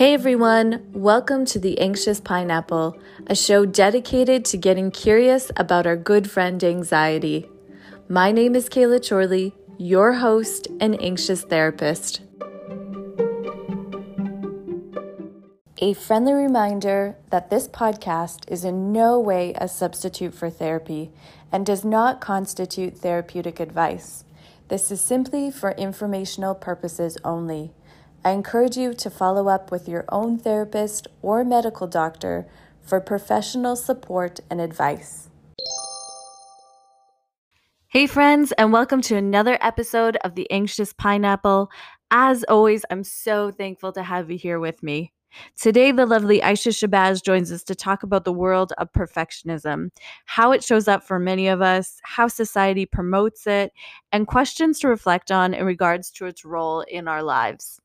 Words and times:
Hey 0.00 0.14
everyone, 0.14 0.86
welcome 0.94 1.44
to 1.44 1.58
The 1.58 1.78
Anxious 1.78 2.20
Pineapple, 2.20 2.98
a 3.26 3.34
show 3.34 3.66
dedicated 3.66 4.46
to 4.46 4.56
getting 4.56 4.90
curious 4.90 5.52
about 5.56 5.86
our 5.86 5.94
good 5.94 6.30
friend 6.30 6.64
anxiety. 6.64 7.50
My 8.08 8.32
name 8.32 8.56
is 8.56 8.70
Kayla 8.70 9.06
Chorley, 9.06 9.54
your 9.76 10.14
host 10.14 10.68
and 10.80 10.98
anxious 11.02 11.42
therapist. 11.42 12.22
A 15.82 15.92
friendly 15.92 16.32
reminder 16.32 17.16
that 17.28 17.50
this 17.50 17.68
podcast 17.68 18.50
is 18.50 18.64
in 18.64 18.92
no 18.92 19.20
way 19.20 19.52
a 19.58 19.68
substitute 19.68 20.32
for 20.32 20.48
therapy 20.48 21.10
and 21.52 21.66
does 21.66 21.84
not 21.84 22.22
constitute 22.22 22.96
therapeutic 22.96 23.60
advice. 23.60 24.24
This 24.68 24.90
is 24.90 25.02
simply 25.02 25.50
for 25.50 25.72
informational 25.72 26.54
purposes 26.54 27.18
only. 27.22 27.74
I 28.22 28.32
encourage 28.32 28.76
you 28.76 28.92
to 28.92 29.08
follow 29.08 29.48
up 29.48 29.70
with 29.70 29.88
your 29.88 30.04
own 30.10 30.36
therapist 30.36 31.08
or 31.22 31.42
medical 31.42 31.86
doctor 31.86 32.46
for 32.82 33.00
professional 33.00 33.76
support 33.76 34.40
and 34.50 34.60
advice. 34.60 35.30
Hey, 37.88 38.06
friends, 38.06 38.52
and 38.52 38.74
welcome 38.74 39.00
to 39.02 39.16
another 39.16 39.56
episode 39.62 40.18
of 40.22 40.34
The 40.34 40.50
Anxious 40.50 40.92
Pineapple. 40.92 41.70
As 42.10 42.44
always, 42.44 42.84
I'm 42.90 43.04
so 43.04 43.52
thankful 43.52 43.90
to 43.92 44.02
have 44.02 44.30
you 44.30 44.36
here 44.36 44.60
with 44.60 44.82
me. 44.82 45.14
Today, 45.58 45.90
the 45.90 46.04
lovely 46.04 46.40
Aisha 46.40 46.72
Shabazz 46.72 47.24
joins 47.24 47.50
us 47.50 47.62
to 47.64 47.74
talk 47.74 48.02
about 48.02 48.26
the 48.26 48.34
world 48.34 48.74
of 48.76 48.92
perfectionism, 48.92 49.88
how 50.26 50.52
it 50.52 50.62
shows 50.62 50.88
up 50.88 51.04
for 51.04 51.18
many 51.18 51.48
of 51.48 51.62
us, 51.62 51.98
how 52.02 52.28
society 52.28 52.84
promotes 52.84 53.46
it, 53.46 53.72
and 54.12 54.26
questions 54.26 54.78
to 54.80 54.88
reflect 54.88 55.30
on 55.30 55.54
in 55.54 55.64
regards 55.64 56.10
to 56.10 56.26
its 56.26 56.44
role 56.44 56.82
in 56.82 57.08
our 57.08 57.22
lives. 57.22 57.80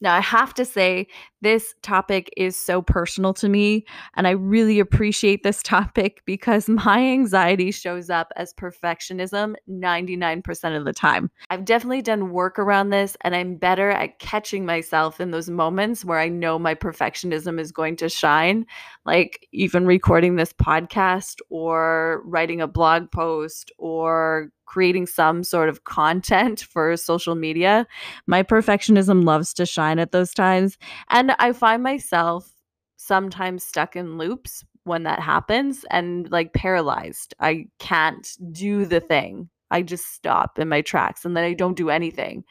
Now, 0.00 0.14
I 0.14 0.20
have 0.20 0.54
to 0.54 0.64
say, 0.64 1.06
this 1.42 1.74
topic 1.82 2.30
is 2.36 2.56
so 2.56 2.82
personal 2.82 3.32
to 3.34 3.48
me, 3.48 3.84
and 4.14 4.26
I 4.26 4.30
really 4.30 4.78
appreciate 4.78 5.42
this 5.42 5.62
topic 5.64 6.22
because 6.26 6.68
my 6.68 7.00
anxiety 7.00 7.70
shows 7.70 8.10
up 8.10 8.32
as 8.36 8.52
perfectionism 8.54 9.54
99% 9.68 10.76
of 10.76 10.84
the 10.84 10.92
time. 10.92 11.30
I've 11.48 11.64
definitely 11.64 12.02
done 12.02 12.32
work 12.32 12.58
around 12.58 12.90
this, 12.90 13.16
and 13.22 13.34
I'm 13.34 13.56
better 13.56 13.90
at 13.90 14.18
catching 14.18 14.66
myself 14.66 15.20
in 15.20 15.30
those 15.30 15.50
moments 15.50 16.04
where 16.04 16.18
I 16.18 16.28
know 16.28 16.58
my 16.58 16.74
perfectionism 16.74 17.58
is 17.58 17.72
going 17.72 17.96
to 17.96 18.08
shine, 18.08 18.66
like 19.04 19.46
even 19.52 19.86
recording 19.86 20.36
this 20.36 20.52
podcast 20.52 21.36
or 21.48 22.22
writing 22.24 22.60
a 22.60 22.66
blog 22.66 23.10
post 23.10 23.72
or 23.78 24.50
creating 24.70 25.04
some 25.04 25.42
sort 25.42 25.68
of 25.68 25.82
content 25.82 26.60
for 26.72 26.96
social 26.96 27.34
media, 27.34 27.86
my 28.28 28.42
perfectionism 28.42 29.24
loves 29.24 29.52
to 29.52 29.66
shine 29.66 29.98
at 29.98 30.12
those 30.12 30.32
times. 30.32 30.78
And 31.08 31.32
I 31.40 31.52
find 31.52 31.82
myself 31.82 32.52
sometimes 32.96 33.64
stuck 33.64 33.96
in 33.96 34.16
loops 34.16 34.64
when 34.84 35.02
that 35.02 35.18
happens 35.18 35.84
and 35.90 36.30
like 36.30 36.52
paralyzed. 36.52 37.34
I 37.40 37.66
can't 37.80 38.28
do 38.52 38.84
the 38.84 39.00
thing. 39.00 39.50
I 39.72 39.82
just 39.82 40.14
stop 40.14 40.58
in 40.58 40.68
my 40.68 40.82
tracks 40.82 41.24
and 41.24 41.36
then 41.36 41.44
I 41.44 41.52
don't 41.52 41.76
do 41.76 41.90
anything. 41.90 42.44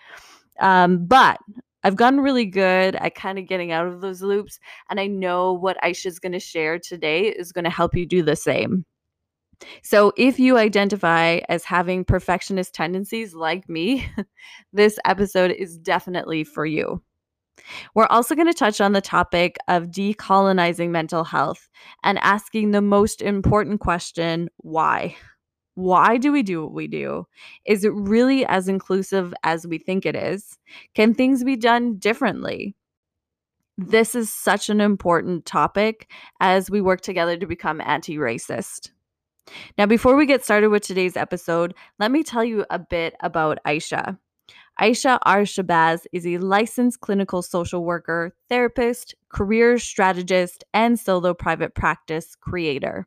Um, 0.60 1.06
but 1.06 1.40
I've 1.84 1.96
gotten 1.96 2.20
really 2.20 2.46
good 2.46 2.96
at 2.98 3.16
kind 3.16 3.40
of 3.40 3.48
getting 3.48 3.72
out 3.72 3.88
of 3.88 4.02
those 4.02 4.22
loops. 4.22 4.60
And 4.90 5.00
I 5.00 5.08
know 5.08 5.54
what 5.54 5.82
Aisha's 5.82 6.20
going 6.20 6.34
to 6.34 6.40
share 6.40 6.80
today 6.80 7.28
is 7.28 7.54
going 7.54 7.64
to 7.64 7.70
help 7.70 7.96
you 7.96 8.06
do 8.06 8.22
the 8.22 8.36
same. 8.36 8.86
So, 9.84 10.14
if 10.18 10.40
you 10.40 10.58
identify 10.58 11.40
as 11.50 11.64
having 11.66 12.06
perfectionist 12.06 12.74
tendencies 12.74 13.34
like 13.34 13.68
me, 13.68 14.10
this 14.74 14.98
episode 15.06 15.52
is 15.52 15.78
definitely 15.78 16.44
for 16.44 16.66
you. 16.66 17.02
We're 17.94 18.08
also 18.08 18.36
going 18.36 18.48
to 18.48 18.54
touch 18.54 18.82
on 18.82 18.94
the 18.94 19.02
topic 19.02 19.58
of 19.68 19.88
decolonizing 19.88 20.90
mental 20.90 21.24
health 21.24 21.70
and 22.04 22.18
asking 22.20 22.72
the 22.72 22.82
most 22.82 23.22
important 23.22 23.80
question 23.80 24.50
why? 24.58 25.16
Why 25.76 26.18
do 26.18 26.32
we 26.32 26.44
do 26.44 26.64
what 26.64 26.74
we 26.74 26.88
do? 26.88 27.26
Is 27.66 27.86
it 27.86 27.94
really 27.94 28.46
as 28.46 28.68
inclusive 28.68 29.34
as 29.44 29.66
we 29.66 29.78
think 29.78 30.06
it 30.06 30.16
is? 30.16 30.58
Can 30.94 31.14
things 31.14 31.44
be 31.44 31.56
done 31.56 31.98
differently? 31.98 32.76
This 33.78 34.14
is 34.14 34.30
such 34.30 34.70
an 34.70 34.82
important 34.82 35.46
topic 35.46 36.12
as 36.42 36.70
we 36.70 36.82
work 36.82 37.00
together 37.00 37.38
to 37.38 37.48
become 37.48 37.80
anti 37.80 38.18
racist. 38.18 38.92
Now, 39.78 39.86
before 39.86 40.16
we 40.16 40.26
get 40.26 40.44
started 40.44 40.70
with 40.70 40.84
today's 40.84 41.18
episode, 41.18 41.74
let 42.00 42.12
me 42.12 42.24
tell 42.24 42.44
you 42.44 42.66
a 42.70 42.80
bit 42.80 43.16
about 43.22 43.60
Aisha. 43.66 44.18
Aisha 44.80 45.20
R. 45.24 45.42
Shabazz 45.42 46.06
is 46.14 46.26
a 46.26 46.38
licensed 46.38 47.02
clinical 47.02 47.42
social 47.42 47.84
worker, 47.84 48.34
therapist, 48.48 49.14
career 49.28 49.78
strategist, 49.78 50.64
and 50.74 50.98
solo 50.98 51.34
private 51.34 51.76
practice 51.76 52.36
creator. 52.40 53.06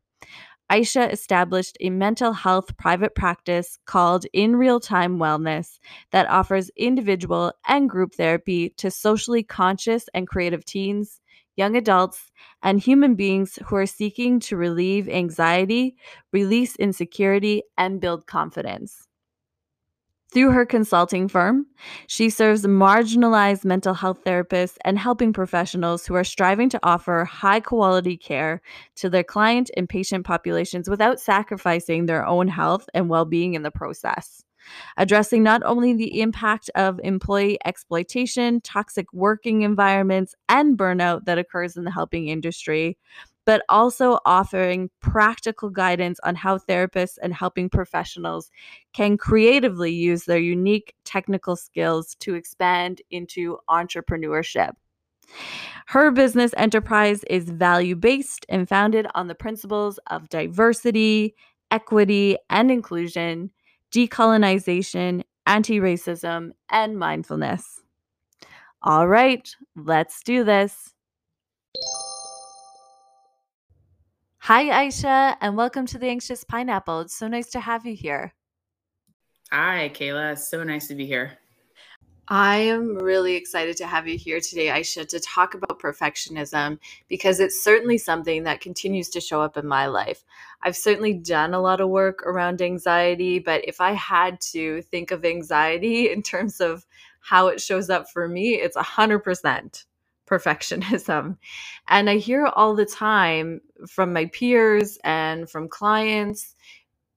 Aisha 0.71 1.11
established 1.11 1.77
a 1.81 1.91
mental 1.91 2.33
health 2.33 2.77
private 2.77 3.15
practice 3.15 3.79
called 3.87 4.27
In 4.35 4.57
Real 4.57 4.81
Time 4.81 5.19
Wellness 5.19 5.79
that 6.11 6.29
offers 6.29 6.71
individual 6.77 7.53
and 7.67 7.89
group 7.89 8.15
therapy 8.15 8.71
to 8.77 8.91
socially 8.91 9.43
conscious 9.43 10.09
and 10.15 10.27
creative 10.27 10.65
teens, 10.65 11.22
young 11.57 11.77
adults, 11.77 12.31
and 12.63 12.81
human 12.81 13.15
beings 13.15 13.59
who 13.67 13.77
are 13.77 13.87
seeking 13.87 14.41
to 14.41 14.57
relieve 14.57 15.09
anxiety, 15.09 15.97
release 16.33 16.77
insecurity, 16.77 17.63
and 17.77 18.01
build 18.01 18.27
confidence. 18.27 19.09
Through 20.33 20.53
her 20.53 20.65
consulting 20.65 21.29
firm, 21.29 21.67
she 22.07 22.31
serves 22.31 22.65
marginalized 22.65 23.67
mental 23.67 23.93
health 23.93 24.25
therapists 24.25 24.79
and 24.83 24.99
helping 24.99 25.35
professionals 25.35 26.07
who 26.07 26.15
are 26.15 26.25
striving 26.25 26.71
to 26.71 26.81
offer 26.83 27.27
high 27.27 27.61
quality 27.61 28.17
care 28.17 28.63
to 28.97 29.11
their 29.11 29.25
client 29.25 29.71
and 29.77 29.87
patient 29.87 30.25
populations 30.25 30.89
without 30.89 31.21
sacrificing 31.21 32.07
their 32.07 32.25
own 32.25 32.49
health 32.49 32.89
and 32.95 33.11
well 33.11 33.27
being 33.27 33.53
in 33.53 33.63
the 33.63 33.71
process 33.71 34.43
addressing 34.97 35.43
not 35.43 35.63
only 35.65 35.95
the 35.95 36.21
impact 36.21 36.71
of 36.75 37.01
employee 37.03 37.59
exploitation, 37.65 38.61
toxic 38.61 39.13
working 39.13 39.63
environments, 39.63 40.35
and 40.49 40.79
burnout 40.79 41.25
that 41.25 41.39
occurs 41.39 41.77
in 41.77 41.85
the 41.85 41.91
helping 41.91 42.29
industry, 42.29 42.97
but 43.45 43.65
also 43.69 44.19
offering 44.25 44.91
practical 45.01 45.69
guidance 45.71 46.21
on 46.25 46.35
how 46.35 46.59
therapists 46.59 47.19
and 47.23 47.35
helping 47.35 47.69
professionals 47.69 48.51
can 48.93 49.17
creatively 49.17 49.93
use 49.93 50.25
their 50.25 50.39
unique 50.39 50.95
technical 51.05 51.57
skills 51.57 52.15
to 52.21 52.35
expand 52.35 53.03
into 53.11 53.59
entrepreneurship. 53.69 54.73
Her 55.87 56.11
business 56.11 56.53
enterprise 56.57 57.25
is 57.25 57.51
value 57.51 57.97
based 57.97 58.47
and 58.49 58.69
founded 58.69 59.07
on 59.15 59.29
the 59.29 59.35
principles 59.35 59.99
of 60.09 60.29
diversity, 60.29 61.35
equity, 61.71 62.37
and 62.51 62.71
inclusion, 62.71 63.51
decolonization, 63.93 65.23
anti 65.47 65.79
racism, 65.79 66.53
and 66.71 66.99
mindfulness. 66.99 67.81
All 68.83 69.07
right, 69.07 69.49
let's 69.77 70.23
do 70.23 70.43
this. 70.43 70.95
Hi, 74.39 74.87
Aisha, 74.87 75.37
and 75.41 75.57
welcome 75.57 75.87
to 75.87 75.99
the 75.99 76.09
Anxious 76.09 76.43
Pineapple. 76.43 77.03
It's 77.03 77.15
so 77.15 77.29
nice 77.29 77.51
to 77.51 77.61
have 77.61 77.87
you 77.87 77.95
here. 77.95 78.35
Hi, 79.53 79.93
Kayla. 79.95 80.33
It's 80.33 80.49
so 80.49 80.65
nice 80.65 80.89
to 80.89 80.97
be 80.97 81.07
here. 81.07 81.39
I 82.29 82.57
am 82.59 82.97
really 82.97 83.35
excited 83.35 83.77
to 83.79 83.87
have 83.87 84.07
you 84.07 84.17
here 84.17 84.41
today, 84.41 84.69
Aisha, 84.69 85.07
to 85.09 85.19
talk 85.19 85.55
about 85.55 85.81
perfectionism 85.81 86.79
because 87.09 87.41
it's 87.41 87.63
certainly 87.63 87.99
something 87.99 88.45
that 88.45 88.61
continues 88.61 89.09
to 89.11 89.21
show 89.21 89.43
up 89.43 89.57
in 89.57 89.67
my 89.67 89.87
life. 89.87 90.25
I've 90.63 90.77
certainly 90.77 91.15
done 91.15 91.53
a 91.53 91.61
lot 91.61 91.81
of 91.81 91.89
work 91.89 92.23
around 92.25 92.63
anxiety, 92.63 93.41
but 93.41 93.67
if 93.67 93.81
I 93.81 93.93
had 93.93 94.41
to 94.53 94.83
think 94.83 95.11
of 95.11 95.25
anxiety 95.25 96.11
in 96.13 96.23
terms 96.23 96.61
of 96.61 96.87
how 97.21 97.49
it 97.49 97.61
shows 97.61 97.91
up 97.91 98.09
for 98.11 98.29
me, 98.29 98.55
it's 98.55 98.77
100% 98.77 99.85
perfectionism. 100.27 101.37
And 101.89 102.09
I 102.09 102.17
hear 102.17 102.47
all 102.47 102.75
the 102.75 102.87
time 102.87 103.61
from 103.89 104.13
my 104.13 104.27
peers 104.27 104.99
and 105.05 105.51
from 105.51 105.69
clients 105.69 106.55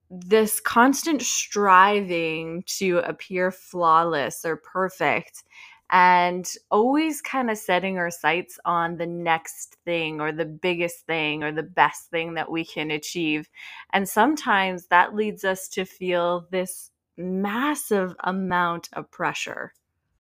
this 0.09 0.59
constant 0.59 1.21
striving 1.21 2.63
to 2.67 2.99
appear 2.99 3.51
flawless 3.51 4.45
or 4.45 4.57
perfect 4.57 5.43
and 5.91 6.49
always 6.71 7.21
kind 7.21 7.49
of 7.51 7.57
setting 7.57 7.97
our 7.97 8.09
sights 8.09 8.59
on 8.65 8.97
the 8.97 9.05
next 9.05 9.77
thing 9.85 10.19
or 10.19 10.31
the 10.31 10.45
biggest 10.45 11.05
thing 11.05 11.43
or 11.43 11.51
the 11.51 11.63
best 11.63 12.09
thing 12.09 12.33
that 12.33 12.49
we 12.49 12.65
can 12.65 12.91
achieve. 12.91 13.47
And 13.93 14.07
sometimes 14.09 14.87
that 14.87 15.15
leads 15.15 15.43
us 15.43 15.67
to 15.69 15.85
feel 15.85 16.47
this 16.49 16.91
massive 17.17 18.15
amount 18.23 18.89
of 18.93 19.09
pressure. 19.11 19.73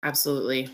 Absolutely. 0.02 0.70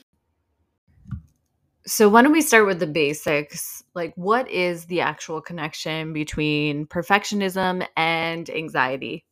So, 1.91 2.09
why 2.09 2.23
don't 2.23 2.31
we 2.31 2.41
start 2.41 2.67
with 2.67 2.79
the 2.79 2.87
basics? 2.87 3.83
Like, 3.95 4.15
what 4.15 4.49
is 4.49 4.85
the 4.85 5.01
actual 5.01 5.41
connection 5.41 6.13
between 6.13 6.87
perfectionism 6.87 7.85
and 7.97 8.49
anxiety? 8.49 9.25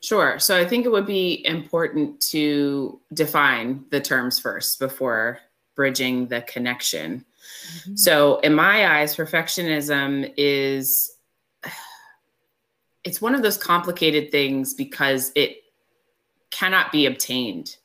Sure. 0.00 0.38
So, 0.38 0.58
I 0.58 0.64
think 0.64 0.86
it 0.86 0.88
would 0.88 1.04
be 1.04 1.44
important 1.44 2.22
to 2.30 3.02
define 3.12 3.84
the 3.90 4.00
terms 4.00 4.38
first 4.38 4.78
before 4.78 5.40
bridging 5.74 6.28
the 6.28 6.40
connection. 6.40 7.26
Mm-hmm. 7.80 7.96
So, 7.96 8.38
in 8.38 8.54
my 8.54 9.00
eyes, 9.00 9.14
perfectionism 9.14 10.32
is 10.38 11.12
it's 13.04 13.20
one 13.20 13.34
of 13.34 13.42
those 13.42 13.58
complicated 13.58 14.32
things 14.32 14.72
because 14.72 15.32
it 15.34 15.58
cannot 16.50 16.90
be 16.92 17.04
obtained. 17.04 17.76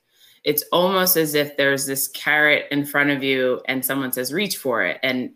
It's 0.46 0.64
almost 0.72 1.18
as 1.18 1.34
if 1.36 1.58
there's 1.58 1.86
this 1.86 2.08
carrot 2.08 2.68
in 2.72 2.86
front 2.86 3.10
of 3.10 3.24
you 3.24 3.62
and 3.68 3.84
someone 3.84 4.14
says 4.14 4.32
reach 4.32 4.58
for 4.58 4.84
it 4.84 5.00
and 5.04 5.32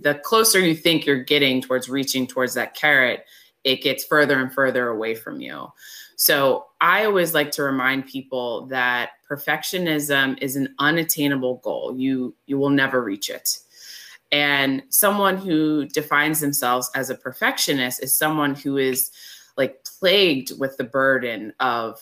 the 0.00 0.14
closer 0.16 0.60
you 0.60 0.74
think 0.74 1.06
you're 1.06 1.22
getting 1.22 1.60
towards 1.60 1.88
reaching 1.88 2.26
towards 2.26 2.54
that 2.54 2.74
carrot, 2.74 3.24
it 3.62 3.82
gets 3.82 4.04
further 4.04 4.38
and 4.38 4.52
further 4.52 4.88
away 4.88 5.14
from 5.14 5.40
you. 5.40 5.68
So 6.16 6.66
I 6.80 7.04
always 7.04 7.34
like 7.34 7.50
to 7.52 7.62
remind 7.62 8.06
people 8.06 8.66
that 8.66 9.10
perfectionism 9.28 10.40
is 10.42 10.56
an 10.56 10.74
unattainable 10.78 11.56
goal. 11.56 11.94
You 11.96 12.34
you 12.46 12.58
will 12.58 12.70
never 12.70 13.02
reach 13.02 13.30
it. 13.30 13.58
And 14.30 14.82
someone 14.90 15.36
who 15.36 15.86
defines 15.86 16.40
themselves 16.40 16.90
as 16.94 17.10
a 17.10 17.14
perfectionist 17.14 18.02
is 18.02 18.16
someone 18.16 18.54
who 18.54 18.76
is 18.76 19.10
like 19.56 19.84
plagued 19.84 20.58
with 20.58 20.76
the 20.76 20.84
burden 20.84 21.52
of 21.60 22.00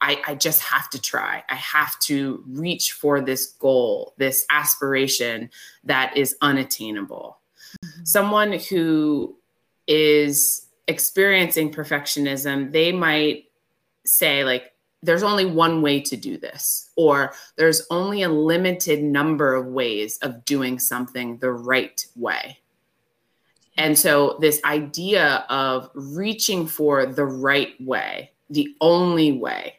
I, 0.00 0.20
I, 0.26 0.34
just 0.34 0.60
have 0.62 0.90
to 0.90 1.00
try. 1.00 1.42
I 1.48 1.54
have 1.54 1.98
to 2.00 2.44
reach 2.46 2.92
for 2.92 3.20
this 3.20 3.46
goal, 3.52 4.12
this 4.18 4.44
aspiration 4.50 5.50
that 5.84 6.16
is 6.16 6.36
unattainable. 6.42 7.38
Mm-hmm. 7.84 8.04
Someone 8.04 8.52
who 8.52 9.36
is 9.86 10.66
experiencing 10.88 11.72
perfectionism, 11.72 12.72
they 12.72 12.92
might 12.92 13.44
say, 14.04 14.44
like, 14.44 14.72
there's 15.02 15.22
only 15.22 15.44
one 15.44 15.82
way 15.82 16.00
to 16.00 16.16
do 16.16 16.38
this, 16.38 16.90
or 16.96 17.34
there's 17.56 17.86
only 17.90 18.22
a 18.22 18.28
limited 18.28 19.02
number 19.02 19.54
of 19.54 19.66
ways 19.66 20.18
of 20.22 20.44
doing 20.44 20.78
something 20.78 21.36
the 21.38 21.52
right 21.52 22.06
way. 22.16 22.58
And 23.76 23.98
so, 23.98 24.38
this 24.40 24.60
idea 24.64 25.44
of 25.48 25.90
reaching 25.94 26.66
for 26.66 27.06
the 27.06 27.24
right 27.24 27.74
way, 27.80 28.32
the 28.48 28.74
only 28.80 29.32
way, 29.32 29.78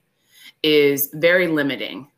is 0.63 1.10
very 1.13 1.48
limiting. 1.48 2.10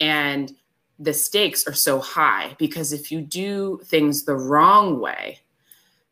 And 0.00 0.54
the 0.98 1.14
stakes 1.14 1.66
are 1.66 1.74
so 1.74 2.00
high 2.00 2.54
because 2.58 2.92
if 2.92 3.10
you 3.10 3.20
do 3.20 3.80
things 3.84 4.24
the 4.24 4.36
wrong 4.36 5.00
way, 5.00 5.40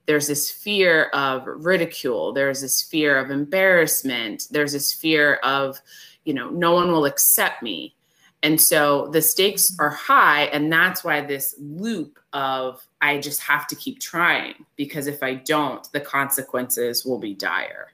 there's 0.07 0.27
this 0.27 0.51
fear 0.51 1.05
of 1.15 1.45
ridicule, 1.47 2.33
there's 2.33 2.61
this 2.61 2.83
fear 2.83 3.17
of 3.17 3.31
embarrassment, 3.31 4.49
there's 4.51 4.73
this 4.73 4.93
fear 4.93 5.35
of, 5.45 5.81
you 6.25 6.35
know, 6.35 6.51
no 6.51 6.73
one 6.73 6.91
will 6.91 7.05
accept 7.05 7.63
me. 7.63 7.95
And 8.43 8.61
so 8.61 9.09
the 9.09 9.23
stakes 9.23 9.77
are 9.79 9.91
high. 9.91 10.45
And 10.45 10.73
that's 10.73 11.05
why 11.05 11.21
this 11.21 11.55
loop 11.61 12.19
of 12.33 12.85
I 13.01 13.19
just 13.19 13.41
have 13.43 13.67
to 13.69 13.77
keep 13.77 14.01
trying 14.01 14.55
because 14.77 15.07
if 15.07 15.23
I 15.23 15.35
don't, 15.35 15.91
the 15.93 16.01
consequences 16.01 17.05
will 17.05 17.19
be 17.19 17.35
dire. 17.35 17.93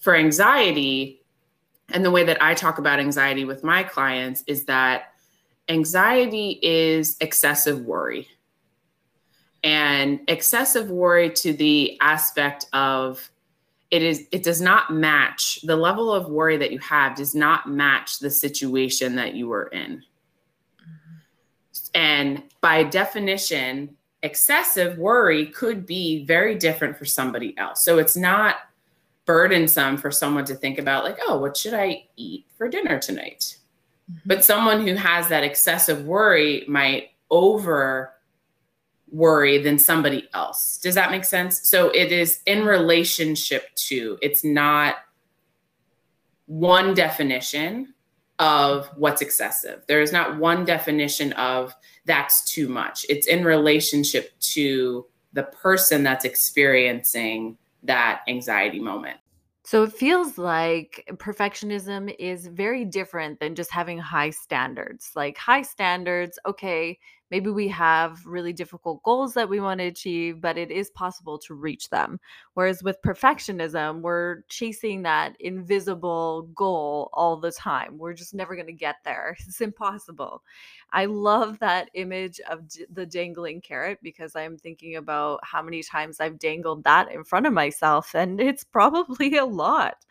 For 0.00 0.14
anxiety, 0.14 1.17
and 1.90 2.04
the 2.04 2.10
way 2.10 2.24
that 2.24 2.42
I 2.42 2.54
talk 2.54 2.78
about 2.78 3.00
anxiety 3.00 3.44
with 3.44 3.64
my 3.64 3.82
clients 3.82 4.44
is 4.46 4.64
that 4.64 5.14
anxiety 5.68 6.58
is 6.62 7.16
excessive 7.20 7.80
worry. 7.80 8.28
And 9.64 10.20
excessive 10.28 10.90
worry 10.90 11.30
to 11.30 11.52
the 11.52 11.98
aspect 12.00 12.66
of 12.72 13.30
it 13.90 14.02
is 14.02 14.26
it 14.32 14.42
does 14.42 14.60
not 14.60 14.92
match 14.92 15.60
the 15.62 15.76
level 15.76 16.12
of 16.12 16.28
worry 16.28 16.58
that 16.58 16.72
you 16.72 16.78
have 16.80 17.16
does 17.16 17.34
not 17.34 17.68
match 17.68 18.18
the 18.18 18.30
situation 18.30 19.16
that 19.16 19.34
you 19.34 19.48
were 19.48 19.66
in. 19.68 20.02
And 21.94 22.42
by 22.60 22.84
definition, 22.84 23.96
excessive 24.22 24.98
worry 24.98 25.46
could 25.46 25.86
be 25.86 26.24
very 26.26 26.54
different 26.54 26.98
for 26.98 27.06
somebody 27.06 27.56
else. 27.56 27.82
So 27.82 27.98
it's 27.98 28.16
not 28.16 28.56
burdensome 29.28 29.98
for 29.98 30.10
someone 30.10 30.46
to 30.46 30.54
think 30.54 30.78
about 30.78 31.04
like 31.04 31.18
oh 31.28 31.36
what 31.38 31.54
should 31.54 31.74
i 31.74 32.02
eat 32.16 32.46
for 32.56 32.68
dinner 32.68 32.98
tonight? 32.98 33.58
Mm-hmm. 34.10 34.20
but 34.24 34.42
someone 34.42 34.86
who 34.86 34.94
has 34.94 35.28
that 35.28 35.44
excessive 35.44 36.06
worry 36.06 36.64
might 36.66 37.10
over 37.30 38.14
worry 39.10 39.58
than 39.58 39.78
somebody 39.78 40.28
else. 40.34 40.78
Does 40.78 40.94
that 40.94 41.10
make 41.10 41.24
sense? 41.24 41.68
So 41.68 41.90
it 41.90 42.12
is 42.12 42.40
in 42.46 42.64
relationship 42.64 43.74
to 43.74 44.18
it's 44.22 44.44
not 44.44 44.96
one 46.46 46.94
definition 46.94 47.94
of 48.38 48.86
what's 48.96 49.20
excessive. 49.20 49.82
There 49.88 50.00
is 50.00 50.12
not 50.12 50.38
one 50.38 50.64
definition 50.64 51.32
of 51.34 51.74
that's 52.04 52.44
too 52.44 52.68
much. 52.68 53.04
It's 53.08 53.26
in 53.26 53.44
relationship 53.44 54.32
to 54.40 55.06
the 55.32 55.42
person 55.44 56.02
that's 56.02 56.24
experiencing 56.24 57.58
that 57.82 58.22
anxiety 58.28 58.80
moment. 58.80 59.18
So 59.64 59.82
it 59.82 59.92
feels 59.92 60.38
like 60.38 61.04
perfectionism 61.16 62.14
is 62.18 62.46
very 62.46 62.86
different 62.86 63.38
than 63.38 63.54
just 63.54 63.70
having 63.70 63.98
high 63.98 64.30
standards. 64.30 65.10
Like 65.14 65.36
high 65.36 65.62
standards, 65.62 66.38
okay, 66.46 66.98
maybe 67.30 67.50
we 67.50 67.68
have 67.68 68.24
really 68.26 68.52
difficult 68.52 69.02
goals 69.02 69.34
that 69.34 69.48
we 69.48 69.60
want 69.60 69.80
to 69.80 69.86
achieve, 69.86 70.40
but 70.40 70.58
it 70.58 70.70
is 70.70 70.90
possible 70.90 71.38
to 71.40 71.54
reach 71.54 71.90
them. 71.90 72.18
Whereas 72.54 72.82
with 72.82 73.02
perfectionism, 73.02 74.00
we're 74.00 74.42
chasing 74.48 75.02
that 75.02 75.36
invisible 75.40 76.48
goal 76.54 77.10
all 77.12 77.36
the 77.36 77.52
time. 77.52 77.98
We're 77.98 78.14
just 78.14 78.34
never 78.34 78.54
going 78.54 78.66
to 78.66 78.72
get 78.72 78.96
there. 79.04 79.36
It's 79.48 79.60
impossible. 79.62 80.42
I 80.92 81.06
love 81.06 81.58
that 81.60 81.90
image 81.94 82.40
of 82.50 82.68
d- 82.68 82.86
the 82.92 83.06
dangling 83.06 83.60
carrot 83.60 83.98
because 84.02 84.36
I'm 84.36 84.56
thinking 84.56 84.96
about 84.96 85.40
how 85.42 85.62
many 85.62 85.82
times 85.82 86.20
I've 86.20 86.38
dangled 86.38 86.84
that 86.84 87.10
in 87.12 87.24
front 87.24 87.46
of 87.46 87.52
myself, 87.52 88.14
and 88.14 88.40
it's 88.40 88.64
probably 88.64 89.36
a 89.38 89.44
lot. 89.44 90.04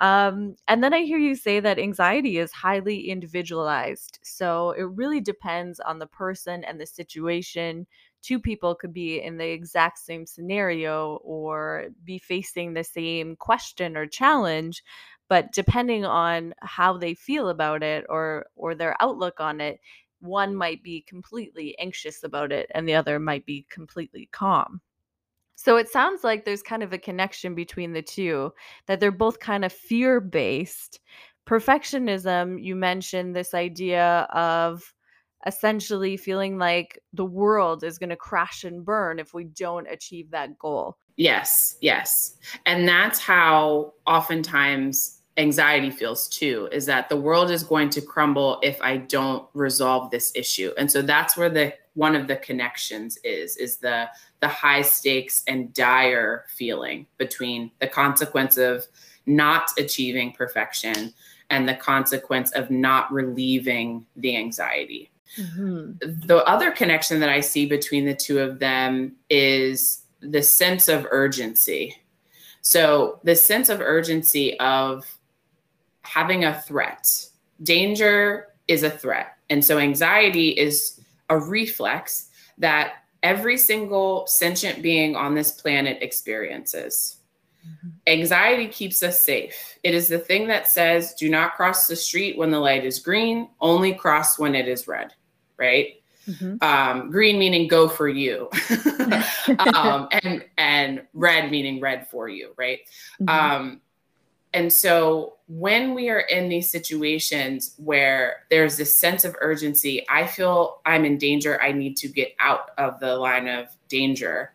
Um, 0.00 0.56
and 0.66 0.82
then 0.82 0.92
I 0.92 1.02
hear 1.02 1.18
you 1.18 1.36
say 1.36 1.60
that 1.60 1.78
anxiety 1.78 2.38
is 2.38 2.50
highly 2.52 3.08
individualized. 3.08 4.18
So 4.22 4.72
it 4.72 4.82
really 4.82 5.20
depends 5.20 5.78
on 5.80 5.98
the 6.00 6.06
person 6.06 6.64
and 6.64 6.80
the 6.80 6.86
situation. 6.86 7.86
Two 8.22 8.40
people 8.40 8.74
could 8.74 8.92
be 8.92 9.20
in 9.22 9.36
the 9.38 9.46
exact 9.48 9.98
same 9.98 10.26
scenario 10.26 11.16
or 11.22 11.86
be 12.04 12.18
facing 12.18 12.74
the 12.74 12.82
same 12.84 13.36
question 13.36 13.96
or 13.96 14.06
challenge, 14.06 14.82
but 15.28 15.52
depending 15.52 16.04
on 16.04 16.54
how 16.60 16.96
they 16.98 17.14
feel 17.14 17.48
about 17.48 17.82
it 17.82 18.04
or 18.08 18.46
or 18.56 18.74
their 18.74 18.96
outlook 19.00 19.40
on 19.40 19.60
it, 19.60 19.78
one 20.20 20.54
might 20.56 20.82
be 20.82 21.02
completely 21.02 21.78
anxious 21.78 22.22
about 22.24 22.50
it 22.50 22.70
and 22.74 22.88
the 22.88 22.94
other 22.94 23.18
might 23.20 23.46
be 23.46 23.66
completely 23.70 24.28
calm. 24.32 24.80
So 25.56 25.76
it 25.76 25.88
sounds 25.88 26.24
like 26.24 26.44
there's 26.44 26.62
kind 26.62 26.82
of 26.82 26.92
a 26.92 26.98
connection 26.98 27.54
between 27.54 27.92
the 27.92 28.02
two, 28.02 28.52
that 28.86 29.00
they're 29.00 29.12
both 29.12 29.38
kind 29.38 29.64
of 29.64 29.72
fear 29.72 30.20
based. 30.20 31.00
Perfectionism, 31.46 32.62
you 32.62 32.74
mentioned 32.74 33.34
this 33.34 33.54
idea 33.54 34.26
of 34.32 34.94
essentially 35.46 36.16
feeling 36.16 36.58
like 36.58 36.98
the 37.12 37.24
world 37.24 37.84
is 37.84 37.98
going 37.98 38.10
to 38.10 38.16
crash 38.16 38.64
and 38.64 38.84
burn 38.84 39.18
if 39.18 39.34
we 39.34 39.44
don't 39.44 39.86
achieve 39.90 40.30
that 40.30 40.58
goal. 40.58 40.96
Yes, 41.16 41.76
yes. 41.80 42.36
And 42.66 42.88
that's 42.88 43.20
how 43.20 43.92
oftentimes 44.06 45.20
anxiety 45.36 45.90
feels 45.90 46.28
too 46.28 46.68
is 46.72 46.86
that 46.86 47.08
the 47.08 47.16
world 47.16 47.50
is 47.50 47.62
going 47.62 47.90
to 47.90 48.00
crumble 48.00 48.58
if 48.62 48.80
I 48.80 48.96
don't 48.96 49.46
resolve 49.52 50.10
this 50.10 50.32
issue. 50.34 50.72
And 50.78 50.90
so 50.90 51.02
that's 51.02 51.36
where 51.36 51.50
the 51.50 51.74
one 51.94 52.16
of 52.16 52.26
the 52.26 52.36
connections 52.36 53.18
is 53.24 53.56
is 53.56 53.76
the 53.78 54.08
the 54.40 54.48
high 54.48 54.82
stakes 54.82 55.42
and 55.46 55.72
dire 55.72 56.44
feeling 56.48 57.06
between 57.18 57.70
the 57.80 57.86
consequence 57.86 58.56
of 58.56 58.86
not 59.26 59.70
achieving 59.78 60.32
perfection 60.32 61.14
and 61.50 61.68
the 61.68 61.74
consequence 61.74 62.50
of 62.52 62.70
not 62.70 63.12
relieving 63.12 64.04
the 64.16 64.36
anxiety. 64.36 65.10
Mm-hmm. 65.38 66.26
The 66.26 66.44
other 66.44 66.70
connection 66.70 67.20
that 67.20 67.28
I 67.28 67.40
see 67.40 67.66
between 67.66 68.04
the 68.04 68.14
two 68.14 68.40
of 68.40 68.58
them 68.58 69.16
is 69.30 70.02
the 70.20 70.42
sense 70.42 70.88
of 70.88 71.06
urgency. 71.10 71.96
So, 72.60 73.20
the 73.24 73.36
sense 73.36 73.68
of 73.68 73.80
urgency 73.80 74.58
of 74.58 75.06
having 76.02 76.44
a 76.44 76.60
threat. 76.62 77.28
Danger 77.62 78.48
is 78.68 78.82
a 78.82 78.90
threat. 78.90 79.36
And 79.50 79.64
so 79.64 79.78
anxiety 79.78 80.50
is 80.50 81.00
a 81.34 81.38
reflex 81.38 82.30
that 82.58 83.04
every 83.22 83.58
single 83.58 84.26
sentient 84.26 84.82
being 84.82 85.16
on 85.16 85.34
this 85.34 85.50
planet 85.50 85.98
experiences. 86.00 87.16
Mm-hmm. 87.66 87.88
Anxiety 88.06 88.68
keeps 88.68 89.02
us 89.02 89.24
safe. 89.24 89.78
It 89.82 89.94
is 89.94 90.06
the 90.08 90.18
thing 90.18 90.46
that 90.48 90.68
says, 90.68 91.14
do 91.14 91.28
not 91.28 91.54
cross 91.54 91.86
the 91.86 91.96
street 91.96 92.36
when 92.36 92.50
the 92.50 92.60
light 92.60 92.84
is 92.84 92.98
green, 92.98 93.48
only 93.60 93.94
cross 93.94 94.38
when 94.38 94.54
it 94.54 94.68
is 94.68 94.86
red, 94.86 95.14
right? 95.56 96.00
Mm-hmm. 96.28 96.56
Um, 96.62 97.10
green 97.10 97.38
meaning 97.38 97.68
go 97.68 97.88
for 97.88 98.08
you, 98.08 98.48
um, 99.58 100.08
and 100.22 100.42
and 100.56 101.02
red 101.12 101.50
meaning 101.50 101.80
red 101.80 102.08
for 102.08 102.28
you, 102.30 102.54
right? 102.56 102.80
Mm-hmm. 103.20 103.28
Um, 103.28 103.80
and 104.54 104.72
so 104.72 105.33
when 105.46 105.94
we 105.94 106.08
are 106.08 106.20
in 106.20 106.48
these 106.48 106.70
situations 106.70 107.74
where 107.76 108.44
there's 108.50 108.76
this 108.76 108.94
sense 108.94 109.24
of 109.24 109.36
urgency, 109.40 110.04
I 110.08 110.26
feel 110.26 110.80
I'm 110.86 111.04
in 111.04 111.18
danger, 111.18 111.60
I 111.60 111.72
need 111.72 111.96
to 111.98 112.08
get 112.08 112.34
out 112.40 112.70
of 112.78 112.98
the 113.00 113.16
line 113.16 113.48
of 113.48 113.68
danger. 113.88 114.54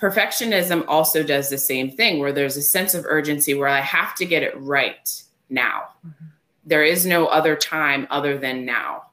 Perfectionism 0.00 0.84
also 0.86 1.24
does 1.24 1.50
the 1.50 1.58
same 1.58 1.90
thing 1.90 2.20
where 2.20 2.32
there's 2.32 2.56
a 2.56 2.62
sense 2.62 2.94
of 2.94 3.04
urgency 3.06 3.54
where 3.54 3.68
I 3.68 3.80
have 3.80 4.14
to 4.16 4.24
get 4.24 4.44
it 4.44 4.56
right 4.60 5.10
now. 5.50 5.88
Mm-hmm. 6.06 6.26
There 6.64 6.84
is 6.84 7.04
no 7.04 7.26
other 7.26 7.56
time 7.56 8.06
other 8.10 8.38
than 8.38 8.64
now. 8.64 9.04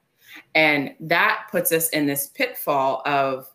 And 0.54 0.94
that 1.00 1.48
puts 1.50 1.72
us 1.72 1.90
in 1.90 2.06
this 2.06 2.28
pitfall 2.28 3.02
of 3.06 3.48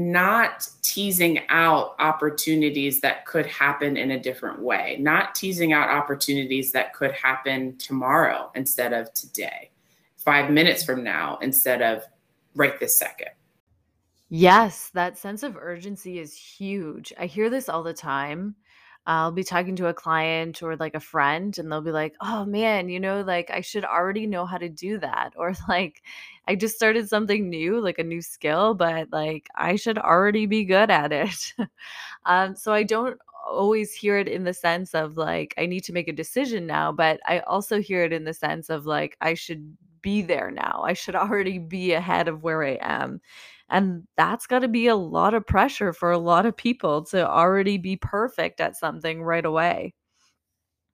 not 0.00 0.66
teasing 0.82 1.40
out 1.50 1.94
opportunities 1.98 3.00
that 3.00 3.26
could 3.26 3.46
happen 3.46 3.96
in 3.96 4.12
a 4.12 4.18
different 4.18 4.60
way, 4.60 4.96
not 4.98 5.34
teasing 5.34 5.72
out 5.72 5.90
opportunities 5.90 6.72
that 6.72 6.94
could 6.94 7.12
happen 7.12 7.76
tomorrow 7.76 8.50
instead 8.54 8.92
of 8.92 9.12
today, 9.12 9.70
five 10.16 10.50
minutes 10.50 10.82
from 10.82 11.04
now 11.04 11.38
instead 11.42 11.82
of 11.82 12.02
right 12.54 12.80
this 12.80 12.98
second. 12.98 13.28
Yes, 14.30 14.90
that 14.94 15.18
sense 15.18 15.42
of 15.42 15.56
urgency 15.56 16.18
is 16.18 16.34
huge. 16.34 17.12
I 17.18 17.26
hear 17.26 17.50
this 17.50 17.68
all 17.68 17.82
the 17.82 17.92
time. 17.92 18.54
I'll 19.06 19.32
be 19.32 19.44
talking 19.44 19.76
to 19.76 19.88
a 19.88 19.94
client 19.94 20.62
or 20.62 20.76
like 20.76 20.94
a 20.94 21.00
friend, 21.00 21.56
and 21.58 21.70
they'll 21.70 21.80
be 21.80 21.90
like, 21.90 22.14
oh 22.20 22.44
man, 22.44 22.88
you 22.88 23.00
know, 23.00 23.22
like 23.22 23.50
I 23.50 23.60
should 23.62 23.84
already 23.84 24.26
know 24.26 24.46
how 24.46 24.58
to 24.58 24.68
do 24.68 24.98
that. 24.98 25.32
Or 25.36 25.54
like, 25.68 26.02
I 26.46 26.54
just 26.54 26.76
started 26.76 27.08
something 27.08 27.48
new, 27.48 27.80
like 27.80 27.98
a 27.98 28.04
new 28.04 28.22
skill, 28.22 28.74
but 28.74 29.08
like 29.12 29.48
I 29.56 29.76
should 29.76 29.98
already 29.98 30.46
be 30.46 30.64
good 30.64 30.90
at 30.90 31.12
it. 31.12 31.54
um, 32.26 32.54
so 32.56 32.72
I 32.72 32.82
don't 32.82 33.18
always 33.48 33.92
hear 33.94 34.18
it 34.18 34.28
in 34.28 34.44
the 34.44 34.54
sense 34.54 34.94
of 34.94 35.16
like, 35.16 35.54
I 35.58 35.66
need 35.66 35.84
to 35.84 35.92
make 35.92 36.08
a 36.08 36.12
decision 36.12 36.66
now, 36.66 36.92
but 36.92 37.20
I 37.26 37.40
also 37.40 37.80
hear 37.80 38.04
it 38.04 38.12
in 38.12 38.24
the 38.24 38.34
sense 38.34 38.70
of 38.70 38.86
like, 38.86 39.16
I 39.20 39.34
should 39.34 39.76
be 40.02 40.22
there 40.22 40.50
now. 40.50 40.82
I 40.84 40.92
should 40.94 41.14
already 41.16 41.58
be 41.58 41.92
ahead 41.92 42.28
of 42.28 42.42
where 42.42 42.64
I 42.64 42.78
am. 42.80 43.20
And 43.70 44.06
that's 44.16 44.46
got 44.46 44.60
to 44.60 44.68
be 44.68 44.88
a 44.88 44.96
lot 44.96 45.34
of 45.34 45.46
pressure 45.46 45.92
for 45.92 46.10
a 46.10 46.18
lot 46.18 46.46
of 46.46 46.56
people 46.56 47.04
to 47.06 47.28
already 47.28 47.78
be 47.78 47.96
perfect 47.96 48.60
at 48.60 48.76
something 48.76 49.22
right 49.22 49.44
away. 49.44 49.94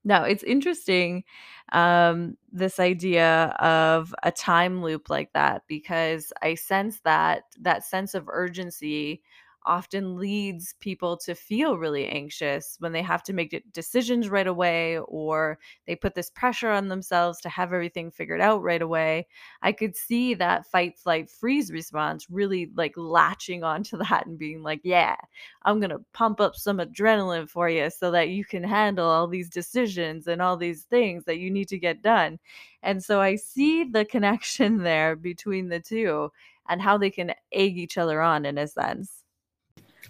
Now, 0.04 0.22
it's 0.24 0.44
interesting 0.44 1.24
um, 1.72 2.36
this 2.52 2.78
idea 2.78 3.46
of 3.58 4.14
a 4.22 4.30
time 4.30 4.82
loop 4.82 5.10
like 5.10 5.32
that 5.32 5.62
because 5.66 6.32
I 6.42 6.54
sense 6.54 7.00
that 7.00 7.42
that 7.60 7.84
sense 7.84 8.14
of 8.14 8.28
urgency 8.28 9.22
often 9.66 10.16
leads 10.16 10.74
people 10.80 11.16
to 11.16 11.34
feel 11.34 11.76
really 11.76 12.06
anxious 12.06 12.76
when 12.78 12.92
they 12.92 13.02
have 13.02 13.22
to 13.24 13.32
make 13.32 13.62
decisions 13.72 14.28
right 14.28 14.46
away 14.46 14.98
or 15.00 15.58
they 15.86 15.96
put 15.96 16.14
this 16.14 16.30
pressure 16.30 16.70
on 16.70 16.88
themselves 16.88 17.40
to 17.40 17.48
have 17.48 17.72
everything 17.72 18.10
figured 18.10 18.40
out 18.40 18.62
right 18.62 18.82
away. 18.82 19.26
I 19.62 19.72
could 19.72 19.96
see 19.96 20.34
that 20.34 20.66
fight, 20.66 20.98
flight, 20.98 21.30
freeze 21.30 21.70
response 21.70 22.26
really 22.30 22.70
like 22.74 22.94
latching 22.96 23.64
onto 23.64 23.96
that 23.98 24.26
and 24.26 24.38
being 24.38 24.62
like, 24.62 24.80
yeah, 24.84 25.16
I'm 25.62 25.80
going 25.80 25.90
to 25.90 26.04
pump 26.12 26.40
up 26.40 26.56
some 26.56 26.78
adrenaline 26.78 27.48
for 27.48 27.68
you 27.68 27.90
so 27.90 28.10
that 28.12 28.28
you 28.30 28.44
can 28.44 28.62
handle 28.64 29.08
all 29.08 29.26
these 29.26 29.50
decisions 29.50 30.26
and 30.26 30.40
all 30.40 30.56
these 30.56 30.84
things 30.84 31.24
that 31.24 31.38
you 31.38 31.50
need 31.50 31.68
to 31.68 31.78
get 31.78 32.02
done. 32.02 32.38
And 32.82 33.02
so 33.02 33.20
I 33.20 33.36
see 33.36 33.84
the 33.84 34.04
connection 34.04 34.78
there 34.82 35.16
between 35.16 35.68
the 35.68 35.80
two 35.80 36.30
and 36.68 36.80
how 36.82 36.98
they 36.98 37.10
can 37.10 37.34
egg 37.52 37.78
each 37.78 37.98
other 37.98 38.20
on 38.20 38.44
in 38.44 38.58
a 38.58 38.66
sense. 38.66 39.25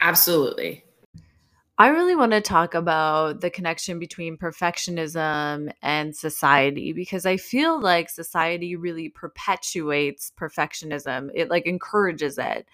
Absolutely. 0.01 0.85
I 1.79 1.89
really 1.89 2.17
want 2.17 2.33
to 2.33 2.41
talk 2.41 2.75
about 2.75 3.43
the 3.43 3.51
connection 3.51 3.99
between 3.99 4.39
perfectionism 4.39 5.71
and 5.83 6.17
society 6.17 6.95
because 6.95 7.27
I 7.27 7.37
feel 7.37 7.81
like 7.81 8.09
society 8.09 8.77
really 8.77 9.11
perpetuates 9.11 10.33
perfectionism. 10.41 11.31
It 11.35 11.51
like 11.51 11.67
encourages 11.67 12.39
it. 12.39 12.67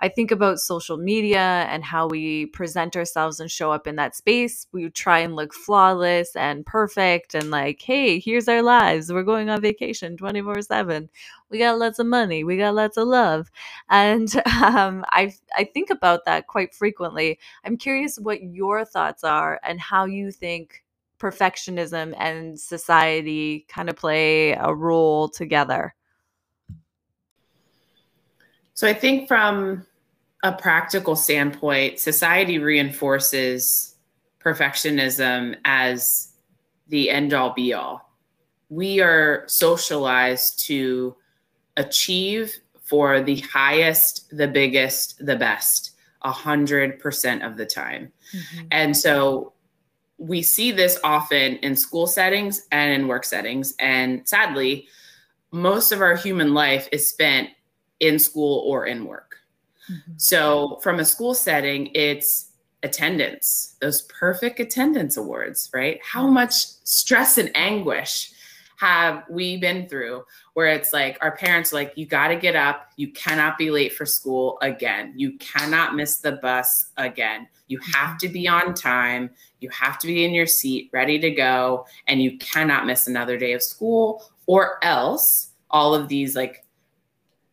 I 0.00 0.08
think 0.08 0.30
about 0.30 0.60
social 0.60 0.96
media 0.96 1.66
and 1.68 1.84
how 1.84 2.06
we 2.06 2.46
present 2.46 2.96
ourselves 2.96 3.40
and 3.40 3.50
show 3.50 3.72
up 3.72 3.86
in 3.86 3.96
that 3.96 4.14
space. 4.14 4.66
We 4.72 4.88
try 4.90 5.18
and 5.20 5.34
look 5.34 5.52
flawless 5.52 6.36
and 6.36 6.64
perfect 6.64 7.34
and 7.34 7.50
like, 7.50 7.82
hey, 7.82 8.20
here's 8.20 8.48
our 8.48 8.62
lives. 8.62 9.12
We're 9.12 9.24
going 9.24 9.50
on 9.50 9.60
vacation 9.60 10.16
24 10.16 10.62
7. 10.62 11.08
We 11.50 11.58
got 11.58 11.78
lots 11.78 11.98
of 11.98 12.06
money. 12.06 12.44
We 12.44 12.56
got 12.56 12.74
lots 12.74 12.96
of 12.96 13.08
love. 13.08 13.50
And 13.88 14.34
um, 14.62 15.04
I, 15.10 15.34
I 15.56 15.64
think 15.64 15.90
about 15.90 16.24
that 16.26 16.46
quite 16.46 16.74
frequently. 16.74 17.38
I'm 17.64 17.76
curious 17.76 18.18
what 18.18 18.42
your 18.42 18.84
thoughts 18.84 19.24
are 19.24 19.60
and 19.64 19.80
how 19.80 20.04
you 20.04 20.30
think 20.30 20.84
perfectionism 21.18 22.14
and 22.18 22.58
society 22.58 23.66
kind 23.68 23.90
of 23.90 23.96
play 23.96 24.52
a 24.52 24.72
role 24.72 25.28
together. 25.28 25.94
So 28.78 28.86
I 28.86 28.94
think 28.94 29.26
from 29.26 29.84
a 30.44 30.52
practical 30.52 31.16
standpoint, 31.16 31.98
society 31.98 32.60
reinforces 32.60 33.96
perfectionism 34.38 35.56
as 35.64 36.34
the 36.86 37.10
end 37.10 37.34
all 37.34 37.52
be 37.52 37.72
all. 37.72 38.08
We 38.68 39.00
are 39.00 39.42
socialized 39.48 40.64
to 40.66 41.16
achieve 41.76 42.54
for 42.84 43.20
the 43.20 43.40
highest, 43.52 44.28
the 44.30 44.46
biggest, 44.46 45.26
the 45.26 45.34
best, 45.34 45.96
a 46.22 46.30
hundred 46.30 47.00
percent 47.00 47.42
of 47.42 47.56
the 47.56 47.66
time. 47.66 48.12
Mm-hmm. 48.32 48.66
And 48.70 48.96
so 48.96 49.54
we 50.18 50.40
see 50.40 50.70
this 50.70 51.00
often 51.02 51.56
in 51.56 51.74
school 51.74 52.06
settings 52.06 52.68
and 52.70 52.92
in 52.92 53.08
work 53.08 53.24
settings. 53.24 53.74
And 53.80 54.22
sadly, 54.28 54.86
most 55.50 55.90
of 55.90 56.00
our 56.00 56.14
human 56.14 56.54
life 56.54 56.88
is 56.92 57.08
spent 57.08 57.50
in 58.00 58.18
school 58.18 58.64
or 58.66 58.86
in 58.86 59.04
work. 59.04 59.36
Mm-hmm. 59.90 60.12
So, 60.16 60.78
from 60.82 61.00
a 61.00 61.04
school 61.04 61.34
setting, 61.34 61.90
it's 61.94 62.50
attendance, 62.82 63.76
those 63.80 64.02
perfect 64.02 64.60
attendance 64.60 65.16
awards, 65.16 65.70
right? 65.74 66.00
How 66.02 66.26
much 66.26 66.52
stress 66.52 67.38
and 67.38 67.50
anguish 67.56 68.32
have 68.78 69.24
we 69.28 69.56
been 69.56 69.88
through 69.88 70.24
where 70.54 70.68
it's 70.68 70.92
like 70.92 71.18
our 71.20 71.36
parents 71.36 71.72
like 71.72 71.92
you 71.96 72.06
got 72.06 72.28
to 72.28 72.36
get 72.36 72.54
up 72.54 72.92
you 72.96 73.10
cannot 73.10 73.58
be 73.58 73.72
late 73.72 73.92
for 73.92 74.06
school 74.06 74.56
again 74.62 75.12
you 75.16 75.32
cannot 75.38 75.96
miss 75.96 76.18
the 76.18 76.32
bus 76.32 76.90
again 76.96 77.48
you 77.66 77.78
have 77.80 78.10
mm-hmm. 78.10 78.16
to 78.18 78.28
be 78.28 78.46
on 78.46 78.72
time 78.74 79.28
you 79.58 79.68
have 79.70 79.98
to 79.98 80.06
be 80.06 80.24
in 80.24 80.32
your 80.32 80.46
seat 80.46 80.88
ready 80.92 81.18
to 81.18 81.30
go 81.30 81.84
and 82.06 82.22
you 82.22 82.38
cannot 82.38 82.86
miss 82.86 83.08
another 83.08 83.36
day 83.36 83.52
of 83.52 83.62
school 83.62 84.30
or 84.46 84.78
else 84.84 85.50
all 85.72 85.92
of 85.92 86.06
these 86.06 86.36
like 86.36 86.64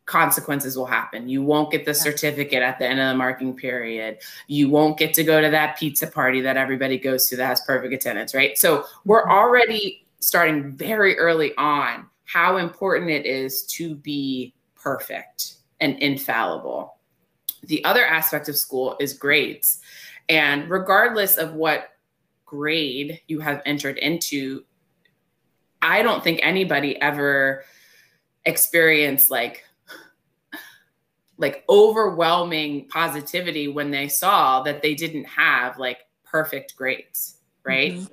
consequences 0.06 0.78
will 0.78 0.86
happen. 0.86 1.28
You 1.28 1.42
won't 1.44 1.72
get 1.72 1.86
the 1.86 1.94
certificate 1.94 2.62
at 2.62 2.78
the 2.78 2.88
end 2.88 3.00
of 3.00 3.10
the 3.10 3.18
marking 3.18 3.56
period. 3.56 4.20
You 4.48 4.70
won't 4.70 4.98
get 4.98 5.14
to 5.16 5.24
go 5.24 5.42
to 5.42 5.50
that 5.50 5.78
pizza 5.78 6.08
party 6.08 6.42
that 6.42 6.58
everybody 6.58 6.98
goes 6.98 7.28
to 7.30 7.36
that 7.38 7.48
has 7.48 7.62
perfect 7.62 7.94
attendance, 7.94 8.36
right? 8.36 8.58
So 8.58 8.86
we're 9.06 9.24
mm-hmm. 9.24 9.32
already 9.32 10.06
starting 10.20 10.74
very 10.74 11.18
early 11.18 11.56
on 11.58 12.06
how 12.26 12.58
important 12.58 13.10
it 13.12 13.26
is 13.26 13.64
to 13.64 13.96
be 13.96 14.54
perfect 14.76 15.56
and 15.80 15.98
infallible. 16.00 16.98
The 17.64 17.84
other 17.84 18.06
aspect 18.06 18.48
of 18.48 18.56
school 18.56 18.96
is 19.00 19.14
grades. 19.14 19.82
And 20.30 20.70
regardless 20.70 21.38
of 21.38 21.54
what 21.54 21.90
grade 22.46 23.22
you 23.28 23.40
have 23.40 23.62
entered 23.66 23.98
into, 23.98 24.64
I 25.82 26.02
don't 26.02 26.24
think 26.24 26.40
anybody 26.42 27.00
ever 27.02 27.64
experienced 28.46 29.32
like 29.32 29.64
like 31.38 31.64
overwhelming 31.68 32.88
positivity 32.88 33.68
when 33.68 33.92
they 33.92 34.08
saw 34.08 34.64
that 34.64 34.82
they 34.82 34.96
didn't 34.96 35.26
have 35.26 35.78
like 35.78 36.00
perfect 36.24 36.76
grades, 36.76 37.38
right? 37.64 37.94
Mm-hmm. 37.94 38.06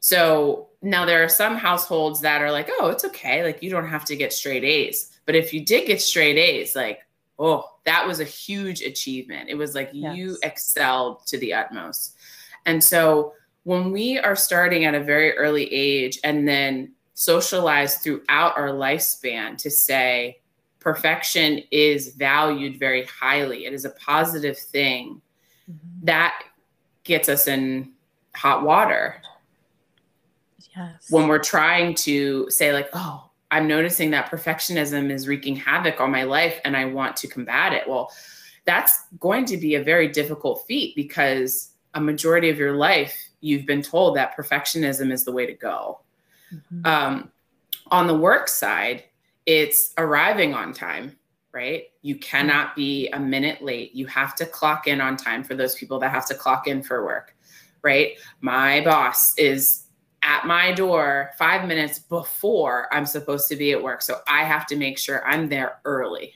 So 0.00 0.68
now 0.82 1.04
there 1.04 1.24
are 1.24 1.28
some 1.28 1.56
households 1.56 2.20
that 2.22 2.42
are 2.42 2.52
like, 2.52 2.68
oh, 2.78 2.88
it's 2.88 3.04
okay. 3.04 3.44
Like 3.44 3.62
you 3.62 3.70
don't 3.70 3.88
have 3.88 4.04
to 4.06 4.16
get 4.16 4.32
straight 4.32 4.64
A's. 4.64 5.12
But 5.26 5.34
if 5.34 5.52
you 5.52 5.64
did 5.64 5.86
get 5.86 6.00
straight 6.00 6.38
A's, 6.38 6.74
like, 6.74 7.00
oh, 7.38 7.68
that 7.84 8.06
was 8.06 8.20
a 8.20 8.24
huge 8.24 8.82
achievement. 8.82 9.48
It 9.48 9.54
was 9.54 9.74
like 9.74 9.90
yes. 9.92 10.16
you 10.16 10.36
excelled 10.42 11.26
to 11.26 11.38
the 11.38 11.54
utmost. 11.54 12.16
And 12.66 12.82
so 12.82 13.34
when 13.64 13.92
we 13.92 14.18
are 14.18 14.36
starting 14.36 14.84
at 14.84 14.94
a 14.94 15.02
very 15.02 15.36
early 15.36 15.72
age 15.72 16.18
and 16.24 16.46
then 16.48 16.92
socialize 17.14 17.96
throughout 17.96 18.56
our 18.56 18.70
lifespan 18.70 19.58
to 19.58 19.70
say, 19.70 20.40
perfection 20.80 21.62
is 21.70 22.14
valued 22.14 22.78
very 22.78 23.04
highly. 23.04 23.66
It 23.66 23.72
is 23.72 23.84
a 23.84 23.90
positive 23.90 24.58
thing. 24.58 25.20
Mm-hmm. 25.70 26.06
That 26.06 26.42
gets 27.04 27.28
us 27.28 27.46
in 27.48 27.92
hot 28.34 28.62
water. 28.62 29.20
Yes. 30.76 31.10
When 31.10 31.26
we're 31.26 31.40
trying 31.40 31.94
to 31.96 32.48
say, 32.50 32.72
like, 32.72 32.88
oh, 32.92 33.28
I'm 33.50 33.66
noticing 33.66 34.10
that 34.10 34.30
perfectionism 34.30 35.10
is 35.10 35.26
wreaking 35.26 35.56
havoc 35.56 36.00
on 36.00 36.10
my 36.10 36.22
life 36.22 36.60
and 36.64 36.76
I 36.76 36.84
want 36.84 37.16
to 37.16 37.28
combat 37.28 37.72
it. 37.72 37.88
Well, 37.88 38.12
that's 38.64 39.04
going 39.18 39.46
to 39.46 39.56
be 39.56 39.76
a 39.76 39.82
very 39.82 40.08
difficult 40.08 40.64
feat 40.66 40.94
because 40.94 41.70
a 41.94 42.00
majority 42.00 42.50
of 42.50 42.58
your 42.58 42.76
life 42.76 43.16
you've 43.40 43.66
been 43.66 43.82
told 43.82 44.16
that 44.16 44.36
perfectionism 44.36 45.10
is 45.10 45.24
the 45.24 45.32
way 45.32 45.46
to 45.46 45.54
go. 45.54 46.00
Mm-hmm. 46.52 46.86
Um, 46.86 47.32
on 47.90 48.06
the 48.06 48.14
work 48.14 48.48
side, 48.48 49.04
it's 49.48 49.94
arriving 49.96 50.52
on 50.52 50.74
time, 50.74 51.16
right? 51.52 51.84
You 52.02 52.16
cannot 52.16 52.76
be 52.76 53.08
a 53.08 53.18
minute 53.18 53.62
late. 53.62 53.94
You 53.94 54.04
have 54.04 54.34
to 54.34 54.44
clock 54.44 54.86
in 54.86 55.00
on 55.00 55.16
time 55.16 55.42
for 55.42 55.54
those 55.54 55.74
people 55.74 55.98
that 56.00 56.10
have 56.10 56.26
to 56.26 56.34
clock 56.34 56.68
in 56.68 56.82
for 56.82 57.02
work, 57.02 57.34
right? 57.82 58.12
My 58.42 58.82
boss 58.82 59.36
is 59.38 59.86
at 60.22 60.44
my 60.44 60.72
door 60.72 61.30
five 61.38 61.66
minutes 61.66 61.98
before 61.98 62.92
I'm 62.92 63.06
supposed 63.06 63.48
to 63.48 63.56
be 63.56 63.72
at 63.72 63.82
work. 63.82 64.02
So 64.02 64.18
I 64.28 64.44
have 64.44 64.66
to 64.66 64.76
make 64.76 64.98
sure 64.98 65.26
I'm 65.26 65.48
there 65.48 65.80
early, 65.86 66.34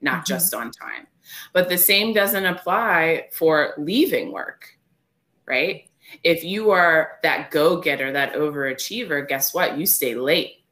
not 0.00 0.20
mm-hmm. 0.20 0.24
just 0.24 0.54
on 0.54 0.70
time. 0.70 1.06
But 1.52 1.68
the 1.68 1.76
same 1.76 2.14
doesn't 2.14 2.46
apply 2.46 3.28
for 3.32 3.74
leaving 3.76 4.32
work, 4.32 4.70
right? 5.44 5.90
If 6.22 6.42
you 6.44 6.70
are 6.70 7.18
that 7.22 7.50
go 7.50 7.78
getter, 7.78 8.10
that 8.12 8.32
overachiever, 8.32 9.28
guess 9.28 9.52
what? 9.52 9.76
You 9.76 9.84
stay 9.84 10.14
late 10.14 10.63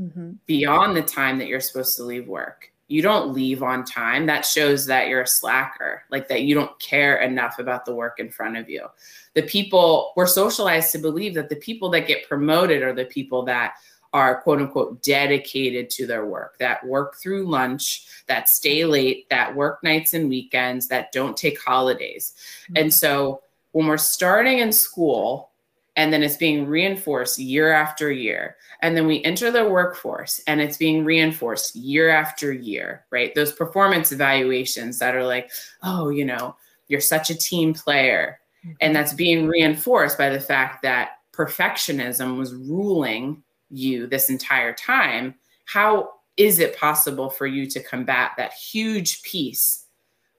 mm-hmm. 0.00 0.32
beyond 0.46 0.96
the 0.96 1.02
time 1.02 1.38
that 1.38 1.48
you're 1.48 1.60
supposed 1.60 1.96
to 1.96 2.04
leave 2.04 2.28
work. 2.28 2.72
You 2.88 3.02
don't 3.02 3.32
leave 3.32 3.64
on 3.64 3.84
time. 3.84 4.26
That 4.26 4.46
shows 4.46 4.86
that 4.86 5.08
you're 5.08 5.22
a 5.22 5.26
slacker, 5.26 6.04
like 6.10 6.28
that 6.28 6.42
you 6.42 6.54
don't 6.54 6.78
care 6.78 7.16
enough 7.16 7.58
about 7.58 7.84
the 7.84 7.94
work 7.94 8.20
in 8.20 8.30
front 8.30 8.56
of 8.56 8.70
you. 8.70 8.86
The 9.34 9.42
people 9.42 10.12
we're 10.16 10.28
socialized 10.28 10.92
to 10.92 10.98
believe 10.98 11.34
that 11.34 11.48
the 11.48 11.56
people 11.56 11.90
that 11.90 12.06
get 12.06 12.28
promoted 12.28 12.82
are 12.82 12.92
the 12.92 13.06
people 13.06 13.44
that 13.46 13.74
are 14.12 14.40
quote 14.40 14.60
unquote 14.60 15.02
dedicated 15.02 15.90
to 15.90 16.06
their 16.06 16.26
work, 16.26 16.58
that 16.58 16.84
work 16.86 17.16
through 17.16 17.48
lunch, 17.48 18.06
that 18.28 18.48
stay 18.48 18.84
late, 18.84 19.28
that 19.30 19.54
work 19.54 19.82
nights 19.82 20.14
and 20.14 20.28
weekends, 20.28 20.86
that 20.88 21.10
don't 21.12 21.36
take 21.36 21.60
holidays. 21.60 22.34
Mm-hmm. 22.64 22.76
And 22.76 22.94
so 22.94 23.42
when 23.72 23.86
we're 23.86 23.98
starting 23.98 24.60
in 24.60 24.72
school, 24.72 25.50
and 25.96 26.12
then 26.12 26.22
it's 26.22 26.36
being 26.36 26.66
reinforced 26.66 27.38
year 27.38 27.72
after 27.72 28.12
year. 28.12 28.56
And 28.82 28.96
then 28.96 29.06
we 29.06 29.24
enter 29.24 29.50
the 29.50 29.68
workforce 29.68 30.40
and 30.46 30.60
it's 30.60 30.76
being 30.76 31.04
reinforced 31.04 31.74
year 31.74 32.10
after 32.10 32.52
year, 32.52 33.06
right? 33.10 33.34
Those 33.34 33.52
performance 33.52 34.12
evaluations 34.12 34.98
that 34.98 35.14
are 35.14 35.24
like, 35.24 35.50
oh, 35.82 36.10
you 36.10 36.24
know, 36.24 36.54
you're 36.88 37.00
such 37.00 37.30
a 37.30 37.38
team 37.38 37.72
player. 37.72 38.38
Mm-hmm. 38.64 38.74
And 38.82 38.94
that's 38.94 39.14
being 39.14 39.46
reinforced 39.46 40.18
by 40.18 40.28
the 40.28 40.40
fact 40.40 40.82
that 40.82 41.12
perfectionism 41.32 42.36
was 42.36 42.54
ruling 42.54 43.42
you 43.70 44.06
this 44.06 44.30
entire 44.30 44.74
time, 44.74 45.34
how 45.64 46.10
is 46.36 46.58
it 46.58 46.76
possible 46.76 47.30
for 47.30 47.46
you 47.46 47.66
to 47.70 47.82
combat 47.82 48.32
that 48.36 48.52
huge 48.52 49.22
piece 49.22 49.86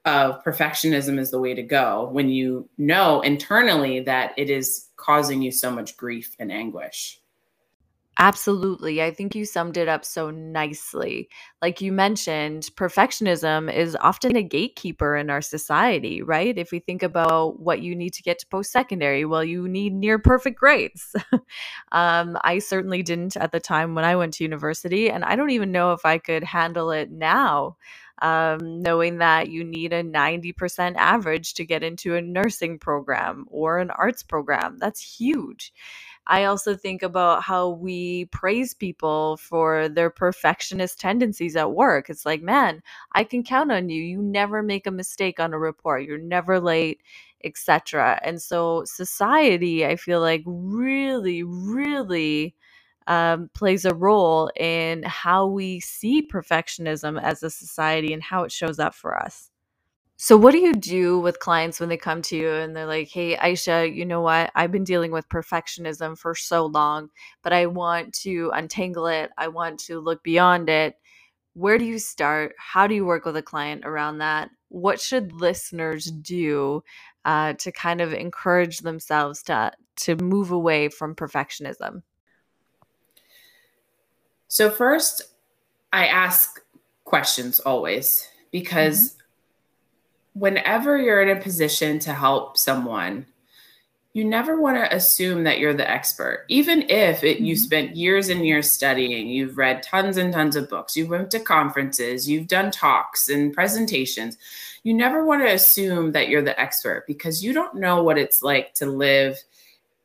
of 0.04 0.42
perfectionism 0.44 1.18
is 1.18 1.30
the 1.30 1.40
way 1.40 1.52
to 1.54 1.62
go 1.62 2.08
when 2.12 2.28
you 2.28 2.68
know 2.78 3.20
internally 3.20 4.00
that 4.00 4.32
it 4.38 4.48
is 4.48 4.87
causing 4.98 5.40
you 5.40 5.50
so 5.50 5.70
much 5.70 5.96
grief 5.96 6.36
and 6.38 6.52
anguish? 6.52 7.22
Absolutely. 8.20 9.00
I 9.00 9.12
think 9.12 9.36
you 9.36 9.44
summed 9.44 9.76
it 9.76 9.86
up 9.86 10.04
so 10.04 10.30
nicely. 10.30 11.28
Like 11.62 11.80
you 11.80 11.92
mentioned, 11.92 12.68
perfectionism 12.74 13.72
is 13.72 13.96
often 14.00 14.34
a 14.34 14.42
gatekeeper 14.42 15.14
in 15.16 15.30
our 15.30 15.40
society, 15.40 16.20
right? 16.20 16.58
If 16.58 16.72
we 16.72 16.80
think 16.80 17.04
about 17.04 17.60
what 17.60 17.80
you 17.80 17.94
need 17.94 18.12
to 18.14 18.22
get 18.24 18.40
to 18.40 18.46
post 18.48 18.72
secondary, 18.72 19.24
well, 19.24 19.44
you 19.44 19.68
need 19.68 19.94
near 19.94 20.18
perfect 20.18 20.58
grades. 20.58 21.14
um, 21.92 22.36
I 22.42 22.58
certainly 22.58 23.04
didn't 23.04 23.36
at 23.36 23.52
the 23.52 23.60
time 23.60 23.94
when 23.94 24.04
I 24.04 24.16
went 24.16 24.34
to 24.34 24.44
university, 24.44 25.08
and 25.08 25.24
I 25.24 25.36
don't 25.36 25.50
even 25.50 25.70
know 25.70 25.92
if 25.92 26.04
I 26.04 26.18
could 26.18 26.42
handle 26.42 26.90
it 26.90 27.12
now. 27.12 27.76
Um, 28.22 28.82
knowing 28.82 29.18
that 29.18 29.50
you 29.50 29.64
need 29.64 29.92
a 29.92 30.02
90% 30.04 30.96
average 30.96 31.54
to 31.54 31.64
get 31.66 31.82
into 31.82 32.16
a 32.16 32.22
nursing 32.22 32.78
program 32.78 33.46
or 33.50 33.78
an 33.78 33.90
arts 33.90 34.22
program. 34.22 34.78
That's 34.78 35.00
huge. 35.02 35.72
I 36.26 36.44
also 36.46 36.76
think 36.76 37.02
about 37.04 37.44
how 37.44 37.70
we 37.70 38.26
praise 38.26 38.74
people 38.74 39.38
for 39.38 39.90
their 39.90 40.10
perfectionist 40.10 41.00
tendencies 41.00 41.56
at 41.56 41.72
work. 41.72 42.10
It's 42.10 42.26
like, 42.26 42.42
man, 42.42 42.82
I 43.14 43.24
can 43.24 43.44
count 43.44 43.72
on 43.72 43.90
you. 43.90 44.02
You 44.02 44.22
never 44.22 44.62
make 44.64 44.88
a 44.88 44.92
mistake 44.92 45.40
on 45.40 45.54
a 45.54 45.60
report. 45.60 46.04
You're 46.04 46.18
never 46.18 46.60
late, 46.60 47.02
etc. 47.44 48.20
And 48.24 48.42
so 48.42 48.84
society, 48.86 49.86
I 49.86 49.96
feel 49.96 50.22
like 50.22 50.44
really 50.46 51.44
really 51.44 52.56
um, 53.08 53.50
plays 53.54 53.86
a 53.86 53.94
role 53.94 54.50
in 54.54 55.02
how 55.02 55.46
we 55.46 55.80
see 55.80 56.22
perfectionism 56.26 57.20
as 57.20 57.42
a 57.42 57.50
society 57.50 58.12
and 58.12 58.22
how 58.22 58.44
it 58.44 58.52
shows 58.52 58.78
up 58.78 58.94
for 58.94 59.16
us. 59.16 59.50
So, 60.18 60.36
what 60.36 60.52
do 60.52 60.58
you 60.58 60.74
do 60.74 61.18
with 61.20 61.38
clients 61.38 61.80
when 61.80 61.88
they 61.88 61.96
come 61.96 62.22
to 62.22 62.36
you 62.36 62.50
and 62.50 62.76
they're 62.76 62.86
like, 62.86 63.08
hey, 63.08 63.36
Aisha, 63.36 63.94
you 63.94 64.04
know 64.04 64.20
what? 64.20 64.50
I've 64.54 64.72
been 64.72 64.84
dealing 64.84 65.12
with 65.12 65.28
perfectionism 65.28 66.18
for 66.18 66.34
so 66.34 66.66
long, 66.66 67.08
but 67.42 67.52
I 67.52 67.66
want 67.66 68.14
to 68.22 68.50
untangle 68.52 69.06
it. 69.06 69.30
I 69.38 69.48
want 69.48 69.78
to 69.80 70.00
look 70.00 70.22
beyond 70.24 70.68
it. 70.68 70.96
Where 71.54 71.78
do 71.78 71.84
you 71.84 71.98
start? 72.00 72.54
How 72.58 72.88
do 72.88 72.94
you 72.94 73.06
work 73.06 73.24
with 73.24 73.36
a 73.36 73.42
client 73.42 73.84
around 73.86 74.18
that? 74.18 74.50
What 74.70 75.00
should 75.00 75.32
listeners 75.32 76.06
do 76.06 76.82
uh, 77.24 77.54
to 77.54 77.72
kind 77.72 78.00
of 78.00 78.12
encourage 78.12 78.80
themselves 78.80 79.42
to, 79.44 79.72
to 79.98 80.16
move 80.16 80.50
away 80.50 80.88
from 80.88 81.14
perfectionism? 81.14 82.02
So, 84.48 84.70
first, 84.70 85.22
I 85.92 86.06
ask 86.06 86.62
questions 87.04 87.60
always 87.60 88.28
because. 88.50 89.10
Mm-hmm 89.10 89.14
whenever 90.38 90.98
you're 90.98 91.22
in 91.22 91.36
a 91.36 91.40
position 91.40 91.98
to 91.98 92.12
help 92.12 92.56
someone, 92.56 93.26
you 94.12 94.24
never 94.24 94.60
want 94.60 94.76
to 94.76 94.94
assume 94.94 95.44
that 95.44 95.58
you're 95.58 95.74
the 95.74 95.88
expert. 95.88 96.44
Even 96.48 96.82
if 96.88 97.22
it, 97.22 97.40
you 97.40 97.54
mm-hmm. 97.54 97.62
spent 97.62 97.96
years 97.96 98.28
and 98.28 98.46
years 98.46 98.70
studying, 98.70 99.28
you've 99.28 99.58
read 99.58 99.82
tons 99.82 100.16
and 100.16 100.32
tons 100.32 100.56
of 100.56 100.68
books, 100.68 100.96
you 100.96 101.06
went 101.06 101.30
to 101.30 101.40
conferences, 101.40 102.28
you've 102.28 102.48
done 102.48 102.70
talks 102.70 103.28
and 103.28 103.52
presentations, 103.52 104.38
you 104.82 104.94
never 104.94 105.24
want 105.24 105.42
to 105.42 105.52
assume 105.52 106.12
that 106.12 106.28
you're 106.28 106.42
the 106.42 106.58
expert 106.58 107.04
because 107.06 107.44
you 107.44 107.52
don't 107.52 107.74
know 107.74 108.02
what 108.02 108.18
it's 108.18 108.42
like 108.42 108.74
to 108.74 108.86
live 108.86 109.36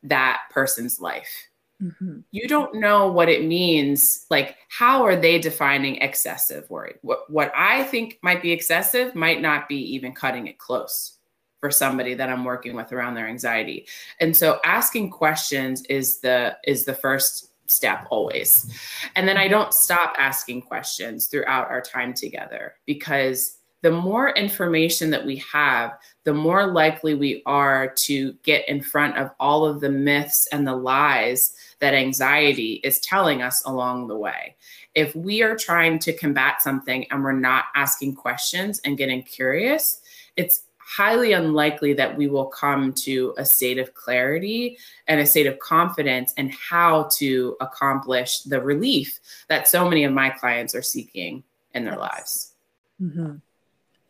that 0.03 0.41
person's 0.51 0.99
life. 0.99 1.47
Mm-hmm. 1.83 2.19
You 2.31 2.47
don't 2.47 2.75
know 2.75 3.11
what 3.11 3.29
it 3.29 3.45
means. 3.45 4.25
Like, 4.29 4.55
how 4.69 5.03
are 5.03 5.15
they 5.15 5.37
defining 5.37 5.97
excessive 5.97 6.69
worry? 6.69 6.95
What, 7.01 7.29
what 7.29 7.51
I 7.55 7.83
think 7.83 8.19
might 8.21 8.41
be 8.41 8.51
excessive 8.51 9.15
might 9.15 9.41
not 9.41 9.67
be 9.67 9.77
even 9.93 10.13
cutting 10.13 10.47
it 10.47 10.57
close 10.57 11.17
for 11.59 11.71
somebody 11.71 12.13
that 12.13 12.29
I'm 12.29 12.43
working 12.43 12.75
with 12.75 12.91
around 12.91 13.15
their 13.15 13.27
anxiety. 13.27 13.87
And 14.19 14.35
so 14.35 14.59
asking 14.63 15.11
questions 15.11 15.83
is 15.85 16.19
the 16.19 16.57
is 16.65 16.85
the 16.85 16.93
first 16.93 17.51
step 17.67 18.05
always. 18.09 18.71
And 19.15 19.27
then 19.27 19.37
I 19.37 19.47
don't 19.47 19.73
stop 19.73 20.13
asking 20.17 20.63
questions 20.63 21.27
throughout 21.27 21.69
our 21.69 21.81
time 21.81 22.13
together 22.13 22.75
because 22.85 23.57
the 23.81 23.91
more 23.91 24.29
information 24.31 25.09
that 25.11 25.25
we 25.25 25.43
have, 25.51 25.97
the 26.23 26.33
more 26.33 26.67
likely 26.67 27.15
we 27.15 27.43
are 27.45 27.93
to 27.97 28.33
get 28.43 28.67
in 28.69 28.81
front 28.81 29.17
of 29.17 29.31
all 29.39 29.65
of 29.65 29.81
the 29.81 29.89
myths 29.89 30.47
and 30.53 30.65
the 30.65 30.75
lies 30.75 31.53
that 31.83 31.93
anxiety 31.93 32.75
is 32.75 33.01
telling 33.01 33.41
us 33.41 33.61
along 33.65 34.07
the 34.07 34.17
way. 34.17 34.55
If 34.95 35.13
we 35.17 35.43
are 35.43 35.53
trying 35.53 35.99
to 35.99 36.13
combat 36.13 36.61
something 36.61 37.05
and 37.11 37.21
we're 37.21 37.33
not 37.33 37.65
asking 37.75 38.15
questions 38.15 38.79
and 38.85 38.97
getting 38.97 39.21
curious, 39.21 39.99
it's 40.37 40.61
highly 40.77 41.33
unlikely 41.33 41.91
that 41.95 42.15
we 42.15 42.27
will 42.27 42.45
come 42.45 42.93
to 42.93 43.33
a 43.37 43.43
state 43.43 43.79
of 43.79 43.93
clarity 43.95 44.77
and 45.09 45.19
a 45.19 45.25
state 45.25 45.45
of 45.45 45.59
confidence 45.59 46.33
and 46.37 46.53
how 46.53 47.09
to 47.17 47.57
accomplish 47.59 48.39
the 48.43 48.61
relief 48.61 49.19
that 49.49 49.67
so 49.67 49.89
many 49.89 50.05
of 50.05 50.13
my 50.13 50.29
clients 50.29 50.73
are 50.73 50.81
seeking 50.81 51.43
in 51.73 51.83
their 51.83 51.95
yes. 51.95 51.99
lives. 51.99 52.53
Mm-hmm. 53.01 53.35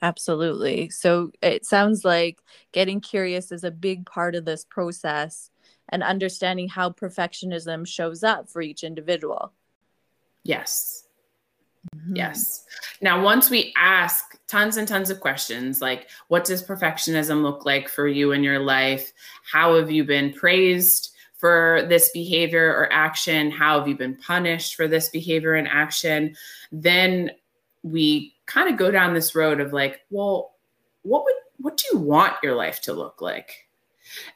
Absolutely. 0.03 0.89
So 0.89 1.31
it 1.41 1.65
sounds 1.65 2.05
like 2.05 2.37
getting 2.71 3.01
curious 3.01 3.51
is 3.51 3.63
a 3.63 3.71
big 3.71 4.05
part 4.05 4.35
of 4.35 4.45
this 4.45 4.63
process 4.63 5.49
and 5.93 6.01
understanding 6.01 6.67
how 6.67 6.89
perfectionism 6.89 7.85
shows 7.85 8.23
up 8.23 8.49
for 8.49 8.63
each 8.63 8.83
individual. 8.83 9.53
Yes. 10.43 11.03
Mm-hmm. 11.95 12.15
Yes. 12.15 12.65
Now, 12.99 13.23
once 13.23 13.51
we 13.51 13.71
ask 13.77 14.39
tons 14.47 14.77
and 14.77 14.87
tons 14.87 15.11
of 15.11 15.19
questions 15.19 15.81
like, 15.81 16.09
what 16.29 16.45
does 16.45 16.63
perfectionism 16.63 17.43
look 17.43 17.63
like 17.63 17.87
for 17.87 18.07
you 18.07 18.31
in 18.31 18.43
your 18.43 18.57
life? 18.57 19.13
How 19.49 19.75
have 19.75 19.91
you 19.91 20.03
been 20.03 20.33
praised 20.33 21.11
for 21.35 21.85
this 21.87 22.09
behavior 22.09 22.73
or 22.73 22.91
action? 22.91 23.51
How 23.51 23.77
have 23.77 23.87
you 23.87 23.95
been 23.95 24.15
punished 24.15 24.73
for 24.73 24.87
this 24.87 25.09
behavior 25.09 25.53
and 25.53 25.67
action? 25.67 26.35
Then 26.71 27.29
we 27.83 28.33
kind 28.47 28.67
of 28.67 28.77
go 28.77 28.89
down 28.89 29.13
this 29.13 29.35
road 29.35 29.59
of 29.59 29.73
like, 29.73 30.01
well, 30.09 30.55
what 31.03 31.23
would 31.23 31.35
what 31.59 31.77
do 31.77 31.85
you 31.93 31.99
want 31.99 32.33
your 32.41 32.55
life 32.55 32.81
to 32.81 32.93
look 32.93 33.21
like? 33.21 33.67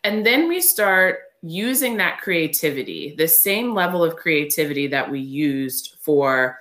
And 0.04 0.24
then 0.24 0.48
we 0.48 0.62
start 0.62 1.20
using 1.50 1.98
that 1.98 2.22
creativity, 2.22 3.16
the 3.18 3.28
same 3.28 3.74
level 3.74 4.04
of 4.04 4.16
creativity 4.16 4.88
that 4.88 5.10
we 5.10 5.20
used 5.20 5.96
for 6.02 6.60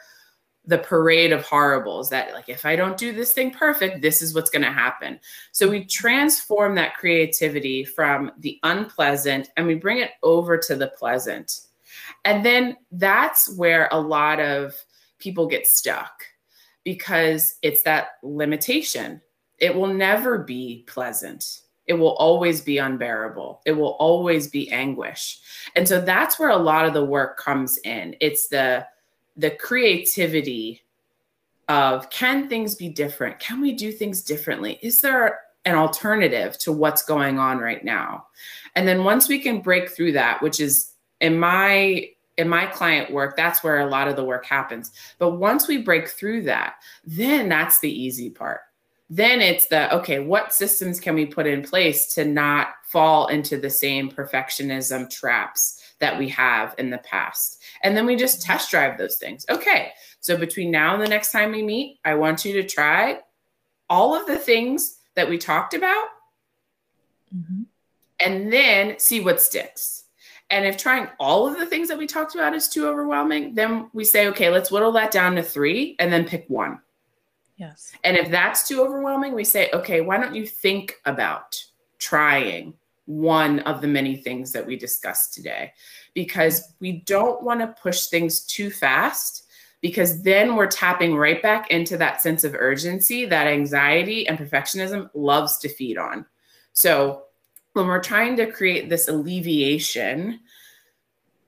the 0.66 0.78
parade 0.78 1.32
of 1.32 1.44
horribles 1.44 2.10
that 2.10 2.34
like 2.34 2.48
if 2.48 2.64
i 2.64 2.74
don't 2.74 2.96
do 2.96 3.12
this 3.12 3.32
thing 3.32 3.52
perfect 3.52 4.02
this 4.02 4.20
is 4.20 4.34
what's 4.34 4.50
going 4.50 4.64
to 4.64 4.72
happen. 4.72 5.18
So 5.52 5.68
we 5.68 5.84
transform 5.84 6.74
that 6.74 6.96
creativity 6.96 7.84
from 7.84 8.32
the 8.38 8.58
unpleasant 8.62 9.48
and 9.56 9.66
we 9.66 9.74
bring 9.74 9.98
it 9.98 10.10
over 10.22 10.58
to 10.58 10.74
the 10.74 10.88
pleasant. 10.88 11.60
And 12.24 12.44
then 12.44 12.76
that's 12.92 13.54
where 13.56 13.88
a 13.92 14.00
lot 14.00 14.40
of 14.40 14.74
people 15.18 15.46
get 15.46 15.66
stuck 15.66 16.24
because 16.84 17.56
it's 17.62 17.82
that 17.82 18.08
limitation. 18.22 19.20
It 19.58 19.74
will 19.74 19.92
never 19.92 20.38
be 20.38 20.84
pleasant 20.86 21.62
it 21.86 21.94
will 21.94 22.14
always 22.16 22.60
be 22.60 22.78
unbearable 22.78 23.60
it 23.64 23.72
will 23.72 23.96
always 23.98 24.48
be 24.48 24.70
anguish 24.70 25.40
and 25.74 25.86
so 25.86 26.00
that's 26.00 26.38
where 26.38 26.50
a 26.50 26.56
lot 26.56 26.86
of 26.86 26.94
the 26.94 27.04
work 27.04 27.38
comes 27.38 27.78
in 27.78 28.14
it's 28.20 28.48
the 28.48 28.86
the 29.36 29.50
creativity 29.50 30.82
of 31.68 32.08
can 32.10 32.48
things 32.48 32.74
be 32.74 32.88
different? 32.88 33.38
Can 33.38 33.60
we 33.60 33.72
do 33.72 33.92
things 33.92 34.22
differently? 34.22 34.78
Is 34.82 35.00
there 35.00 35.40
an 35.64 35.74
alternative 35.74 36.56
to 36.58 36.72
what's 36.72 37.02
going 37.02 37.38
on 37.38 37.58
right 37.58 37.84
now? 37.84 38.26
And 38.74 38.86
then 38.86 39.04
once 39.04 39.28
we 39.28 39.40
can 39.40 39.60
break 39.60 39.90
through 39.90 40.12
that, 40.12 40.42
which 40.42 40.60
is 40.60 40.92
in 41.20 41.38
my 41.38 42.08
in 42.36 42.48
my 42.50 42.66
client 42.66 43.10
work, 43.10 43.34
that's 43.34 43.64
where 43.64 43.80
a 43.80 43.88
lot 43.88 44.08
of 44.08 44.16
the 44.16 44.24
work 44.24 44.44
happens. 44.44 44.92
But 45.18 45.36
once 45.36 45.66
we 45.66 45.78
break 45.78 46.06
through 46.06 46.42
that, 46.42 46.74
then 47.02 47.48
that's 47.48 47.78
the 47.78 47.90
easy 47.90 48.28
part. 48.28 48.60
Then 49.08 49.40
it's 49.40 49.66
the 49.66 49.94
okay, 49.94 50.18
what 50.18 50.52
systems 50.52 50.98
can 50.98 51.14
we 51.14 51.26
put 51.26 51.46
in 51.46 51.62
place 51.62 52.14
to 52.14 52.24
not 52.24 52.68
fall 52.84 53.28
into 53.28 53.56
the 53.56 53.70
same 53.70 54.10
perfectionism 54.10 55.08
traps 55.08 55.80
that 56.00 56.18
we 56.18 56.28
have 56.30 56.74
in 56.78 56.90
the 56.90 56.98
past? 56.98 57.62
And 57.82 57.96
then 57.96 58.04
we 58.04 58.16
just 58.16 58.42
test 58.42 58.70
drive 58.70 58.98
those 58.98 59.16
things. 59.16 59.46
Okay, 59.48 59.92
so 60.20 60.36
between 60.36 60.72
now 60.72 60.94
and 60.94 61.02
the 61.02 61.08
next 61.08 61.30
time 61.30 61.52
we 61.52 61.62
meet, 61.62 62.00
I 62.04 62.14
want 62.14 62.44
you 62.44 62.54
to 62.54 62.68
try 62.68 63.20
all 63.88 64.14
of 64.14 64.26
the 64.26 64.38
things 64.38 64.98
that 65.14 65.28
we 65.28 65.38
talked 65.38 65.74
about 65.74 66.06
mm-hmm. 67.34 67.62
and 68.18 68.52
then 68.52 68.98
see 68.98 69.20
what 69.20 69.40
sticks. 69.40 70.04
And 70.50 70.64
if 70.64 70.76
trying 70.76 71.08
all 71.18 71.46
of 71.46 71.58
the 71.58 71.66
things 71.66 71.88
that 71.88 71.98
we 71.98 72.06
talked 72.06 72.34
about 72.34 72.54
is 72.54 72.68
too 72.68 72.86
overwhelming, 72.88 73.54
then 73.54 73.90
we 73.92 74.04
say, 74.04 74.28
okay, 74.28 74.50
let's 74.50 74.70
whittle 74.70 74.92
that 74.92 75.10
down 75.10 75.34
to 75.36 75.42
three 75.42 75.96
and 75.98 76.12
then 76.12 76.24
pick 76.24 76.44
one. 76.48 76.80
Yes. 77.56 77.92
And 78.04 78.16
if 78.16 78.30
that's 78.30 78.68
too 78.68 78.82
overwhelming, 78.82 79.34
we 79.34 79.44
say, 79.44 79.70
okay, 79.72 80.00
why 80.00 80.18
don't 80.18 80.34
you 80.34 80.46
think 80.46 80.96
about 81.06 81.62
trying 81.98 82.74
one 83.06 83.60
of 83.60 83.80
the 83.80 83.86
many 83.86 84.16
things 84.16 84.52
that 84.52 84.66
we 84.66 84.76
discussed 84.76 85.32
today? 85.32 85.72
Because 86.14 86.74
we 86.80 87.02
don't 87.06 87.42
want 87.42 87.60
to 87.60 87.80
push 87.80 88.06
things 88.06 88.40
too 88.40 88.70
fast 88.70 89.44
because 89.80 90.22
then 90.22 90.56
we're 90.56 90.66
tapping 90.66 91.16
right 91.16 91.42
back 91.42 91.70
into 91.70 91.96
that 91.96 92.20
sense 92.20 92.44
of 92.44 92.54
urgency 92.54 93.24
that 93.26 93.46
anxiety 93.46 94.26
and 94.26 94.38
perfectionism 94.38 95.08
loves 95.14 95.58
to 95.58 95.68
feed 95.68 95.98
on. 95.98 96.26
So 96.72 97.22
when 97.72 97.86
we're 97.86 98.02
trying 98.02 98.36
to 98.36 98.50
create 98.50 98.88
this 98.88 99.08
alleviation 99.08 100.40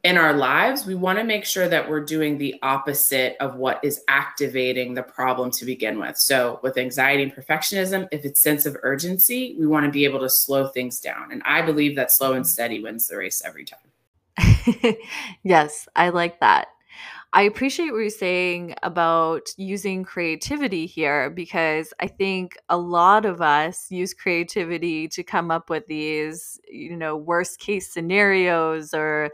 in 0.04 0.16
our 0.16 0.32
lives, 0.32 0.86
we 0.86 0.94
want 0.94 1.18
to 1.18 1.24
make 1.24 1.44
sure 1.44 1.68
that 1.68 1.88
we're 1.88 2.04
doing 2.04 2.38
the 2.38 2.54
opposite 2.62 3.36
of 3.40 3.56
what 3.56 3.80
is 3.82 4.02
activating 4.08 4.94
the 4.94 5.02
problem 5.02 5.50
to 5.50 5.64
begin 5.64 5.98
with. 5.98 6.16
So, 6.16 6.60
with 6.62 6.78
anxiety 6.78 7.24
and 7.24 7.34
perfectionism, 7.34 8.06
if 8.12 8.24
it's 8.24 8.40
sense 8.40 8.64
of 8.64 8.76
urgency, 8.82 9.56
we 9.58 9.66
want 9.66 9.86
to 9.86 9.90
be 9.90 10.04
able 10.04 10.20
to 10.20 10.30
slow 10.30 10.68
things 10.68 11.00
down. 11.00 11.32
And 11.32 11.42
I 11.44 11.62
believe 11.62 11.96
that 11.96 12.12
slow 12.12 12.34
and 12.34 12.46
steady 12.46 12.80
wins 12.80 13.08
the 13.08 13.16
race 13.16 13.42
every 13.44 13.64
time. 13.64 14.94
yes, 15.42 15.88
I 15.96 16.10
like 16.10 16.38
that. 16.40 16.68
I 17.34 17.42
appreciate 17.42 17.90
what 17.90 17.98
you're 17.98 18.10
saying 18.10 18.74
about 18.82 19.50
using 19.58 20.02
creativity 20.02 20.86
here 20.86 21.28
because 21.28 21.92
I 22.00 22.06
think 22.06 22.56
a 22.70 22.78
lot 22.78 23.26
of 23.26 23.42
us 23.42 23.90
use 23.90 24.14
creativity 24.14 25.08
to 25.08 25.22
come 25.22 25.50
up 25.50 25.68
with 25.68 25.86
these, 25.86 26.58
you 26.70 26.96
know, 26.96 27.16
worst 27.16 27.60
case 27.60 27.92
scenarios 27.92 28.94
or 28.94 29.30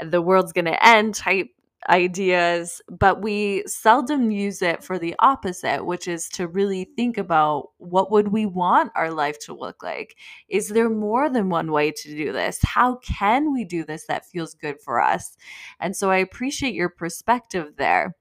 the 0.00 0.20
world's 0.20 0.52
going 0.52 0.64
to 0.64 0.86
end 0.86 1.14
type 1.14 1.48
ideas, 1.88 2.80
but 2.88 3.22
we 3.22 3.62
seldom 3.66 4.30
use 4.30 4.62
it 4.62 4.82
for 4.82 4.98
the 4.98 5.14
opposite, 5.18 5.84
which 5.84 6.08
is 6.08 6.28
to 6.30 6.48
really 6.48 6.88
think 6.96 7.18
about 7.18 7.70
what 7.78 8.10
would 8.10 8.28
we 8.28 8.46
want 8.46 8.92
our 8.96 9.10
life 9.10 9.38
to 9.40 9.54
look 9.54 9.82
like? 9.82 10.16
Is 10.48 10.68
there 10.68 10.90
more 10.90 11.28
than 11.28 11.48
one 11.48 11.72
way 11.72 11.92
to 11.92 12.16
do 12.16 12.32
this? 12.32 12.58
How 12.62 12.96
can 12.96 13.52
we 13.52 13.64
do 13.64 13.84
this 13.84 14.06
that 14.06 14.26
feels 14.26 14.54
good 14.54 14.80
for 14.80 15.00
us? 15.00 15.36
And 15.80 15.96
so 15.96 16.10
I 16.10 16.16
appreciate 16.18 16.74
your 16.74 16.88
perspective 16.88 17.74
there. 17.76 18.16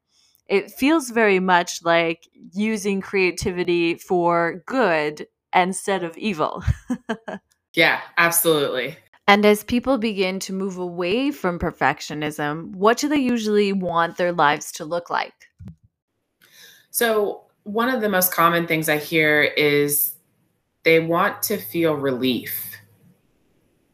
It 0.47 0.71
feels 0.71 1.09
very 1.09 1.39
much 1.39 1.83
like 1.83 2.27
using 2.53 3.01
creativity 3.01 3.95
for 3.95 4.63
good 4.67 5.27
instead 5.55 6.03
of 6.03 6.15
evil. 6.17 6.63
yeah, 7.73 8.01
absolutely. 8.17 8.97
And 9.27 9.45
as 9.45 9.63
people 9.63 9.97
begin 9.97 10.39
to 10.41 10.53
move 10.53 10.77
away 10.77 11.31
from 11.31 11.57
perfectionism, 11.57 12.71
what 12.75 12.97
do 12.97 13.07
they 13.07 13.17
usually 13.17 13.73
want 13.73 14.17
their 14.17 14.31
lives 14.31 14.71
to 14.73 14.85
look 14.85 15.09
like? 15.09 15.33
So, 16.91 17.41
one 17.63 17.89
of 17.89 18.01
the 18.01 18.09
most 18.09 18.31
common 18.31 18.67
things 18.67 18.87
I 18.87 18.97
hear 18.97 19.41
is 19.41 20.13
they 20.83 20.99
want 20.99 21.41
to 21.43 21.57
feel 21.57 21.95
relief. 21.95 22.77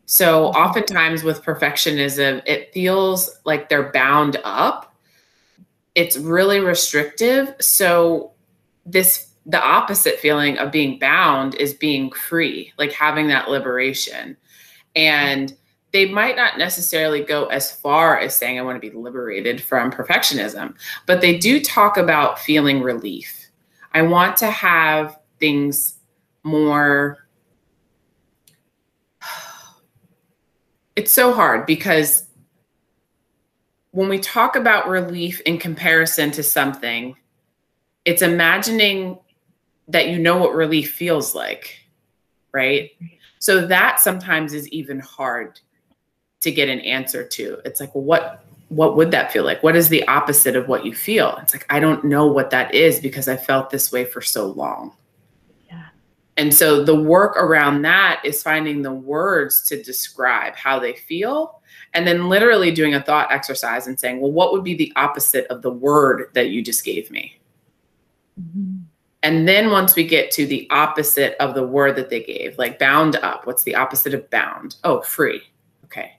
So, 0.05 0.47
mm-hmm. 0.47 0.57
oftentimes 0.57 1.23
with 1.23 1.41
perfectionism, 1.41 2.41
it 2.45 2.73
feels 2.73 3.29
like 3.45 3.69
they're 3.69 3.91
bound 3.93 4.37
up. 4.43 4.93
It's 5.95 6.17
really 6.17 6.59
restrictive. 6.59 7.55
So, 7.61 8.33
this 8.85 9.29
the 9.45 9.63
opposite 9.63 10.19
feeling 10.19 10.57
of 10.57 10.71
being 10.71 10.99
bound 10.99 11.55
is 11.55 11.73
being 11.73 12.11
free, 12.11 12.73
like 12.77 12.91
having 12.91 13.27
that 13.29 13.49
liberation. 13.49 14.37
And 14.95 15.55
they 15.91 16.05
might 16.05 16.35
not 16.35 16.57
necessarily 16.57 17.21
go 17.21 17.47
as 17.47 17.71
far 17.71 18.19
as 18.19 18.35
saying, 18.35 18.57
I 18.57 18.61
want 18.61 18.81
to 18.81 18.89
be 18.89 18.95
liberated 18.95 19.61
from 19.61 19.91
perfectionism, 19.91 20.75
but 21.05 21.21
they 21.21 21.37
do 21.37 21.59
talk 21.59 21.97
about 21.97 22.39
feeling 22.39 22.81
relief. 22.81 23.49
I 23.93 24.01
want 24.03 24.37
to 24.37 24.49
have 24.49 25.19
things 25.39 25.97
more. 26.43 27.27
It's 30.97 31.13
so 31.13 31.33
hard 31.33 31.65
because 31.65 32.27
when 33.91 34.09
we 34.09 34.19
talk 34.19 34.57
about 34.57 34.89
relief 34.89 35.39
in 35.41 35.57
comparison 35.57 36.31
to 36.31 36.43
something, 36.43 37.15
it's 38.03 38.21
imagining 38.21 39.17
that 39.87 40.09
you 40.09 40.19
know 40.19 40.37
what 40.37 40.53
relief 40.53 40.93
feels 40.93 41.33
like, 41.33 41.77
right? 42.51 42.91
So 43.41 43.65
that 43.65 43.99
sometimes 43.99 44.53
is 44.53 44.67
even 44.69 44.99
hard 44.99 45.59
to 46.41 46.51
get 46.51 46.69
an 46.69 46.79
answer 46.81 47.23
to. 47.23 47.57
It's 47.65 47.79
like, 47.79 47.93
well, 47.95 48.03
what 48.03 48.45
what 48.69 48.95
would 48.95 49.11
that 49.11 49.33
feel 49.33 49.43
like? 49.43 49.63
What 49.63 49.75
is 49.75 49.89
the 49.89 50.07
opposite 50.07 50.55
of 50.55 50.69
what 50.69 50.85
you 50.85 50.93
feel? 50.93 51.37
It's 51.41 51.53
like 51.53 51.65
I 51.69 51.79
don't 51.79 52.05
know 52.05 52.27
what 52.27 52.51
that 52.51 52.73
is 52.73 52.99
because 52.99 53.27
I 53.27 53.35
felt 53.35 53.71
this 53.71 53.91
way 53.91 54.05
for 54.05 54.21
so 54.21 54.45
long. 54.45 54.93
Yeah. 55.67 55.87
And 56.37 56.53
so 56.53 56.85
the 56.85 56.95
work 56.95 57.35
around 57.35 57.81
that 57.81 58.21
is 58.23 58.43
finding 58.43 58.83
the 58.83 58.93
words 58.93 59.67
to 59.69 59.81
describe 59.81 60.55
how 60.55 60.77
they 60.77 60.93
feel 60.93 61.61
and 61.95 62.05
then 62.05 62.29
literally 62.29 62.71
doing 62.71 62.93
a 62.93 63.01
thought 63.01 63.31
exercise 63.31 63.87
and 63.87 63.99
saying, 63.99 64.21
well, 64.21 64.31
what 64.31 64.53
would 64.53 64.63
be 64.63 64.75
the 64.75 64.93
opposite 64.95 65.47
of 65.47 65.63
the 65.63 65.71
word 65.71 66.29
that 66.35 66.49
you 66.49 66.61
just 66.61 66.85
gave 66.85 67.09
me? 67.09 67.39
Mm-hmm. 68.39 68.70
And 69.23 69.47
then 69.47 69.69
once 69.69 69.95
we 69.95 70.05
get 70.05 70.31
to 70.31 70.47
the 70.47 70.67
opposite 70.71 71.35
of 71.39 71.53
the 71.53 71.65
word 71.65 71.95
that 71.95 72.09
they 72.09 72.23
gave, 72.23 72.57
like 72.57 72.79
bound 72.79 73.17
up, 73.17 73.45
what's 73.45 73.63
the 73.63 73.75
opposite 73.75 74.13
of 74.13 74.29
bound? 74.31 74.77
Oh, 74.83 75.01
free. 75.01 75.41
Okay. 75.85 76.13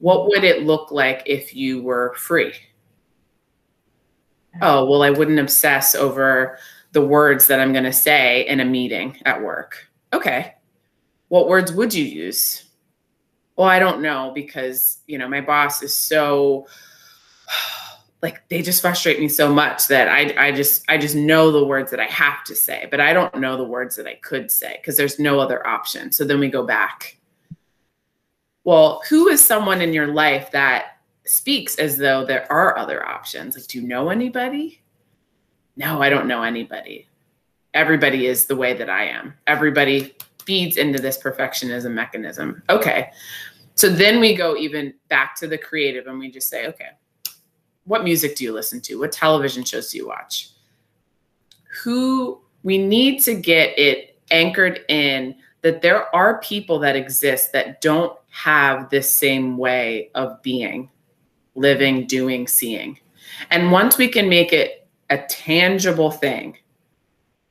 What 0.00 0.28
would 0.28 0.44
it 0.44 0.64
look 0.64 0.90
like 0.90 1.22
if 1.24 1.54
you 1.54 1.82
were 1.82 2.14
free? 2.16 2.52
Oh, 4.60 4.84
well, 4.84 5.02
I 5.02 5.10
wouldn't 5.10 5.38
obsess 5.38 5.94
over 5.94 6.58
the 6.92 7.04
words 7.04 7.46
that 7.46 7.60
I'm 7.60 7.72
going 7.72 7.84
to 7.84 7.92
say 7.92 8.46
in 8.46 8.60
a 8.60 8.64
meeting 8.64 9.16
at 9.24 9.42
work. 9.42 9.88
Okay. 10.12 10.54
What 11.28 11.48
words 11.48 11.72
would 11.72 11.94
you 11.94 12.04
use? 12.04 12.64
Well, 13.56 13.68
I 13.68 13.78
don't 13.78 14.02
know 14.02 14.32
because, 14.34 14.98
you 15.06 15.16
know, 15.16 15.28
my 15.28 15.40
boss 15.40 15.82
is 15.82 15.96
so 15.96 16.66
like 18.24 18.48
they 18.48 18.62
just 18.62 18.80
frustrate 18.80 19.20
me 19.20 19.28
so 19.28 19.52
much 19.52 19.86
that 19.88 20.08
I 20.08 20.34
I 20.46 20.50
just 20.50 20.82
I 20.88 20.96
just 20.96 21.14
know 21.14 21.52
the 21.52 21.62
words 21.62 21.90
that 21.90 22.00
I 22.00 22.06
have 22.06 22.42
to 22.44 22.56
say, 22.56 22.88
but 22.90 22.98
I 22.98 23.12
don't 23.12 23.38
know 23.38 23.58
the 23.58 23.64
words 23.64 23.96
that 23.96 24.06
I 24.06 24.14
could 24.14 24.50
say 24.50 24.78
because 24.80 24.96
there's 24.96 25.18
no 25.18 25.38
other 25.38 25.64
option. 25.66 26.10
So 26.10 26.24
then 26.24 26.40
we 26.40 26.48
go 26.48 26.64
back. 26.64 27.18
Well, 28.64 29.02
who 29.10 29.28
is 29.28 29.44
someone 29.44 29.82
in 29.82 29.92
your 29.92 30.06
life 30.06 30.50
that 30.52 30.96
speaks 31.26 31.76
as 31.76 31.98
though 31.98 32.24
there 32.24 32.50
are 32.50 32.78
other 32.78 33.06
options? 33.06 33.56
Like, 33.56 33.66
do 33.66 33.78
you 33.78 33.86
know 33.86 34.08
anybody? 34.08 34.80
No, 35.76 36.00
I 36.00 36.08
don't 36.08 36.26
know 36.26 36.42
anybody. 36.42 37.06
Everybody 37.74 38.26
is 38.26 38.46
the 38.46 38.56
way 38.56 38.72
that 38.72 38.88
I 38.88 39.04
am. 39.04 39.34
Everybody 39.46 40.16
feeds 40.46 40.78
into 40.78 40.98
this 40.98 41.18
perfectionism 41.18 41.92
mechanism. 41.92 42.62
Okay. 42.70 43.10
So 43.74 43.90
then 43.90 44.18
we 44.18 44.34
go 44.34 44.56
even 44.56 44.94
back 45.10 45.36
to 45.40 45.46
the 45.46 45.58
creative 45.58 46.06
and 46.06 46.18
we 46.18 46.30
just 46.30 46.48
say, 46.48 46.68
okay, 46.68 46.90
what 47.84 48.04
music 48.04 48.36
do 48.36 48.44
you 48.44 48.52
listen 48.52 48.80
to? 48.82 48.98
What 48.98 49.12
television 49.12 49.64
shows 49.64 49.90
do 49.90 49.98
you 49.98 50.08
watch? 50.08 50.50
Who 51.82 52.40
we 52.62 52.78
need 52.78 53.20
to 53.20 53.34
get 53.34 53.78
it 53.78 54.18
anchored 54.30 54.84
in 54.88 55.36
that 55.62 55.82
there 55.82 56.14
are 56.14 56.40
people 56.40 56.78
that 56.78 56.96
exist 56.96 57.52
that 57.52 57.80
don't 57.80 58.18
have 58.30 58.90
this 58.90 59.10
same 59.10 59.56
way 59.56 60.10
of 60.14 60.42
being, 60.42 60.90
living, 61.54 62.06
doing, 62.06 62.46
seeing. 62.46 62.98
And 63.50 63.72
once 63.72 63.96
we 63.96 64.08
can 64.08 64.28
make 64.28 64.52
it 64.52 64.86
a 65.10 65.18
tangible 65.18 66.10
thing, 66.10 66.58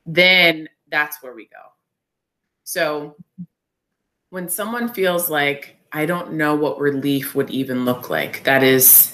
then 0.06 0.68
that's 0.90 1.22
where 1.22 1.34
we 1.34 1.46
go. 1.46 1.72
So 2.64 3.16
when 4.30 4.48
someone 4.48 4.88
feels 4.88 5.30
like, 5.30 5.76
I 5.92 6.06
don't 6.06 6.34
know 6.34 6.54
what 6.54 6.78
relief 6.78 7.34
would 7.34 7.50
even 7.50 7.84
look 7.84 8.10
like, 8.10 8.44
that 8.44 8.62
is, 8.62 9.13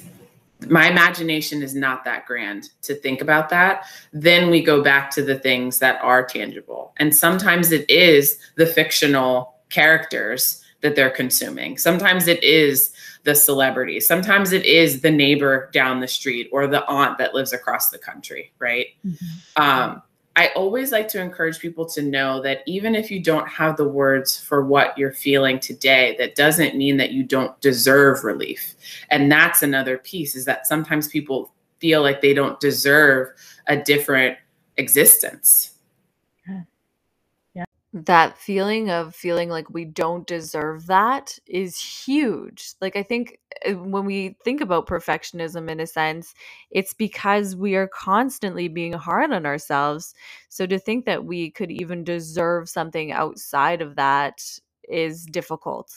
my 0.69 0.89
imagination 0.89 1.63
is 1.63 1.75
not 1.75 2.05
that 2.05 2.27
grand 2.27 2.71
to 2.83 2.95
think 2.95 3.21
about 3.21 3.49
that. 3.49 3.87
Then 4.13 4.51
we 4.51 4.63
go 4.63 4.83
back 4.83 5.11
to 5.13 5.23
the 5.23 5.39
things 5.39 5.79
that 5.79 6.03
are 6.03 6.25
tangible. 6.25 6.93
And 6.99 7.15
sometimes 7.15 7.73
it 7.73 7.89
is 7.89 8.39
the 8.57 8.67
fictional 8.67 9.55
characters 9.71 10.63
that 10.83 10.97
they're 10.97 11.11
consuming. 11.11 11.79
Sometimes 11.79 12.27
it 12.27 12.43
is 12.43 12.93
the 13.25 13.35
celebrity. 13.35 14.01
Sometimes 14.01 14.53
it 14.53 14.65
is 14.65 15.03
the 15.03 15.11
neighbor 15.11 15.71
down 15.73 16.01
the 16.01 16.09
street 16.09 16.49
or 16.53 16.67
the 16.67 16.87
aunt 16.87 17.19
that 17.19 17.35
lives 17.35 17.53
across 17.53 17.91
the 17.91 17.99
country, 17.99 18.53
right? 18.59 18.87
Mm-hmm. 19.07 19.63
Um, 19.63 20.03
I 20.37 20.49
always 20.55 20.93
like 20.93 21.09
to 21.09 21.21
encourage 21.21 21.59
people 21.59 21.85
to 21.87 22.03
know 22.03 22.41
that 22.43 22.63
even 22.67 22.95
if 22.95 23.11
you 23.11 23.21
don't 23.21 23.49
have 23.49 23.77
the 23.77 23.89
words 23.89 24.39
for 24.39 24.65
what 24.65 24.97
you're 24.97 25.13
feeling 25.13 25.59
today, 25.59 26.15
that 26.19 26.37
doesn't 26.37 26.77
mean 26.77 26.97
that 26.99 27.11
you 27.11 27.25
don't 27.25 27.61
deserve 27.61 28.23
relief. 28.23 28.75
And 29.11 29.31
that's 29.31 29.63
another 29.63 29.99
piece 29.99 30.37
is 30.37 30.45
that 30.45 30.67
sometimes 30.67 31.09
people 31.09 31.53
feel 31.81 32.03
like 32.03 32.21
they 32.21 32.33
don't 32.33 32.61
deserve 32.61 33.29
a 33.67 33.77
different 33.77 34.39
existence 34.77 35.80
that 38.07 38.39
feeling 38.39 38.91
of 38.91 39.15
feeling 39.15 39.49
like 39.49 39.71
we 39.71 39.85
don't 39.85 40.27
deserve 40.27 40.87
that 40.87 41.39
is 41.47 41.81
huge. 41.81 42.75
Like, 42.81 42.97
I 42.97 43.03
think 43.03 43.39
uh, 43.67 43.73
when 43.73 44.05
we 44.05 44.37
think 44.45 44.61
about 44.61 44.87
perfectionism 44.87 45.69
in 45.71 45.81
a 45.81 45.87
sense, 45.87 46.35
it's 46.71 46.95
because 46.95 47.57
we 47.57 47.75
are 47.77 47.89
constantly 47.89 48.69
being 48.69 48.93
hard 48.93 49.33
on 49.33 49.47
ourselves. 49.47 50.15
So 50.49 50.67
to 50.67 50.79
think 50.79 51.05
that 51.07 51.25
we 51.25 51.51
could 51.51 51.71
even 51.71 52.05
deserve 52.05 52.69
something 52.69 53.13
outside 53.13 53.83
of 53.83 53.97
that 53.97 54.41
is 54.89 55.25
difficult. 55.27 55.93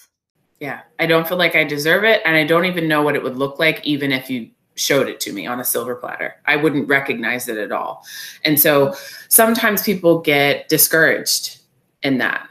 Yeah, 0.59 0.81
I 0.99 1.05
don't 1.05 1.27
feel 1.27 1.37
like 1.37 1.55
I 1.55 1.63
deserve 1.63 2.03
it. 2.03 2.21
And 2.25 2.35
I 2.35 2.45
don't 2.45 2.65
even 2.65 2.87
know 2.87 3.01
what 3.01 3.15
it 3.15 3.23
would 3.23 3.37
look 3.37 3.59
like, 3.59 3.85
even 3.85 4.11
if 4.11 4.29
you 4.29 4.49
showed 4.75 5.07
it 5.07 5.19
to 5.19 5.33
me 5.33 5.45
on 5.45 5.59
a 5.59 5.63
silver 5.63 5.95
platter. 5.95 6.35
I 6.45 6.55
wouldn't 6.55 6.87
recognize 6.87 7.47
it 7.47 7.57
at 7.57 7.71
all. 7.71 8.03
And 8.43 8.59
so 8.59 8.95
sometimes 9.29 9.83
people 9.83 10.19
get 10.19 10.67
discouraged 10.69 11.62
in 12.03 12.17
that. 12.19 12.47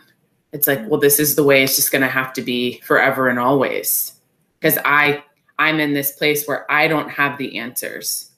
It's 0.52 0.66
like, 0.66 0.86
well, 0.88 1.00
this 1.00 1.18
is 1.18 1.34
the 1.34 1.44
way 1.44 1.62
it's 1.62 1.76
just 1.76 1.92
going 1.92 2.02
to 2.02 2.08
have 2.08 2.32
to 2.34 2.42
be 2.42 2.80
forever 2.80 3.28
and 3.28 3.38
always. 3.38 4.12
Because 4.60 4.78
I 4.84 5.22
I'm 5.58 5.80
in 5.80 5.94
this 5.94 6.12
place 6.12 6.46
where 6.46 6.70
I 6.70 6.88
don't 6.88 7.08
have 7.10 7.38
the 7.38 7.58
answers. 7.58 8.30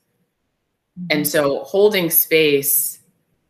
Mm-hmm. 0.98 1.06
And 1.10 1.28
so 1.28 1.64
holding 1.64 2.10
space 2.10 3.00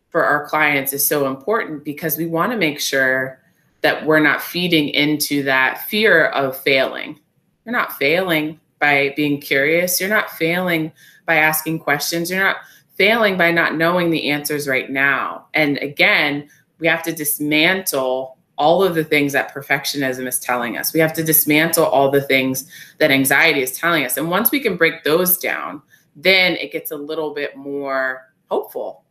for 0.09 0.25
our 0.25 0.47
clients 0.47 0.93
is 0.93 1.07
so 1.07 1.27
important 1.27 1.85
because 1.85 2.17
we 2.17 2.27
want 2.27 2.53
to 2.53 2.59
make 2.59 2.81
sure 2.81 3.41
that 3.81 4.07
we're 4.07 4.21
not 4.21 4.41
feeding 4.41 4.89
into 4.91 5.43
that 5.43 5.83
fear 5.89 6.27
of 6.27 6.57
failing. 6.57 7.19
You're 7.65 7.73
not 7.73 7.99
failing 7.99 8.61
by 8.79 9.13
being 9.17 9.41
curious. 9.41 10.01
You're 10.01 10.09
not 10.09 10.31
failing 10.31 10.93
by 11.27 11.37
asking 11.37 11.81
questions. 11.81 12.31
You're 12.31 12.45
not 12.45 12.57
failing 12.95 13.37
by 13.37 13.51
not 13.51 13.75
knowing 13.75 14.11
the 14.11 14.31
answers 14.31 14.69
right 14.69 14.89
now. 14.89 15.47
And 15.53 15.79
again, 15.79 16.49
we 16.79 16.87
have 16.87 17.03
to 17.05 17.13
dismantle 17.13 18.37
all 18.57 18.83
of 18.83 18.95
the 18.95 19.05
things 19.05 19.33
that 19.33 19.53
perfectionism 19.53 20.27
is 20.27 20.39
telling 20.39 20.77
us. 20.77 20.93
We 20.93 21.01
have 21.01 21.13
to 21.15 21.25
dismantle 21.25 21.85
all 21.85 22.11
the 22.11 22.23
things 22.23 22.71
that 22.99 23.11
anxiety 23.11 23.63
is 23.63 23.77
telling 23.77 24.05
us. 24.05 24.17
And 24.17 24.31
once 24.31 24.51
we 24.51 24.61
can 24.61 24.77
break 24.77 25.03
those 25.03 25.39
down, 25.39 25.83
then 26.15 26.53
it 26.57 26.73
gets 26.73 26.93
a 26.93 26.97
little 26.97 27.35
bit 27.35 27.57
more 27.57 28.33
hopeful 28.51 29.05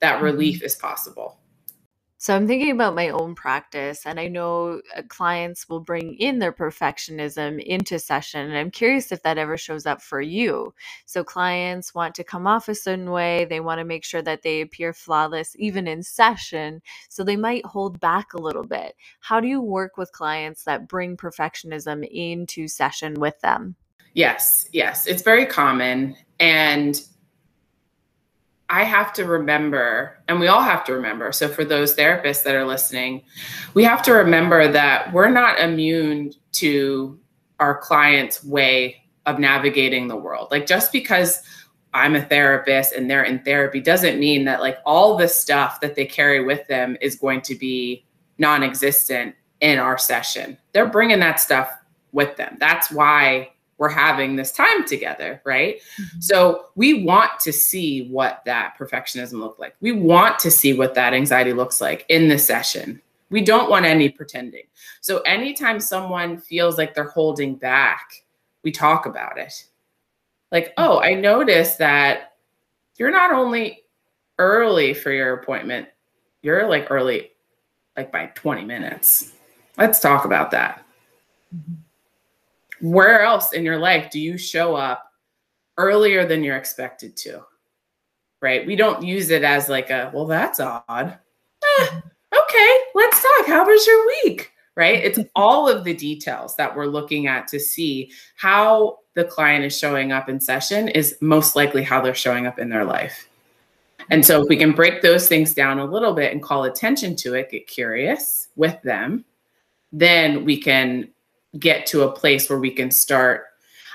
that 0.00 0.16
mm-hmm. 0.16 0.24
relief 0.24 0.62
is 0.62 0.74
possible. 0.74 1.37
So 2.20 2.34
I'm 2.34 2.48
thinking 2.48 2.72
about 2.72 2.96
my 2.96 3.10
own 3.10 3.36
practice, 3.36 4.04
and 4.04 4.18
I 4.18 4.26
know 4.26 4.80
uh, 4.96 5.02
clients 5.06 5.68
will 5.68 5.78
bring 5.78 6.14
in 6.14 6.40
their 6.40 6.52
perfectionism 6.52 7.62
into 7.62 8.00
session. 8.00 8.48
And 8.48 8.58
I'm 8.58 8.72
curious 8.72 9.12
if 9.12 9.22
that 9.22 9.38
ever 9.38 9.56
shows 9.56 9.86
up 9.86 10.02
for 10.02 10.20
you. 10.20 10.74
So 11.06 11.22
clients 11.22 11.94
want 11.94 12.16
to 12.16 12.24
come 12.24 12.48
off 12.48 12.68
a 12.68 12.74
certain 12.74 13.12
way, 13.12 13.44
they 13.44 13.60
want 13.60 13.78
to 13.78 13.84
make 13.84 14.04
sure 14.04 14.20
that 14.22 14.42
they 14.42 14.62
appear 14.62 14.92
flawless 14.92 15.54
even 15.60 15.86
in 15.86 16.02
session. 16.02 16.82
So 17.08 17.22
they 17.22 17.36
might 17.36 17.64
hold 17.64 18.00
back 18.00 18.34
a 18.34 18.40
little 18.40 18.64
bit. 18.64 18.96
How 19.20 19.38
do 19.38 19.46
you 19.46 19.60
work 19.60 19.96
with 19.96 20.10
clients 20.10 20.64
that 20.64 20.88
bring 20.88 21.16
perfectionism 21.16 22.04
into 22.10 22.66
session 22.66 23.14
with 23.14 23.40
them? 23.42 23.76
Yes, 24.14 24.68
yes, 24.72 25.06
it's 25.06 25.22
very 25.22 25.46
common. 25.46 26.16
And 26.40 27.00
I 28.70 28.84
have 28.84 29.12
to 29.14 29.24
remember, 29.24 30.18
and 30.28 30.38
we 30.38 30.48
all 30.48 30.62
have 30.62 30.84
to 30.84 30.92
remember. 30.92 31.32
So, 31.32 31.48
for 31.48 31.64
those 31.64 31.96
therapists 31.96 32.42
that 32.44 32.54
are 32.54 32.66
listening, 32.66 33.22
we 33.74 33.82
have 33.84 34.02
to 34.02 34.12
remember 34.12 34.70
that 34.70 35.12
we're 35.12 35.30
not 35.30 35.58
immune 35.58 36.32
to 36.52 37.18
our 37.60 37.78
client's 37.78 38.44
way 38.44 39.02
of 39.26 39.38
navigating 39.38 40.08
the 40.08 40.16
world. 40.16 40.48
Like, 40.50 40.66
just 40.66 40.92
because 40.92 41.42
I'm 41.94 42.14
a 42.14 42.22
therapist 42.22 42.92
and 42.92 43.10
they're 43.10 43.24
in 43.24 43.42
therapy 43.42 43.80
doesn't 43.80 44.20
mean 44.20 44.44
that, 44.44 44.60
like, 44.60 44.78
all 44.84 45.16
the 45.16 45.28
stuff 45.28 45.80
that 45.80 45.94
they 45.94 46.04
carry 46.04 46.44
with 46.44 46.66
them 46.68 46.96
is 47.00 47.16
going 47.16 47.40
to 47.42 47.54
be 47.54 48.04
non 48.36 48.62
existent 48.62 49.34
in 49.60 49.78
our 49.78 49.96
session. 49.96 50.58
They're 50.72 50.86
bringing 50.86 51.20
that 51.20 51.40
stuff 51.40 51.70
with 52.12 52.36
them. 52.36 52.56
That's 52.60 52.90
why 52.90 53.52
we're 53.78 53.88
having 53.88 54.34
this 54.36 54.52
time 54.52 54.84
together, 54.86 55.40
right? 55.44 55.80
Mm-hmm. 56.00 56.20
So 56.20 56.66
we 56.74 57.04
want 57.04 57.38
to 57.40 57.52
see 57.52 58.08
what 58.08 58.42
that 58.44 58.74
perfectionism 58.78 59.40
look 59.40 59.58
like. 59.58 59.76
We 59.80 59.92
want 59.92 60.38
to 60.40 60.50
see 60.50 60.74
what 60.74 60.94
that 60.94 61.14
anxiety 61.14 61.52
looks 61.52 61.80
like 61.80 62.04
in 62.08 62.28
the 62.28 62.38
session. 62.38 63.00
We 63.30 63.40
don't 63.40 63.70
want 63.70 63.86
any 63.86 64.08
pretending. 64.08 64.64
So 65.00 65.20
anytime 65.20 65.80
someone 65.80 66.38
feels 66.38 66.76
like 66.76 66.94
they're 66.94 67.04
holding 67.04 67.54
back, 67.54 68.24
we 68.64 68.72
talk 68.72 69.06
about 69.06 69.38
it. 69.38 69.64
Like, 70.50 70.74
mm-hmm. 70.74 70.84
oh, 70.84 71.00
I 71.00 71.14
noticed 71.14 71.78
that 71.78 72.32
you're 72.96 73.12
not 73.12 73.32
only 73.32 73.84
early 74.38 74.92
for 74.92 75.12
your 75.12 75.34
appointment, 75.34 75.88
you're 76.42 76.68
like 76.68 76.90
early, 76.90 77.30
like 77.96 78.10
by 78.10 78.26
20 78.34 78.64
minutes. 78.64 79.32
Let's 79.76 80.00
talk 80.00 80.24
about 80.24 80.50
that. 80.50 80.84
Mm-hmm 81.54 81.74
where 82.80 83.22
else 83.22 83.52
in 83.52 83.64
your 83.64 83.78
life 83.78 84.10
do 84.10 84.20
you 84.20 84.38
show 84.38 84.74
up 84.74 85.10
earlier 85.76 86.26
than 86.26 86.42
you're 86.42 86.56
expected 86.56 87.16
to? 87.18 87.42
Right? 88.40 88.66
We 88.66 88.76
don't 88.76 89.02
use 89.02 89.30
it 89.30 89.42
as 89.42 89.68
like 89.68 89.90
a, 89.90 90.10
well, 90.14 90.26
that's 90.26 90.60
odd. 90.60 90.84
Eh, 90.88 91.86
okay, 91.90 92.76
let's 92.94 93.22
talk. 93.22 93.46
How 93.46 93.66
was 93.66 93.86
your 93.86 94.06
week? 94.06 94.52
Right? 94.76 95.02
It's 95.02 95.18
all 95.34 95.68
of 95.68 95.84
the 95.84 95.94
details 95.94 96.54
that 96.56 96.74
we're 96.74 96.86
looking 96.86 97.26
at 97.26 97.48
to 97.48 97.58
see 97.58 98.12
how 98.36 98.98
the 99.14 99.24
client 99.24 99.64
is 99.64 99.76
showing 99.76 100.12
up 100.12 100.28
in 100.28 100.38
session 100.38 100.88
is 100.88 101.16
most 101.20 101.56
likely 101.56 101.82
how 101.82 102.00
they're 102.00 102.14
showing 102.14 102.46
up 102.46 102.58
in 102.58 102.68
their 102.68 102.84
life. 102.84 103.28
And 104.10 104.24
so 104.24 104.42
if 104.42 104.48
we 104.48 104.56
can 104.56 104.72
break 104.72 105.02
those 105.02 105.28
things 105.28 105.54
down 105.54 105.78
a 105.78 105.84
little 105.84 106.14
bit 106.14 106.32
and 106.32 106.42
call 106.42 106.64
attention 106.64 107.16
to 107.16 107.34
it, 107.34 107.50
get 107.50 107.66
curious 107.66 108.48
with 108.56 108.80
them, 108.82 109.24
then 109.92 110.44
we 110.44 110.60
can 110.60 111.08
get 111.58 111.86
to 111.86 112.02
a 112.02 112.12
place 112.12 112.48
where 112.48 112.58
we 112.58 112.70
can 112.70 112.90
start. 112.90 113.44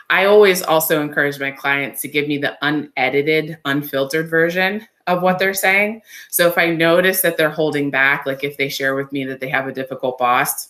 I 0.10 0.26
always 0.26 0.62
also 0.62 1.02
encourage 1.02 1.40
my 1.40 1.52
clients 1.52 2.02
to 2.02 2.08
give 2.08 2.28
me 2.28 2.38
the 2.38 2.58
unedited, 2.62 3.58
unfiltered 3.66 4.30
version 4.30 4.86
of 5.08 5.22
what 5.22 5.40
they're 5.40 5.54
saying. 5.54 6.02
So 6.30 6.48
if 6.48 6.58
I 6.58 6.70
notice 6.70 7.22
that 7.22 7.38
they're 7.38 7.50
holding 7.50 7.90
back, 7.90 8.26
like 8.26 8.44
if 8.44 8.58
they 8.58 8.70
share 8.70 8.96
with 8.96 9.12
me 9.12 9.26
that 9.26 9.40
they 9.40 9.50
have 9.50 9.68
a 9.68 9.74
difficult 9.74 10.18
boss, 10.18 10.70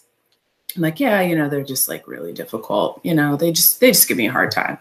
I'm 0.76 0.82
like, 0.82 1.00
yeah, 1.00 1.22
you 1.22 1.36
know, 1.36 1.50
they're 1.50 1.64
just 1.64 1.88
like 1.88 2.08
really 2.08 2.34
difficult. 2.34 3.00
You 3.04 3.14
know, 3.14 3.36
they 3.36 3.52
just 3.52 3.80
they 3.80 3.92
just 3.92 4.08
give 4.08 4.18
me 4.18 4.28
a 4.28 4.32
hard 4.32 4.52
time. 4.52 4.78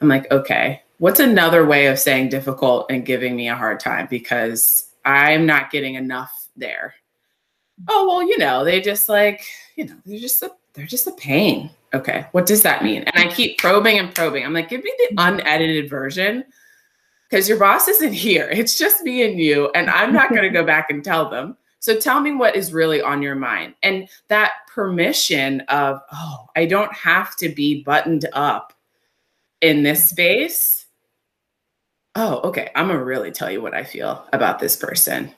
I'm 0.00 0.08
like, 0.08 0.30
okay, 0.30 0.82
what's 0.98 1.20
another 1.20 1.66
way 1.66 1.86
of 1.86 1.98
saying 1.98 2.28
difficult 2.28 2.86
and 2.90 3.06
giving 3.06 3.34
me 3.34 3.48
a 3.48 3.56
hard 3.56 3.80
time 3.80 4.06
because 4.08 4.88
I'm 5.04 5.46
not 5.46 5.70
getting 5.70 5.94
enough 5.94 6.48
there. 6.56 6.94
Oh, 7.88 8.06
well, 8.06 8.22
you 8.22 8.38
know, 8.38 8.64
they 8.64 8.80
just 8.80 9.08
like, 9.08 9.44
you 9.76 9.86
know, 9.86 9.96
they're 10.06 10.20
just 10.20 10.42
a 10.42 10.52
they're 10.74 10.86
just 10.86 11.06
a 11.06 11.12
pain. 11.12 11.70
Okay, 11.92 12.26
what 12.32 12.46
does 12.46 12.62
that 12.62 12.82
mean? 12.82 13.04
And 13.04 13.28
I 13.28 13.32
keep 13.32 13.58
probing 13.58 13.98
and 13.98 14.14
probing. 14.14 14.44
I'm 14.44 14.52
like, 14.52 14.68
give 14.68 14.82
me 14.82 14.92
the 14.98 15.22
unedited 15.22 15.88
version 15.88 16.44
because 17.28 17.48
your 17.48 17.58
boss 17.58 17.88
isn't 17.88 18.12
here. 18.12 18.48
It's 18.50 18.78
just 18.78 19.02
me 19.02 19.22
and 19.22 19.38
you, 19.38 19.70
and 19.74 19.88
I'm 19.88 20.12
not 20.12 20.30
going 20.30 20.42
to 20.42 20.50
go 20.50 20.64
back 20.64 20.90
and 20.90 21.04
tell 21.04 21.30
them. 21.30 21.56
So 21.78 21.98
tell 21.98 22.20
me 22.20 22.32
what 22.32 22.56
is 22.56 22.72
really 22.72 23.02
on 23.02 23.22
your 23.22 23.34
mind. 23.34 23.74
And 23.82 24.08
that 24.28 24.52
permission 24.66 25.60
of, 25.62 26.00
oh, 26.12 26.46
I 26.56 26.64
don't 26.64 26.92
have 26.94 27.36
to 27.36 27.48
be 27.50 27.84
buttoned 27.84 28.26
up 28.32 28.72
in 29.60 29.82
this 29.82 30.08
space 30.08 30.84
oh, 32.16 32.40
okay, 32.44 32.70
I'm 32.74 32.86
going 32.86 32.98
to 32.98 33.04
really 33.04 33.30
tell 33.30 33.50
you 33.50 33.60
what 33.60 33.74
I 33.74 33.84
feel 33.84 34.24
about 34.32 34.58
this 34.58 34.76
person. 34.76 35.32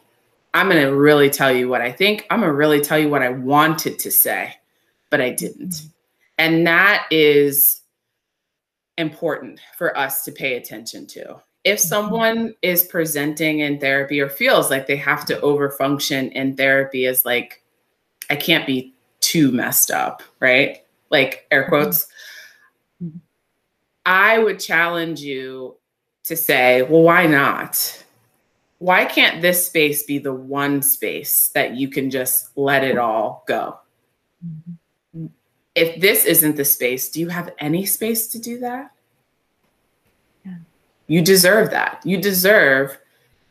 I'm 0.55 0.69
going 0.69 0.83
to 0.83 0.95
really 0.95 1.31
tell 1.31 1.53
you 1.53 1.69
what 1.69 1.81
I 1.81 1.93
think. 1.93 2.27
I'm 2.31 2.41
going 2.41 2.51
to 2.51 2.57
really 2.57 2.81
tell 2.81 2.99
you 2.99 3.09
what 3.09 3.23
I 3.23 3.31
wanted 3.31 3.99
to 3.99 4.11
say, 4.11 4.55
but 5.11 5.21
I 5.21 5.31
didn't. 5.31 5.83
And 6.39 6.67
that 6.67 7.07
is 7.11 7.81
important 8.99 9.61
for 9.77 9.97
us 9.97 10.25
to 10.25 10.33
pay 10.33 10.57
attention 10.57 11.07
to. 11.09 11.41
If 11.65 11.79
mm-hmm. 11.79 11.89
someone 11.89 12.55
is 12.63 12.85
presenting 12.85 13.61
in 13.61 13.79
therapy 13.79 14.21
or 14.21 14.29
feels 14.29 14.71
like 14.71 14.87
they 14.87 14.97
have 14.97 15.25
to 15.27 15.37
overfunction 15.41 16.33
in 16.33 16.57
therapy 16.57 17.07
as 17.07 17.25
like, 17.25 17.63
I 18.31 18.37
can't 18.37 18.67
be 18.67 18.95
too 19.21 19.53
messed 19.53 19.91
up, 19.91 20.23
right? 20.41 20.85
Like 21.11 21.47
air 21.51 21.63
mm-hmm. 21.63 21.71
quotes. 21.71 22.07
I 24.05 24.39
would 24.39 24.61
challenge 24.61 25.21
you 25.21 25.77
to 26.25 26.37
say, 26.37 26.83
well, 26.83 27.03
why 27.03 27.27
not? 27.27 28.05
Why 28.79 29.05
can't 29.05 29.43
this 29.43 29.67
space 29.67 30.05
be 30.05 30.19
the 30.19 30.35
one 30.35 30.83
space 30.83 31.49
that 31.55 31.77
you 31.77 31.89
can 31.89 32.11
just 32.11 32.57
let 32.57 32.85
it 32.85 32.99
all 32.99 33.45
go? 33.49 33.79
Mm-hmm. 34.47 34.75
If 35.75 36.01
this 36.01 36.25
isn't 36.25 36.57
the 36.57 36.65
space, 36.65 37.11
do 37.11 37.21
you 37.21 37.29
have 37.29 37.53
any 37.59 37.85
space 37.85 38.29
to 38.29 38.39
do 38.39 38.59
that? 38.61 38.93
Yeah. 40.45 40.57
You 41.07 41.23
deserve 41.23 41.71
that. 41.71 42.01
You 42.05 42.21
deserve 42.21 42.99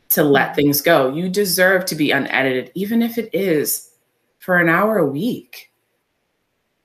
to 0.09 0.23
let 0.23 0.55
things 0.55 0.81
go. 0.81 1.13
You 1.13 1.29
deserve 1.29 1.85
to 1.85 1.95
be 1.95 2.11
unedited, 2.11 2.71
even 2.73 3.01
if 3.01 3.17
it 3.17 3.29
is 3.33 3.91
for 4.39 4.57
an 4.57 4.69
hour 4.69 4.97
a 4.97 5.05
week 5.05 5.71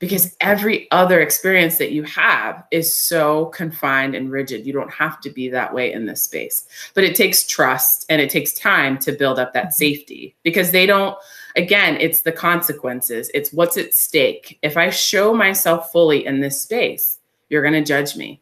because 0.01 0.35
every 0.41 0.89
other 0.89 1.21
experience 1.21 1.77
that 1.77 1.91
you 1.91 2.01
have 2.03 2.63
is 2.71 2.91
so 2.91 3.45
confined 3.45 4.15
and 4.15 4.31
rigid. 4.31 4.65
You 4.65 4.73
don't 4.73 4.91
have 4.91 5.21
to 5.21 5.29
be 5.29 5.47
that 5.49 5.71
way 5.71 5.93
in 5.93 6.07
this 6.07 6.23
space. 6.23 6.67
But 6.95 7.03
it 7.03 7.13
takes 7.13 7.45
trust 7.45 8.07
and 8.09 8.19
it 8.19 8.31
takes 8.31 8.53
time 8.53 8.97
to 8.97 9.11
build 9.11 9.37
up 9.37 9.53
that 9.53 9.65
mm-hmm. 9.65 9.73
safety 9.73 10.35
because 10.41 10.71
they 10.71 10.87
don't, 10.87 11.15
again, 11.55 11.97
it's 11.99 12.21
the 12.21 12.31
consequences, 12.31 13.29
it's 13.33 13.51
what's 13.53 13.77
at 13.77 13.93
stake. 13.93 14.59
If 14.61 14.77
I 14.77 14.89
show 14.89 15.33
myself 15.33 15.91
fully 15.91 16.25
in 16.25 16.39
this 16.39 16.61
space, 16.61 17.19
you're 17.49 17.61
going 17.61 17.73
to 17.73 17.83
judge 17.83 18.15
me. 18.15 18.41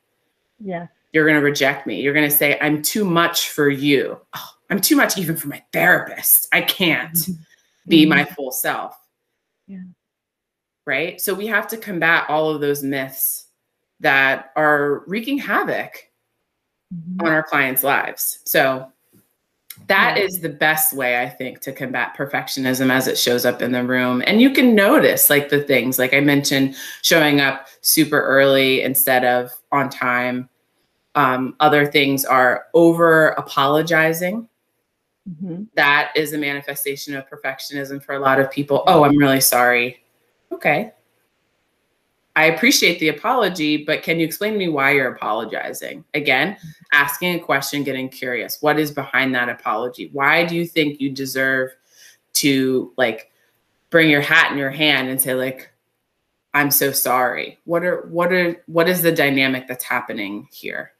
Yeah. 0.59 0.87
You're 1.13 1.25
going 1.25 1.39
to 1.39 1.43
reject 1.43 1.87
me. 1.87 2.01
You're 2.01 2.13
going 2.13 2.29
to 2.29 2.35
say, 2.35 2.57
I'm 2.61 2.81
too 2.81 3.03
much 3.03 3.49
for 3.49 3.69
you. 3.69 4.19
Oh, 4.35 4.49
I'm 4.69 4.79
too 4.79 4.95
much 4.95 5.17
even 5.17 5.35
for 5.35 5.47
my 5.47 5.63
therapist. 5.73 6.47
I 6.51 6.61
can't 6.61 7.13
mm-hmm. 7.13 7.33
be 7.87 8.05
my 8.05 8.23
mm-hmm. 8.23 8.33
full 8.35 8.51
self. 8.51 8.95
Yeah 9.67 9.79
right? 10.89 11.21
So 11.21 11.35
we 11.35 11.45
have 11.45 11.67
to 11.67 11.77
combat 11.77 12.25
all 12.29 12.49
of 12.49 12.61
those 12.61 12.81
myths 12.81 13.45
that 13.99 14.51
are 14.55 15.03
wreaking 15.05 15.37
havoc 15.37 16.09
mm-hmm. 16.91 17.23
on 17.23 17.31
our 17.31 17.43
clients' 17.43 17.83
lives. 17.83 18.39
So 18.45 18.91
that 19.87 20.17
yeah. 20.17 20.23
is 20.23 20.39
the 20.39 20.49
best 20.49 20.93
way 20.93 21.21
I 21.21 21.29
think 21.29 21.61
to 21.61 21.71
combat 21.71 22.15
perfectionism 22.17 22.91
as 22.91 23.07
it 23.07 23.17
shows 23.17 23.45
up 23.45 23.61
in 23.61 23.71
the 23.71 23.83
room. 23.83 24.23
And 24.27 24.41
you 24.41 24.51
can 24.51 24.75
notice 24.75 25.29
like 25.29 25.49
the 25.49 25.61
things 25.61 25.97
like 25.97 26.13
I 26.13 26.19
mentioned 26.19 26.75
showing 27.01 27.41
up 27.41 27.67
super 27.81 28.21
early 28.21 28.81
instead 28.83 29.25
of 29.25 29.51
on 29.71 29.89
time. 29.89 30.49
Um, 31.15 31.55
other 31.59 31.85
things 31.85 32.23
are 32.23 32.65
over 32.73 33.29
apologizing. 33.29 34.47
Mm-hmm. 35.29 35.63
That 35.75 36.11
is 36.15 36.33
a 36.33 36.37
manifestation 36.37 37.15
of 37.15 37.27
perfectionism 37.29 38.03
for 38.03 38.13
a 38.13 38.19
lot 38.19 38.39
of 38.39 38.51
people. 38.51 38.83
Oh, 38.87 39.03
I'm 39.03 39.17
really 39.17 39.41
sorry 39.41 40.03
okay. 40.51 40.91
I 42.35 42.45
appreciate 42.45 42.99
the 42.99 43.09
apology, 43.09 43.83
but 43.83 44.03
can 44.03 44.19
you 44.19 44.25
explain 44.25 44.53
to 44.53 44.59
me 44.59 44.69
why 44.69 44.91
you're 44.91 45.11
apologizing? 45.11 46.05
Again, 46.13 46.57
asking 46.91 47.35
a 47.35 47.39
question, 47.39 47.83
getting 47.83 48.07
curious. 48.07 48.61
What 48.61 48.79
is 48.79 48.91
behind 48.91 49.35
that 49.35 49.49
apology? 49.49 50.09
Why 50.13 50.45
do 50.45 50.55
you 50.55 50.65
think 50.65 51.01
you 51.01 51.09
deserve 51.09 51.71
to 52.33 52.93
like 52.97 53.31
bring 53.89 54.09
your 54.09 54.21
hat 54.21 54.51
in 54.51 54.57
your 54.57 54.69
hand 54.69 55.09
and 55.09 55.19
say 55.19 55.33
like 55.33 55.71
I'm 56.53 56.71
so 56.71 56.91
sorry? 56.91 57.57
What 57.65 57.83
are 57.83 58.07
what 58.07 58.31
are 58.31 58.63
what 58.67 58.87
is 58.87 59.01
the 59.01 59.11
dynamic 59.11 59.67
that's 59.67 59.83
happening 59.83 60.47
here? 60.51 60.93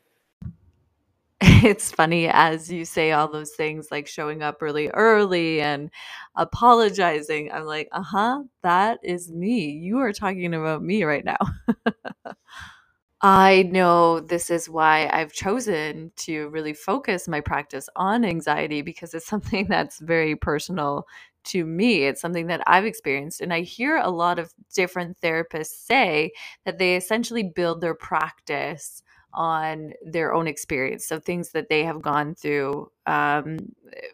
it's 1.64 1.92
funny 1.92 2.28
as 2.28 2.70
you 2.72 2.84
say 2.84 3.12
all 3.12 3.28
those 3.32 3.52
things 3.52 3.88
like 3.92 4.08
showing 4.08 4.42
up 4.42 4.62
really 4.62 4.90
early 4.90 5.62
and 5.62 5.90
apologizing. 6.36 7.50
I'm 7.52 7.64
like, 7.66 7.88
uh 7.94 8.02
huh, 8.04 8.44
that 8.62 9.00
is 9.04 9.32
me. 9.32 9.70
You 9.72 10.00
are 10.00 10.12
talking 10.12 10.54
about 10.54 10.84
me 10.84 11.04
right 11.04 11.24
now. 11.24 11.38
I 13.22 13.64
know 13.64 14.22
this 14.22 14.50
is 14.50 14.70
why 14.70 15.10
I've 15.12 15.34
chosen 15.34 16.12
to 16.18 16.48
really 16.50 16.74
focus 16.74 17.28
my 17.28 17.42
practice 17.42 17.90
on 17.96 18.24
anxiety 18.24 18.82
because 18.82 19.14
it's 19.14 19.26
something 19.28 19.68
that's 19.68 20.00
very 20.00 20.36
personal 20.36 21.06
to 21.46 21.66
me. 21.66 22.04
It's 22.06 22.22
something 22.22 22.48
that 22.48 22.62
I've 22.68 22.86
experienced. 22.86 23.42
And 23.42 23.54
I 23.54 23.62
hear 23.62 23.98
a 23.98 24.10
lot 24.10 24.40
of 24.40 24.54
different 24.74 25.20
therapists 25.22 25.86
say 25.86 26.32
that 26.66 26.78
they 26.78 26.96
essentially 26.96 27.44
build 27.44 27.82
their 27.82 27.96
practice 27.96 29.04
on 29.34 29.94
their 30.04 30.34
own 30.34 30.48
experience. 30.48 31.06
So 31.06 31.20
things 31.20 31.52
that 31.52 31.70
they 31.70 31.84
have 31.84 32.02
gone 32.02 32.36
through, 32.36 32.92
um, 33.06 33.60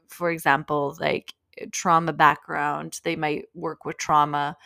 for 0.08 0.32
example, 0.32 0.95
like 0.99 1.34
eh, 1.58 1.65
trauma 1.71 2.13
background, 2.13 2.99
they 3.04 3.15
might 3.15 3.45
work 3.54 3.86
with 3.86 3.97
trauma. 3.97 4.58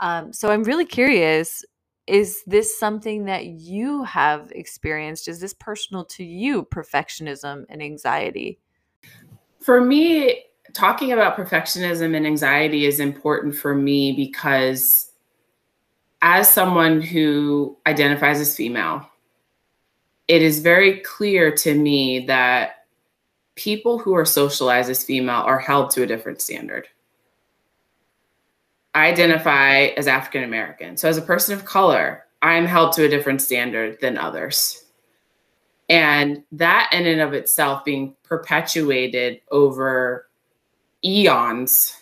Um, 0.00 0.32
so 0.32 0.50
I'm 0.50 0.64
really 0.64 0.86
curious 0.86 1.64
is 2.06 2.42
this 2.46 2.78
something 2.78 3.26
that 3.26 3.44
you 3.44 4.02
have 4.04 4.50
experienced? 4.52 5.28
Is 5.28 5.40
this 5.40 5.52
personal 5.52 6.06
to 6.06 6.24
you, 6.24 6.64
perfectionism 6.64 7.66
and 7.68 7.82
anxiety? 7.82 8.58
For 9.60 9.82
me, 9.82 10.44
talking 10.72 11.12
about 11.12 11.36
perfectionism 11.36 12.16
and 12.16 12.26
anxiety 12.26 12.86
is 12.86 12.98
important 12.98 13.54
for 13.56 13.74
me 13.74 14.12
because 14.12 15.10
as 16.22 16.50
someone 16.50 17.02
who 17.02 17.76
identifies 17.86 18.40
as 18.40 18.56
female, 18.56 19.06
it 20.28 20.42
is 20.42 20.60
very 20.60 21.00
clear 21.00 21.50
to 21.56 21.74
me 21.74 22.26
that 22.26 22.84
people 23.54 23.98
who 23.98 24.14
are 24.14 24.26
socialized 24.26 24.90
as 24.90 25.02
female 25.02 25.42
are 25.42 25.58
held 25.58 25.90
to 25.90 26.02
a 26.02 26.06
different 26.06 26.40
standard. 26.40 26.86
I 28.94 29.06
identify 29.06 29.86
as 29.96 30.06
African 30.06 30.44
American. 30.44 30.96
So, 30.96 31.08
as 31.08 31.16
a 31.16 31.22
person 31.22 31.54
of 31.54 31.64
color, 31.64 32.26
I'm 32.42 32.66
held 32.66 32.92
to 32.92 33.04
a 33.04 33.08
different 33.08 33.42
standard 33.42 34.00
than 34.00 34.18
others. 34.18 34.84
And 35.88 36.44
that, 36.52 36.90
in 36.92 37.06
and 37.06 37.20
of 37.20 37.32
itself, 37.32 37.84
being 37.84 38.14
perpetuated 38.22 39.40
over 39.50 40.28
eons, 41.04 41.94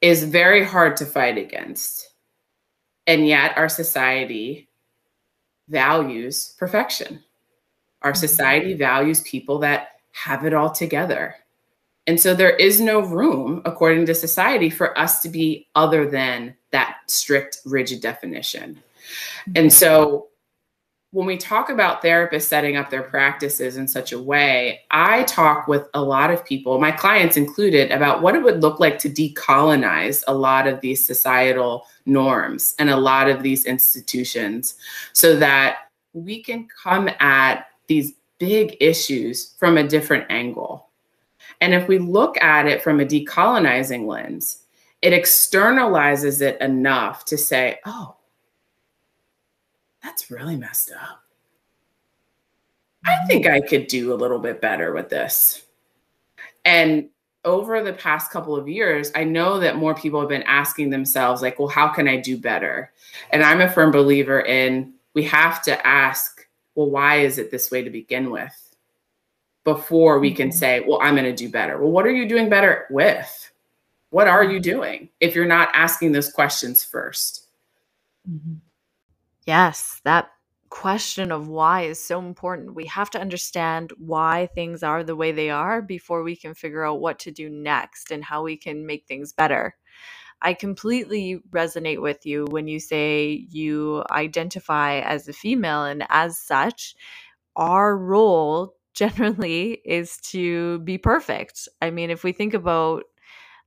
is 0.00 0.24
very 0.24 0.64
hard 0.64 0.96
to 0.96 1.06
fight 1.06 1.38
against. 1.38 2.10
And 3.06 3.26
yet, 3.26 3.56
our 3.56 3.68
society 3.68 4.68
values 5.68 6.54
perfection. 6.58 7.22
Our 8.02 8.12
mm-hmm. 8.12 8.18
society 8.18 8.74
values 8.74 9.20
people 9.22 9.58
that 9.60 9.88
have 10.12 10.44
it 10.44 10.54
all 10.54 10.70
together. 10.70 11.36
And 12.06 12.20
so 12.20 12.34
there 12.34 12.54
is 12.56 12.80
no 12.80 13.00
room, 13.00 13.62
according 13.64 14.06
to 14.06 14.14
society, 14.14 14.68
for 14.68 14.96
us 14.98 15.22
to 15.22 15.28
be 15.28 15.66
other 15.74 16.08
than 16.08 16.54
that 16.70 16.98
strict, 17.06 17.58
rigid 17.64 18.02
definition. 18.02 18.82
And 19.54 19.72
so 19.72 20.28
when 21.14 21.26
we 21.28 21.36
talk 21.36 21.70
about 21.70 22.02
therapists 22.02 22.42
setting 22.42 22.76
up 22.76 22.90
their 22.90 23.04
practices 23.04 23.76
in 23.76 23.86
such 23.86 24.10
a 24.10 24.18
way, 24.18 24.80
I 24.90 25.22
talk 25.22 25.68
with 25.68 25.86
a 25.94 26.02
lot 26.02 26.32
of 26.32 26.44
people, 26.44 26.80
my 26.80 26.90
clients 26.90 27.36
included, 27.36 27.92
about 27.92 28.20
what 28.20 28.34
it 28.34 28.42
would 28.42 28.60
look 28.60 28.80
like 28.80 28.98
to 28.98 29.08
decolonize 29.08 30.24
a 30.26 30.34
lot 30.34 30.66
of 30.66 30.80
these 30.80 31.06
societal 31.06 31.86
norms 32.04 32.74
and 32.80 32.90
a 32.90 32.96
lot 32.96 33.28
of 33.28 33.44
these 33.44 33.64
institutions 33.64 34.74
so 35.12 35.36
that 35.36 35.82
we 36.14 36.42
can 36.42 36.66
come 36.82 37.08
at 37.20 37.68
these 37.86 38.14
big 38.38 38.76
issues 38.80 39.54
from 39.56 39.78
a 39.78 39.86
different 39.86 40.26
angle. 40.30 40.88
And 41.60 41.74
if 41.74 41.86
we 41.86 41.98
look 41.98 42.42
at 42.42 42.66
it 42.66 42.82
from 42.82 42.98
a 42.98 43.06
decolonizing 43.06 44.08
lens, 44.08 44.64
it 45.00 45.12
externalizes 45.12 46.42
it 46.42 46.60
enough 46.60 47.24
to 47.26 47.38
say, 47.38 47.78
oh, 47.86 48.16
that's 50.04 50.30
really 50.30 50.56
messed 50.56 50.92
up. 50.92 51.22
I 53.06 53.26
think 53.26 53.46
I 53.46 53.60
could 53.60 53.86
do 53.86 54.12
a 54.12 54.14
little 54.14 54.38
bit 54.38 54.60
better 54.60 54.92
with 54.92 55.08
this. 55.08 55.64
And 56.64 57.08
over 57.44 57.82
the 57.82 57.92
past 57.92 58.30
couple 58.30 58.56
of 58.56 58.68
years, 58.68 59.10
I 59.14 59.24
know 59.24 59.58
that 59.60 59.76
more 59.76 59.94
people 59.94 60.20
have 60.20 60.28
been 60.28 60.42
asking 60.44 60.90
themselves, 60.90 61.42
like, 61.42 61.58
well, 61.58 61.68
how 61.68 61.88
can 61.88 62.06
I 62.06 62.16
do 62.16 62.38
better? 62.38 62.92
And 63.30 63.42
I'm 63.42 63.60
a 63.60 63.68
firm 63.68 63.90
believer 63.90 64.40
in 64.40 64.94
we 65.14 65.22
have 65.24 65.62
to 65.62 65.86
ask, 65.86 66.46
well, 66.74 66.90
why 66.90 67.16
is 67.16 67.38
it 67.38 67.50
this 67.50 67.70
way 67.70 67.82
to 67.82 67.90
begin 67.90 68.30
with? 68.30 68.76
Before 69.64 70.18
we 70.18 70.32
can 70.32 70.48
mm-hmm. 70.48 70.58
say, 70.58 70.80
well, 70.80 70.98
I'm 71.00 71.14
going 71.14 71.24
to 71.24 71.34
do 71.34 71.48
better. 71.48 71.78
Well, 71.78 71.90
what 71.90 72.06
are 72.06 72.12
you 72.12 72.28
doing 72.28 72.48
better 72.48 72.86
with? 72.90 73.52
What 74.10 74.28
are 74.28 74.44
you 74.44 74.60
doing 74.60 75.08
if 75.20 75.34
you're 75.34 75.46
not 75.46 75.70
asking 75.72 76.12
those 76.12 76.30
questions 76.30 76.86
1st 76.90 77.40
mm-hmm. 78.30 78.54
Yes, 79.46 80.00
that 80.04 80.30
question 80.70 81.30
of 81.30 81.48
why 81.48 81.82
is 81.82 82.02
so 82.04 82.18
important. 82.18 82.74
We 82.74 82.86
have 82.86 83.10
to 83.10 83.20
understand 83.20 83.92
why 83.98 84.48
things 84.54 84.82
are 84.82 85.04
the 85.04 85.14
way 85.16 85.32
they 85.32 85.50
are 85.50 85.82
before 85.82 86.22
we 86.22 86.34
can 86.36 86.54
figure 86.54 86.84
out 86.84 87.00
what 87.00 87.18
to 87.20 87.30
do 87.30 87.48
next 87.48 88.10
and 88.10 88.24
how 88.24 88.42
we 88.42 88.56
can 88.56 88.86
make 88.86 89.06
things 89.06 89.32
better. 89.32 89.76
I 90.42 90.54
completely 90.54 91.40
resonate 91.50 92.02
with 92.02 92.26
you 92.26 92.46
when 92.50 92.68
you 92.68 92.80
say 92.80 93.46
you 93.50 94.04
identify 94.10 95.00
as 95.00 95.28
a 95.28 95.34
female, 95.34 95.84
and 95.84 96.06
as 96.10 96.38
such, 96.38 96.96
our 97.56 97.96
role 97.96 98.74
generally 98.94 99.80
is 99.84 100.18
to 100.18 100.80
be 100.80 100.98
perfect. 100.98 101.68
I 101.82 101.90
mean, 101.90 102.10
if 102.10 102.24
we 102.24 102.32
think 102.32 102.54
about 102.54 103.04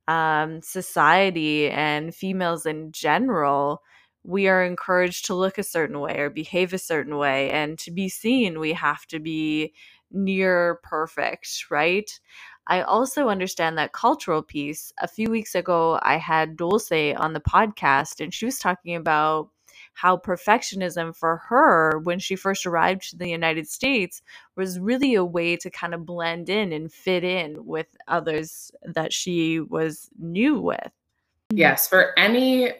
um, 0.06 0.62
society 0.62 1.68
and 1.70 2.14
females 2.14 2.66
in 2.66 2.92
general, 2.92 3.82
we 4.24 4.48
are 4.48 4.64
encouraged 4.64 5.26
to 5.26 5.34
look 5.34 5.58
a 5.58 5.62
certain 5.62 6.00
way 6.00 6.18
or 6.18 6.30
behave 6.30 6.72
a 6.72 6.78
certain 6.78 7.16
way. 7.16 7.50
And 7.50 7.78
to 7.80 7.90
be 7.90 8.08
seen, 8.08 8.60
we 8.60 8.72
have 8.74 9.06
to 9.06 9.18
be 9.18 9.72
near 10.10 10.80
perfect, 10.82 11.66
right? 11.70 12.10
I 12.66 12.82
also 12.82 13.28
understand 13.28 13.78
that 13.78 13.92
cultural 13.92 14.42
piece. 14.42 14.92
A 15.00 15.08
few 15.08 15.30
weeks 15.30 15.54
ago, 15.54 15.98
I 16.02 16.18
had 16.18 16.56
Dulce 16.56 17.14
on 17.16 17.32
the 17.32 17.40
podcast, 17.40 18.22
and 18.22 18.32
she 18.32 18.44
was 18.44 18.58
talking 18.58 18.94
about 18.94 19.48
how 19.94 20.16
perfectionism 20.16 21.16
for 21.16 21.38
her 21.48 21.98
when 21.98 22.18
she 22.18 22.36
first 22.36 22.66
arrived 22.66 23.10
to 23.10 23.16
the 23.16 23.28
United 23.28 23.68
States 23.68 24.22
was 24.54 24.78
really 24.78 25.14
a 25.14 25.24
way 25.24 25.56
to 25.56 25.70
kind 25.70 25.94
of 25.94 26.04
blend 26.04 26.48
in 26.48 26.72
and 26.72 26.92
fit 26.92 27.24
in 27.24 27.64
with 27.64 27.86
others 28.06 28.70
that 28.82 29.12
she 29.12 29.60
was 29.60 30.10
new 30.18 30.60
with. 30.60 30.90
Yes, 31.50 31.88
for 31.88 32.18
any 32.18 32.72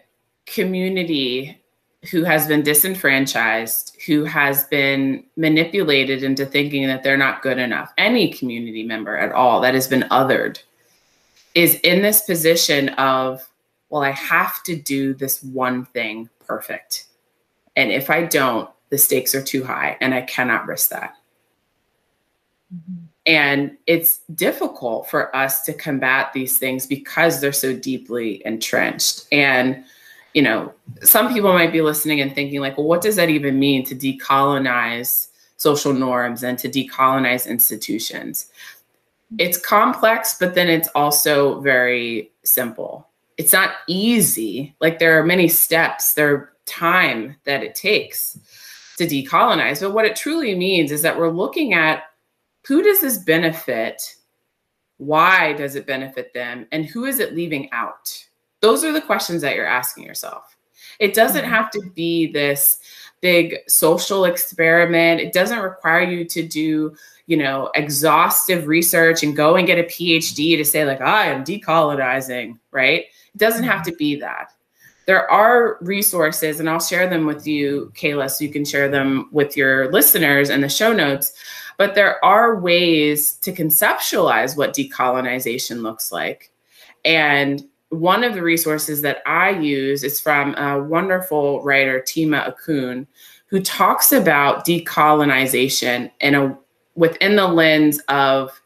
community 0.53 1.59
who 2.11 2.23
has 2.23 2.47
been 2.47 2.63
disenfranchised, 2.63 3.97
who 4.05 4.23
has 4.23 4.63
been 4.65 5.23
manipulated 5.35 6.23
into 6.23 6.45
thinking 6.45 6.87
that 6.87 7.03
they're 7.03 7.17
not 7.17 7.41
good 7.41 7.57
enough, 7.57 7.91
any 7.97 8.31
community 8.31 8.83
member 8.83 9.17
at 9.17 9.33
all 9.33 9.59
that 9.61 9.73
has 9.73 9.87
been 9.87 10.03
othered 10.03 10.59
is 11.55 11.75
in 11.81 12.01
this 12.01 12.21
position 12.21 12.89
of, 12.89 13.45
well, 13.89 14.03
I 14.03 14.11
have 14.11 14.63
to 14.63 14.75
do 14.75 15.13
this 15.13 15.43
one 15.43 15.85
thing 15.85 16.29
perfect. 16.45 17.07
And 17.75 17.91
if 17.91 18.09
I 18.09 18.23
don't, 18.23 18.69
the 18.89 18.97
stakes 18.97 19.35
are 19.35 19.43
too 19.43 19.63
high 19.63 19.97
and 19.99 20.13
I 20.13 20.21
cannot 20.21 20.67
risk 20.67 20.89
that. 20.91 21.15
Mm-hmm. 22.73 23.05
And 23.25 23.77
it's 23.85 24.19
difficult 24.33 25.09
for 25.09 25.35
us 25.35 25.63
to 25.65 25.73
combat 25.73 26.31
these 26.33 26.57
things 26.57 26.87
because 26.87 27.41
they're 27.41 27.51
so 27.51 27.75
deeply 27.75 28.41
entrenched. 28.45 29.27
And 29.31 29.83
you 30.33 30.41
know, 30.41 30.73
some 31.01 31.33
people 31.33 31.53
might 31.53 31.71
be 31.71 31.81
listening 31.81 32.21
and 32.21 32.33
thinking, 32.33 32.61
like, 32.61 32.77
well, 32.77 32.87
what 32.87 33.01
does 33.01 33.15
that 33.15 33.29
even 33.29 33.59
mean 33.59 33.85
to 33.85 33.95
decolonize 33.95 35.27
social 35.57 35.93
norms 35.93 36.43
and 36.43 36.57
to 36.59 36.69
decolonize 36.69 37.47
institutions? 37.47 38.51
It's 39.37 39.57
complex, 39.57 40.37
but 40.39 40.55
then 40.55 40.69
it's 40.69 40.89
also 40.95 41.59
very 41.61 42.31
simple. 42.43 43.07
It's 43.37 43.53
not 43.53 43.75
easy. 43.87 44.75
Like, 44.79 44.99
there 44.99 45.19
are 45.19 45.25
many 45.25 45.47
steps, 45.47 46.13
there 46.13 46.33
are 46.33 46.53
time 46.65 47.35
that 47.45 47.63
it 47.63 47.75
takes 47.75 48.37
to 48.97 49.07
decolonize. 49.07 49.81
But 49.81 49.93
what 49.93 50.05
it 50.05 50.15
truly 50.15 50.55
means 50.55 50.91
is 50.91 51.01
that 51.01 51.17
we're 51.17 51.29
looking 51.29 51.73
at 51.73 52.03
who 52.67 52.83
does 52.83 53.01
this 53.01 53.17
benefit? 53.17 54.15
Why 54.97 55.53
does 55.53 55.75
it 55.75 55.87
benefit 55.87 56.33
them? 56.33 56.67
And 56.71 56.85
who 56.85 57.05
is 57.05 57.19
it 57.19 57.35
leaving 57.35 57.71
out? 57.71 58.28
Those 58.61 58.83
are 58.83 58.91
the 58.91 59.01
questions 59.01 59.41
that 59.41 59.55
you're 59.55 59.65
asking 59.65 60.03
yourself. 60.03 60.55
It 60.99 61.13
doesn't 61.13 61.43
mm-hmm. 61.43 61.53
have 61.53 61.71
to 61.71 61.81
be 61.95 62.31
this 62.31 62.79
big 63.21 63.57
social 63.67 64.25
experiment. 64.25 65.21
It 65.21 65.33
doesn't 65.33 65.59
require 65.59 66.01
you 66.01 66.25
to 66.25 66.47
do, 66.47 66.95
you 67.27 67.37
know, 67.37 67.69
exhaustive 67.75 68.67
research 68.67 69.23
and 69.23 69.35
go 69.35 69.55
and 69.55 69.67
get 69.67 69.79
a 69.79 69.83
PhD 69.83 70.57
to 70.57 70.65
say, 70.65 70.85
like, 70.85 71.01
I 71.01 71.25
am 71.25 71.43
decolonizing, 71.43 72.57
right? 72.71 73.05
It 73.33 73.37
doesn't 73.37 73.65
have 73.65 73.83
to 73.83 73.91
be 73.93 74.15
that. 74.17 74.53
There 75.05 75.29
are 75.31 75.77
resources, 75.81 76.59
and 76.59 76.69
I'll 76.69 76.79
share 76.79 77.09
them 77.09 77.25
with 77.25 77.47
you, 77.47 77.91
Kayla, 77.95 78.29
so 78.29 78.43
you 78.43 78.51
can 78.51 78.63
share 78.63 78.89
them 78.89 79.27
with 79.31 79.57
your 79.57 79.91
listeners 79.91 80.49
in 80.49 80.61
the 80.61 80.69
show 80.69 80.93
notes. 80.93 81.33
But 81.77 81.95
there 81.95 82.23
are 82.23 82.59
ways 82.59 83.33
to 83.37 83.51
conceptualize 83.51 84.55
what 84.55 84.75
decolonization 84.75 85.81
looks 85.81 86.11
like. 86.11 86.51
And 87.05 87.63
one 87.89 88.23
of 88.23 88.33
the 88.33 88.41
resources 88.41 89.01
that 89.01 89.21
I 89.25 89.49
use 89.49 90.03
is 90.03 90.19
from 90.19 90.55
a 90.55 90.81
wonderful 90.81 91.63
writer, 91.63 91.99
Tema 92.01 92.45
Okun, 92.47 93.07
who 93.47 93.61
talks 93.61 94.11
about 94.11 94.65
decolonization 94.65 96.11
in 96.21 96.35
a 96.35 96.57
within 96.95 97.35
the 97.35 97.47
lens 97.47 97.99
of 98.09 98.61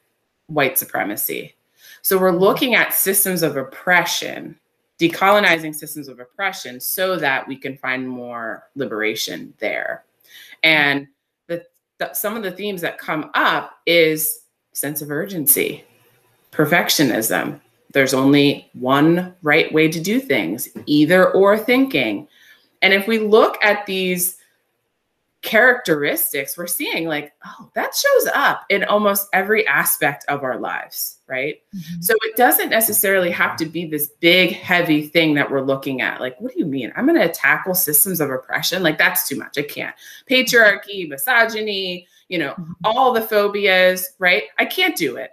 white 0.47 0.77
supremacy. 0.77 1.55
So 2.01 2.17
we're 2.17 2.31
looking 2.31 2.75
at 2.75 2.93
systems 2.93 3.43
of 3.43 3.55
oppression, 3.55 4.59
decolonizing 4.99 5.73
systems 5.73 6.09
of 6.09 6.19
oppression 6.19 6.79
so 6.79 7.15
that 7.17 7.47
we 7.47 7.55
can 7.55 7.77
find 7.77 8.07
more 8.07 8.67
liberation 8.75 9.53
there. 9.59 10.03
And 10.63 11.07
the, 11.47 11.65
the 11.99 12.13
some 12.13 12.35
of 12.35 12.43
the 12.43 12.51
themes 12.51 12.81
that 12.81 12.97
come 12.97 13.31
up 13.35 13.79
is 13.85 14.41
sense 14.73 15.01
of 15.01 15.11
urgency, 15.11 15.85
perfectionism, 16.51 17.61
there's 17.93 18.13
only 18.13 18.69
one 18.73 19.35
right 19.41 19.71
way 19.71 19.87
to 19.87 19.99
do 19.99 20.19
things, 20.19 20.67
either 20.85 21.31
or 21.31 21.57
thinking. 21.57 22.27
And 22.81 22.93
if 22.93 23.07
we 23.07 23.19
look 23.19 23.63
at 23.63 23.85
these 23.85 24.37
characteristics, 25.43 26.57
we're 26.57 26.65
seeing 26.67 27.07
like, 27.07 27.33
oh, 27.45 27.69
that 27.75 27.93
shows 27.93 28.31
up 28.33 28.63
in 28.69 28.83
almost 28.85 29.27
every 29.33 29.67
aspect 29.67 30.25
of 30.27 30.43
our 30.43 30.57
lives, 30.57 31.19
right? 31.27 31.61
Mm-hmm. 31.75 32.01
So 32.01 32.15
it 32.23 32.35
doesn't 32.35 32.69
necessarily 32.69 33.29
have 33.29 33.57
to 33.57 33.65
be 33.65 33.85
this 33.85 34.09
big, 34.21 34.53
heavy 34.53 35.07
thing 35.07 35.35
that 35.35 35.51
we're 35.51 35.61
looking 35.61 36.01
at. 36.01 36.21
Like, 36.21 36.39
what 36.39 36.53
do 36.53 36.59
you 36.59 36.65
mean? 36.65 36.91
I'm 36.95 37.05
going 37.05 37.19
to 37.19 37.29
tackle 37.29 37.75
systems 37.75 38.21
of 38.21 38.31
oppression? 38.31 38.83
Like, 38.83 38.97
that's 38.97 39.27
too 39.27 39.37
much. 39.37 39.57
I 39.57 39.63
can't. 39.63 39.95
Patriarchy, 40.29 41.07
misogyny, 41.07 42.07
you 42.29 42.39
know, 42.39 42.53
mm-hmm. 42.53 42.71
all 42.85 43.11
the 43.11 43.21
phobias, 43.21 44.13
right? 44.19 44.43
I 44.57 44.65
can't 44.65 44.95
do 44.95 45.17
it. 45.17 45.31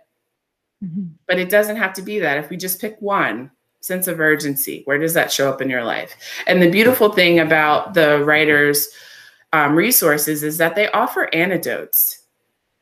Mm-hmm. 0.84 1.06
But 1.26 1.38
it 1.38 1.50
doesn't 1.50 1.76
have 1.76 1.92
to 1.94 2.02
be 2.02 2.18
that. 2.20 2.38
If 2.38 2.50
we 2.50 2.56
just 2.56 2.80
pick 2.80 2.96
one, 3.00 3.50
sense 3.80 4.06
of 4.08 4.20
urgency, 4.20 4.82
where 4.84 4.98
does 4.98 5.14
that 5.14 5.32
show 5.32 5.48
up 5.48 5.62
in 5.62 5.70
your 5.70 5.84
life? 5.84 6.14
And 6.46 6.62
the 6.62 6.70
beautiful 6.70 7.12
thing 7.12 7.38
about 7.38 7.94
the 7.94 8.22
writer's 8.24 8.88
um, 9.52 9.74
resources 9.74 10.42
is 10.42 10.58
that 10.58 10.74
they 10.74 10.90
offer 10.90 11.28
antidotes. 11.34 12.18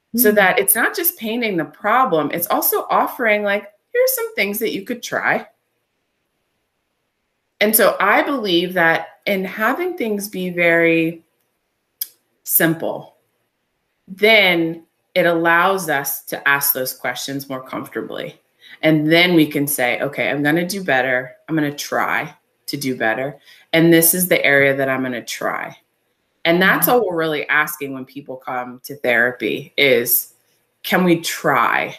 Mm-hmm. 0.08 0.18
So 0.20 0.32
that 0.32 0.58
it's 0.58 0.74
not 0.74 0.96
just 0.96 1.18
painting 1.18 1.56
the 1.56 1.66
problem, 1.66 2.30
it's 2.32 2.46
also 2.46 2.86
offering, 2.88 3.42
like, 3.42 3.70
here's 3.92 4.14
some 4.14 4.34
things 4.34 4.58
that 4.58 4.72
you 4.72 4.82
could 4.82 5.02
try. 5.02 5.46
And 7.60 7.76
so 7.76 7.96
I 8.00 8.22
believe 8.22 8.72
that 8.74 9.20
in 9.26 9.44
having 9.44 9.98
things 9.98 10.28
be 10.28 10.48
very 10.48 11.24
simple, 12.44 13.16
then 14.06 14.86
it 15.18 15.26
allows 15.26 15.90
us 15.90 16.22
to 16.26 16.48
ask 16.48 16.72
those 16.72 16.94
questions 16.94 17.48
more 17.48 17.62
comfortably. 17.62 18.40
And 18.82 19.10
then 19.10 19.34
we 19.34 19.46
can 19.46 19.66
say, 19.66 20.00
okay, 20.00 20.30
I'm 20.30 20.44
going 20.44 20.54
to 20.54 20.66
do 20.66 20.84
better. 20.84 21.34
I'm 21.48 21.56
going 21.56 21.68
to 21.68 21.76
try 21.76 22.32
to 22.66 22.76
do 22.76 22.96
better. 22.96 23.36
And 23.72 23.92
this 23.92 24.14
is 24.14 24.28
the 24.28 24.44
area 24.44 24.76
that 24.76 24.88
I'm 24.88 25.00
going 25.00 25.12
to 25.12 25.24
try. 25.24 25.76
And 26.44 26.62
that's 26.62 26.86
mm-hmm. 26.86 27.00
all 27.00 27.08
we're 27.08 27.16
really 27.16 27.48
asking 27.48 27.94
when 27.94 28.04
people 28.04 28.36
come 28.36 28.80
to 28.84 28.94
therapy 28.96 29.72
is 29.76 30.34
can 30.84 31.02
we 31.02 31.20
try 31.20 31.98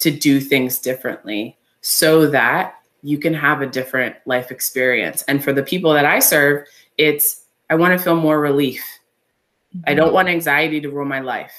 to 0.00 0.10
do 0.10 0.40
things 0.40 0.80
differently 0.80 1.56
so 1.80 2.26
that 2.26 2.80
you 3.02 3.18
can 3.18 3.32
have 3.32 3.62
a 3.62 3.66
different 3.66 4.16
life 4.26 4.50
experience. 4.50 5.22
And 5.28 5.42
for 5.42 5.52
the 5.52 5.62
people 5.62 5.92
that 5.92 6.04
I 6.04 6.18
serve, 6.18 6.66
it's 6.98 7.44
I 7.70 7.76
want 7.76 7.96
to 7.96 8.02
feel 8.02 8.16
more 8.16 8.40
relief. 8.40 8.84
I 9.86 9.94
don't 9.94 10.06
mm-hmm. 10.06 10.14
want 10.14 10.28
anxiety 10.28 10.80
to 10.80 10.90
rule 10.90 11.04
my 11.04 11.20
life. 11.20 11.54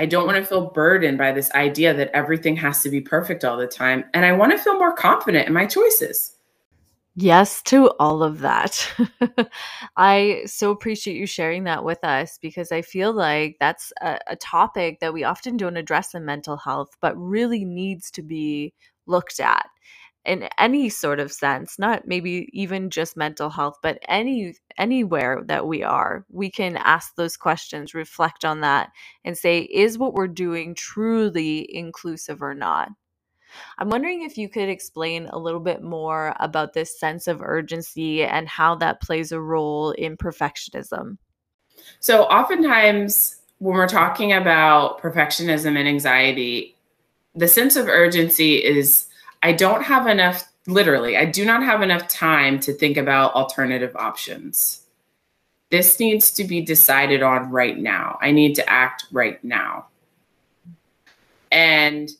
I 0.00 0.06
don't 0.06 0.24
want 0.24 0.38
to 0.38 0.44
feel 0.46 0.70
burdened 0.70 1.18
by 1.18 1.30
this 1.30 1.52
idea 1.52 1.92
that 1.92 2.10
everything 2.14 2.56
has 2.56 2.82
to 2.84 2.88
be 2.88 3.02
perfect 3.02 3.44
all 3.44 3.58
the 3.58 3.66
time. 3.66 4.04
And 4.14 4.24
I 4.24 4.32
want 4.32 4.50
to 4.52 4.56
feel 4.58 4.78
more 4.78 4.94
confident 4.94 5.46
in 5.46 5.52
my 5.52 5.66
choices. 5.66 6.36
Yes 7.16 7.60
to 7.64 7.90
all 8.00 8.22
of 8.22 8.38
that. 8.38 8.90
I 9.98 10.44
so 10.46 10.70
appreciate 10.70 11.18
you 11.18 11.26
sharing 11.26 11.64
that 11.64 11.84
with 11.84 12.02
us 12.02 12.38
because 12.40 12.72
I 12.72 12.80
feel 12.80 13.12
like 13.12 13.58
that's 13.60 13.92
a, 14.00 14.18
a, 14.26 14.36
topic 14.36 15.00
that 15.00 15.12
we 15.12 15.22
often 15.22 15.58
don't 15.58 15.76
address 15.76 16.14
in 16.14 16.24
mental 16.24 16.56
health, 16.56 16.96
but 17.02 17.14
really 17.18 17.66
needs 17.66 18.10
to 18.12 18.22
be 18.22 18.72
looked 19.06 19.38
at 19.38 19.66
in 20.24 20.48
any 20.58 20.88
sort 20.88 21.18
of 21.18 21.32
sense 21.32 21.78
not 21.78 22.06
maybe 22.06 22.48
even 22.52 22.90
just 22.90 23.16
mental 23.16 23.48
health 23.48 23.78
but 23.82 23.98
any 24.08 24.54
anywhere 24.76 25.42
that 25.46 25.66
we 25.66 25.82
are 25.82 26.24
we 26.30 26.50
can 26.50 26.76
ask 26.76 27.14
those 27.16 27.36
questions 27.36 27.94
reflect 27.94 28.44
on 28.44 28.60
that 28.60 28.90
and 29.24 29.36
say 29.36 29.60
is 29.60 29.98
what 29.98 30.14
we're 30.14 30.28
doing 30.28 30.74
truly 30.74 31.66
inclusive 31.74 32.42
or 32.42 32.54
not? 32.54 32.88
I'm 33.78 33.90
wondering 33.90 34.22
if 34.22 34.38
you 34.38 34.48
could 34.48 34.68
explain 34.68 35.26
a 35.26 35.38
little 35.38 35.60
bit 35.60 35.82
more 35.82 36.34
about 36.38 36.72
this 36.72 36.98
sense 36.98 37.26
of 37.26 37.42
urgency 37.42 38.24
and 38.24 38.48
how 38.48 38.76
that 38.76 39.00
plays 39.00 39.32
a 39.32 39.40
role 39.40 39.90
in 39.92 40.16
perfectionism. 40.16 41.18
So, 41.98 42.24
oftentimes, 42.24 43.40
when 43.58 43.74
we're 43.74 43.88
talking 43.88 44.32
about 44.32 45.00
perfectionism 45.00 45.76
and 45.76 45.88
anxiety, 45.88 46.76
the 47.34 47.48
sense 47.48 47.76
of 47.76 47.88
urgency 47.88 48.56
is 48.56 49.06
I 49.42 49.52
don't 49.52 49.82
have 49.82 50.06
enough, 50.06 50.44
literally, 50.66 51.16
I 51.16 51.24
do 51.24 51.44
not 51.44 51.62
have 51.62 51.82
enough 51.82 52.08
time 52.08 52.60
to 52.60 52.72
think 52.72 52.96
about 52.96 53.34
alternative 53.34 53.94
options. 53.96 54.86
This 55.70 56.00
needs 56.00 56.30
to 56.32 56.44
be 56.44 56.60
decided 56.60 57.22
on 57.22 57.50
right 57.50 57.78
now. 57.78 58.18
I 58.20 58.32
need 58.32 58.54
to 58.56 58.68
act 58.68 59.06
right 59.12 59.42
now. 59.44 59.86
And 61.52 62.10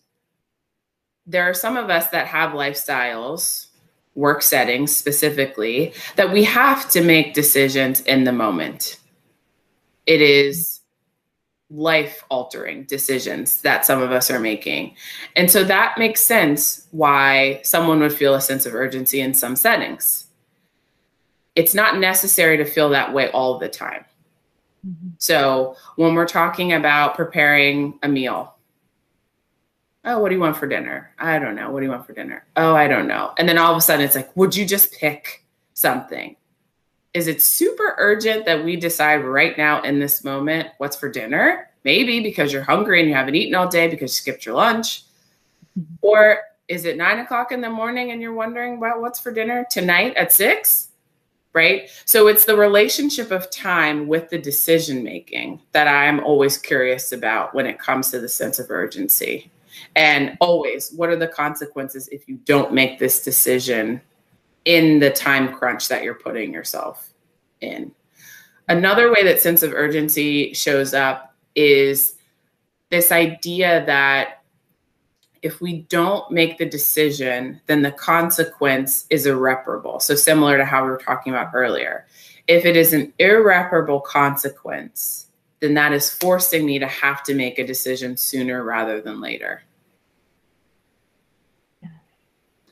there 1.26 1.48
are 1.48 1.54
some 1.54 1.76
of 1.76 1.90
us 1.90 2.08
that 2.08 2.26
have 2.26 2.52
lifestyles, 2.52 3.66
work 4.14 4.42
settings 4.42 4.96
specifically, 4.96 5.92
that 6.16 6.32
we 6.32 6.44
have 6.44 6.88
to 6.90 7.02
make 7.02 7.34
decisions 7.34 8.00
in 8.00 8.24
the 8.24 8.32
moment. 8.32 8.98
It 10.06 10.20
is 10.20 10.79
life 11.70 12.24
altering 12.30 12.84
decisions 12.84 13.62
that 13.62 13.86
some 13.86 14.02
of 14.02 14.10
us 14.10 14.30
are 14.30 14.40
making. 14.40 14.94
And 15.36 15.50
so 15.50 15.62
that 15.64 15.96
makes 15.98 16.20
sense 16.20 16.86
why 16.90 17.60
someone 17.62 18.00
would 18.00 18.12
feel 18.12 18.34
a 18.34 18.40
sense 18.40 18.66
of 18.66 18.74
urgency 18.74 19.20
in 19.20 19.34
some 19.34 19.54
settings. 19.54 20.26
It's 21.54 21.74
not 21.74 21.98
necessary 21.98 22.56
to 22.56 22.64
feel 22.64 22.88
that 22.90 23.12
way 23.12 23.30
all 23.30 23.58
the 23.58 23.68
time. 23.68 24.04
Mm-hmm. 24.86 25.08
So 25.18 25.76
when 25.96 26.14
we're 26.14 26.26
talking 26.26 26.72
about 26.72 27.14
preparing 27.14 27.98
a 28.02 28.08
meal, 28.08 28.54
oh, 30.04 30.18
what 30.18 30.30
do 30.30 30.34
you 30.34 30.40
want 30.40 30.56
for 30.56 30.66
dinner? 30.66 31.12
I 31.18 31.38
don't 31.38 31.54
know. 31.54 31.70
What 31.70 31.80
do 31.80 31.86
you 31.86 31.92
want 31.92 32.06
for 32.06 32.14
dinner? 32.14 32.46
Oh, 32.56 32.74
I 32.74 32.88
don't 32.88 33.06
know. 33.06 33.32
And 33.36 33.48
then 33.48 33.58
all 33.58 33.70
of 33.70 33.76
a 33.76 33.80
sudden 33.80 34.04
it's 34.04 34.14
like, 34.14 34.34
would 34.36 34.56
you 34.56 34.66
just 34.66 34.92
pick 34.92 35.44
something? 35.74 36.36
Is 37.12 37.26
it 37.26 37.42
super 37.42 37.94
urgent 37.98 38.44
that 38.46 38.64
we 38.64 38.76
decide 38.76 39.24
right 39.24 39.58
now 39.58 39.82
in 39.82 39.98
this 39.98 40.22
moment 40.22 40.68
what's 40.78 40.96
for 40.96 41.08
dinner? 41.08 41.68
Maybe 41.84 42.20
because 42.20 42.52
you're 42.52 42.62
hungry 42.62 43.00
and 43.00 43.08
you 43.08 43.14
haven't 43.14 43.34
eaten 43.34 43.54
all 43.54 43.68
day 43.68 43.88
because 43.88 44.12
you 44.12 44.20
skipped 44.20 44.46
your 44.46 44.54
lunch. 44.54 45.04
Mm-hmm. 45.78 45.94
Or 46.02 46.38
is 46.68 46.84
it 46.84 46.96
nine 46.96 47.18
o'clock 47.18 47.50
in 47.50 47.60
the 47.60 47.70
morning 47.70 48.12
and 48.12 48.22
you're 48.22 48.34
wondering 48.34 48.76
about 48.76 49.00
what's 49.00 49.18
for 49.18 49.32
dinner 49.32 49.66
tonight 49.70 50.14
at 50.16 50.32
six? 50.32 50.88
Right. 51.52 51.90
So 52.04 52.28
it's 52.28 52.44
the 52.44 52.56
relationship 52.56 53.32
of 53.32 53.50
time 53.50 54.06
with 54.06 54.30
the 54.30 54.38
decision 54.38 55.02
making 55.02 55.60
that 55.72 55.88
I'm 55.88 56.20
always 56.20 56.56
curious 56.56 57.10
about 57.10 57.54
when 57.56 57.66
it 57.66 57.80
comes 57.80 58.12
to 58.12 58.20
the 58.20 58.28
sense 58.28 58.60
of 58.60 58.70
urgency. 58.70 59.50
And 59.96 60.36
always, 60.40 60.92
what 60.92 61.08
are 61.08 61.16
the 61.16 61.26
consequences 61.26 62.08
if 62.12 62.28
you 62.28 62.36
don't 62.44 62.72
make 62.72 63.00
this 63.00 63.24
decision 63.24 64.00
in 64.64 64.98
the 64.98 65.10
time 65.10 65.54
crunch 65.54 65.88
that 65.88 66.02
you're 66.02 66.14
putting 66.14 66.52
yourself 66.52 67.12
in? 67.60 67.92
Another 68.68 69.12
way 69.12 69.24
that 69.24 69.40
sense 69.40 69.62
of 69.62 69.72
urgency 69.72 70.52
shows 70.54 70.94
up 70.94 71.34
is 71.54 72.14
this 72.90 73.10
idea 73.10 73.84
that 73.86 74.42
if 75.42 75.60
we 75.60 75.82
don't 75.88 76.30
make 76.30 76.58
the 76.58 76.66
decision, 76.66 77.60
then 77.66 77.82
the 77.82 77.92
consequence 77.92 79.06
is 79.10 79.26
irreparable. 79.26 79.98
So, 80.00 80.14
similar 80.14 80.58
to 80.58 80.64
how 80.64 80.84
we 80.84 80.90
were 80.90 80.98
talking 80.98 81.32
about 81.32 81.50
earlier, 81.54 82.06
if 82.46 82.64
it 82.64 82.76
is 82.76 82.92
an 82.92 83.12
irreparable 83.18 84.00
consequence, 84.00 85.28
then 85.60 85.74
that 85.74 85.92
is 85.92 86.10
forcing 86.10 86.66
me 86.66 86.78
to 86.78 86.86
have 86.86 87.22
to 87.24 87.34
make 87.34 87.58
a 87.58 87.66
decision 87.66 88.16
sooner 88.16 88.64
rather 88.64 89.00
than 89.00 89.20
later. 89.20 89.62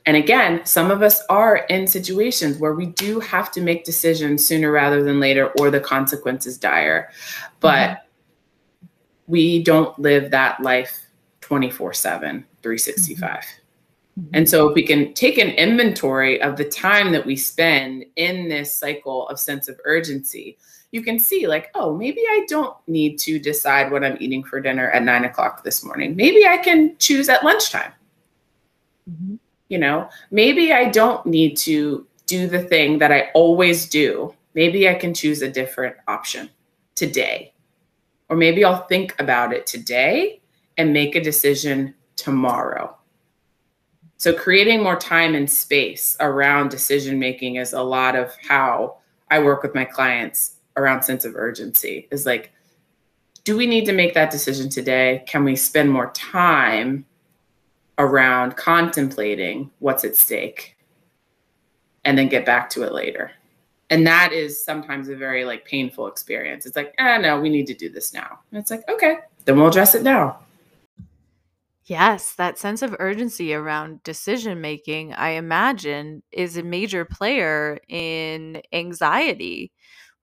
And 0.05 0.15
again, 0.17 0.65
some 0.65 0.91
of 0.91 1.01
us 1.01 1.21
are 1.29 1.57
in 1.69 1.85
situations 1.87 2.57
where 2.57 2.73
we 2.73 2.87
do 2.87 3.19
have 3.19 3.51
to 3.51 3.61
make 3.61 3.83
decisions 3.83 4.45
sooner 4.45 4.71
rather 4.71 5.03
than 5.03 5.19
later, 5.19 5.51
or 5.59 5.69
the 5.69 5.79
consequence 5.79 6.45
is 6.45 6.57
dire. 6.57 7.11
But 7.59 7.89
mm-hmm. 7.89 8.87
we 9.27 9.63
don't 9.63 9.97
live 9.99 10.31
that 10.31 10.61
life 10.61 11.05
24 11.41 11.93
7, 11.93 12.45
365. 12.61 13.43
Mm-hmm. 14.19 14.29
And 14.33 14.49
so, 14.49 14.69
if 14.69 14.75
we 14.75 14.83
can 14.83 15.13
take 15.13 15.37
an 15.37 15.49
inventory 15.49 16.41
of 16.41 16.57
the 16.57 16.65
time 16.65 17.11
that 17.11 17.25
we 17.25 17.35
spend 17.35 18.05
in 18.15 18.49
this 18.49 18.73
cycle 18.73 19.27
of 19.27 19.39
sense 19.39 19.67
of 19.67 19.79
urgency, 19.85 20.57
you 20.91 21.03
can 21.03 21.19
see, 21.19 21.45
like, 21.45 21.69
oh, 21.75 21.95
maybe 21.95 22.21
I 22.21 22.45
don't 22.47 22.75
need 22.87 23.19
to 23.19 23.37
decide 23.37 23.91
what 23.91 24.03
I'm 24.03 24.17
eating 24.19 24.43
for 24.43 24.59
dinner 24.59 24.89
at 24.91 25.03
nine 25.03 25.25
o'clock 25.25 25.63
this 25.63 25.83
morning. 25.83 26.15
Maybe 26.15 26.47
I 26.47 26.57
can 26.57 26.95
choose 26.97 27.29
at 27.29 27.43
lunchtime. 27.43 27.91
Mm-hmm 29.09 29.35
you 29.69 29.77
know, 29.77 30.09
maybe 30.31 30.73
I 30.73 30.89
don't 30.89 31.25
need 31.25 31.55
to 31.57 32.05
do 32.25 32.47
the 32.47 32.61
thing 32.63 32.97
that 32.99 33.11
I 33.11 33.29
always 33.33 33.87
do. 33.87 34.35
Maybe 34.55 34.89
I 34.89 34.95
can 34.95 35.13
choose 35.13 35.41
a 35.41 35.49
different 35.49 35.95
option 36.07 36.49
today. 36.95 37.53
Or 38.29 38.35
maybe 38.35 38.65
I'll 38.65 38.85
think 38.87 39.15
about 39.19 39.53
it 39.53 39.65
today 39.65 40.41
and 40.77 40.91
make 40.91 41.15
a 41.15 41.21
decision 41.21 41.93
tomorrow. 42.15 42.95
So, 44.17 44.33
creating 44.33 44.83
more 44.83 44.97
time 44.97 45.33
and 45.33 45.49
space 45.49 46.17
around 46.19 46.69
decision 46.69 47.19
making 47.19 47.55
is 47.55 47.73
a 47.73 47.81
lot 47.81 48.15
of 48.15 48.35
how 48.47 48.97
I 49.31 49.39
work 49.39 49.63
with 49.63 49.73
my 49.73 49.85
clients 49.85 50.57
around 50.75 51.03
sense 51.03 51.25
of 51.25 51.35
urgency. 51.35 52.07
Is 52.11 52.25
like, 52.25 52.51
do 53.45 53.55
we 53.55 53.65
need 53.65 53.85
to 53.85 53.93
make 53.93 54.13
that 54.15 54.29
decision 54.29 54.69
today? 54.69 55.23
Can 55.25 55.43
we 55.43 55.55
spend 55.55 55.89
more 55.89 56.11
time 56.11 57.05
around 57.99 58.55
contemplating 58.55 59.69
what's 59.79 60.03
at 60.03 60.15
stake 60.15 60.77
and 62.05 62.17
then 62.17 62.29
get 62.29 62.45
back 62.45 62.69
to 62.71 62.83
it 62.83 62.93
later. 62.93 63.31
And 63.91 64.07
that 64.07 64.31
is 64.33 64.63
sometimes 64.63 65.09
a 65.09 65.15
very 65.15 65.45
like 65.45 65.65
painful 65.65 66.07
experience. 66.07 66.65
It's 66.65 66.75
like, 66.75 66.95
ah, 66.99 67.17
no, 67.17 67.39
we 67.39 67.49
need 67.49 67.67
to 67.67 67.73
do 67.73 67.89
this 67.89 68.13
now. 68.13 68.39
And 68.51 68.59
it's 68.59 68.71
like, 68.71 68.87
okay, 68.89 69.17
then 69.45 69.57
we'll 69.57 69.67
address 69.67 69.95
it 69.95 70.03
now. 70.03 70.39
Yes, 71.85 72.35
that 72.35 72.59
sense 72.59 72.83
of 72.83 72.95
urgency 72.99 73.53
around 73.53 74.03
decision 74.03 74.61
making, 74.61 75.13
I 75.13 75.29
imagine, 75.31 76.21
is 76.31 76.55
a 76.55 76.63
major 76.63 77.03
player 77.03 77.79
in 77.87 78.61
anxiety 78.71 79.71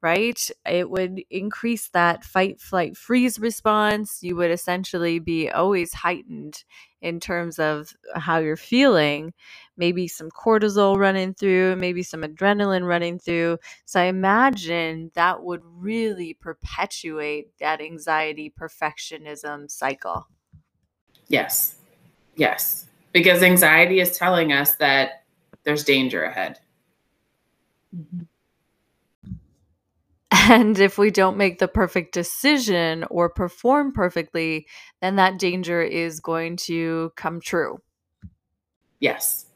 right? 0.02 0.50
It 0.64 0.88
would 0.88 1.22
increase 1.30 1.88
that 1.88 2.24
fight, 2.24 2.60
flight, 2.60 2.96
freeze 2.96 3.38
response. 3.38 4.18
You 4.22 4.36
would 4.36 4.50
essentially 4.50 5.18
be 5.18 5.50
always 5.50 5.92
heightened 5.92 6.62
in 7.00 7.20
terms 7.20 7.58
of 7.58 7.94
how 8.14 8.38
you're 8.38 8.56
feeling. 8.56 9.32
Maybe 9.76 10.08
some 10.08 10.30
cortisol 10.30 10.96
running 10.96 11.34
through, 11.34 11.76
maybe 11.76 12.02
some 12.02 12.22
adrenaline 12.22 12.86
running 12.86 13.18
through. 13.18 13.58
So 13.84 14.00
I 14.00 14.04
imagine 14.04 15.10
that 15.14 15.42
would 15.42 15.62
really 15.64 16.34
perpetuate 16.34 17.48
that 17.58 17.80
anxiety 17.80 18.52
perfectionism 18.58 19.70
cycle. 19.70 20.26
Yes. 21.28 21.76
Yes. 22.36 22.86
Because 23.12 23.42
anxiety 23.42 24.00
is 24.00 24.16
telling 24.16 24.52
us 24.52 24.76
that 24.76 25.24
there's 25.64 25.84
danger 25.84 26.24
ahead. 26.24 26.60
Mm-hmm. 27.94 28.22
And 30.48 30.78
if 30.78 30.96
we 30.96 31.10
don't 31.10 31.36
make 31.36 31.58
the 31.58 31.66
perfect 31.66 32.14
decision 32.14 33.04
or 33.10 33.28
perform 33.28 33.92
perfectly, 33.92 34.68
then 35.00 35.16
that 35.16 35.40
danger 35.40 35.82
is 35.82 36.20
going 36.20 36.56
to 36.58 37.10
come 37.16 37.40
true. 37.40 37.78
Yes. 39.00 39.46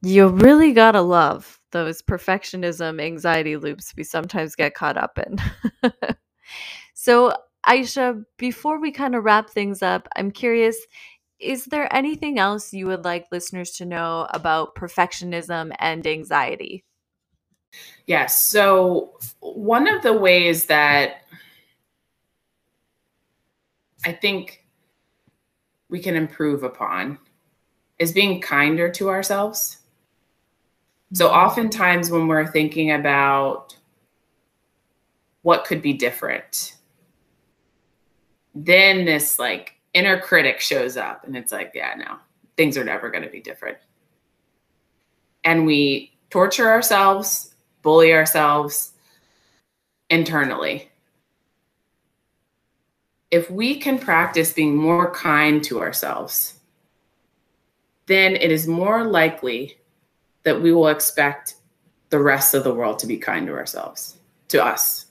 You 0.00 0.26
really 0.26 0.72
got 0.72 0.92
to 0.92 1.00
love 1.00 1.60
those 1.70 2.02
perfectionism 2.02 3.00
anxiety 3.00 3.56
loops 3.56 3.94
we 3.96 4.02
sometimes 4.02 4.56
get 4.56 4.74
caught 4.74 4.96
up 4.96 5.16
in. 5.16 5.92
so, 6.94 7.34
Aisha, 7.64 8.24
before 8.36 8.80
we 8.80 8.90
kind 8.90 9.14
of 9.14 9.22
wrap 9.22 9.48
things 9.48 9.80
up, 9.80 10.08
I'm 10.16 10.32
curious 10.32 10.76
is 11.38 11.66
there 11.66 11.92
anything 11.94 12.38
else 12.38 12.72
you 12.72 12.86
would 12.86 13.04
like 13.04 13.26
listeners 13.32 13.72
to 13.72 13.84
know 13.84 14.28
about 14.30 14.74
perfectionism 14.76 15.72
and 15.78 16.06
anxiety? 16.06 16.84
Yes. 18.06 18.40
So, 18.40 19.18
one 19.40 19.88
of 19.88 20.02
the 20.02 20.12
ways 20.12 20.66
that 20.66 21.22
I 24.04 24.12
think 24.12 24.64
we 25.88 26.00
can 26.00 26.16
improve 26.16 26.64
upon 26.64 27.18
is 27.98 28.12
being 28.12 28.40
kinder 28.40 28.90
to 28.90 29.08
ourselves. 29.08 29.78
So, 31.12 31.28
mm-hmm. 31.28 31.36
oftentimes 31.36 32.10
when 32.10 32.26
we're 32.26 32.50
thinking 32.50 32.92
about 32.92 33.76
what 35.42 35.64
could 35.64 35.82
be 35.82 35.92
different, 35.92 36.76
then 38.54 39.04
this 39.04 39.38
like 39.38 39.74
inner 39.94 40.20
critic 40.20 40.60
shows 40.60 40.96
up 40.96 41.24
and 41.24 41.36
it's 41.36 41.52
like, 41.52 41.72
yeah, 41.74 41.94
no, 41.96 42.16
things 42.56 42.76
are 42.76 42.84
never 42.84 43.10
going 43.10 43.24
to 43.24 43.30
be 43.30 43.40
different. 43.40 43.78
And 45.44 45.66
we 45.66 46.12
torture 46.30 46.68
ourselves 46.68 47.51
bully 47.82 48.12
ourselves 48.12 48.92
internally. 50.10 50.90
If 53.30 53.50
we 53.50 53.78
can 53.78 53.98
practice 53.98 54.52
being 54.52 54.76
more 54.76 55.12
kind 55.12 55.62
to 55.64 55.80
ourselves, 55.80 56.54
then 58.06 58.36
it 58.36 58.50
is 58.52 58.66
more 58.66 59.04
likely 59.04 59.78
that 60.42 60.60
we 60.60 60.72
will 60.72 60.88
expect 60.88 61.54
the 62.10 62.18
rest 62.18 62.52
of 62.54 62.64
the 62.64 62.74
world 62.74 62.98
to 62.98 63.06
be 63.06 63.16
kind 63.16 63.46
to 63.46 63.54
ourselves, 63.54 64.18
to 64.48 64.62
us. 64.62 65.06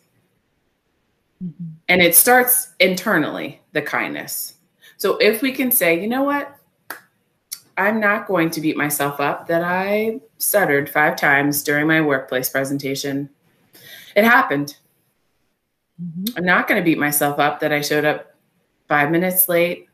Mm-hmm. 1.43 1.65
And 1.89 2.01
it 2.01 2.15
starts 2.15 2.73
internally, 2.79 3.59
the 3.71 3.81
kindness. 3.81 4.55
So 4.97 5.17
if 5.17 5.41
we 5.41 5.51
can 5.51 5.71
say, 5.71 5.99
you 5.99 6.07
know 6.07 6.23
what? 6.23 6.55
I'm 7.77 7.99
not 7.99 8.27
going 8.27 8.49
to 8.51 8.61
beat 8.61 8.77
myself 8.77 9.19
up 9.19 9.47
that 9.47 9.63
I 9.63 10.19
stuttered 10.37 10.89
five 10.89 11.15
times 11.15 11.63
during 11.63 11.87
my 11.87 12.01
workplace 12.01 12.49
presentation. 12.49 13.29
It 14.15 14.23
happened. 14.23 14.75
Mm-hmm. 16.01 16.37
I'm 16.37 16.45
not 16.45 16.67
going 16.67 16.81
to 16.81 16.85
beat 16.85 16.97
myself 16.97 17.39
up 17.39 17.59
that 17.59 17.71
I 17.71 17.81
showed 17.81 18.05
up 18.05 18.35
five 18.87 19.11
minutes 19.11 19.47
late 19.47 19.87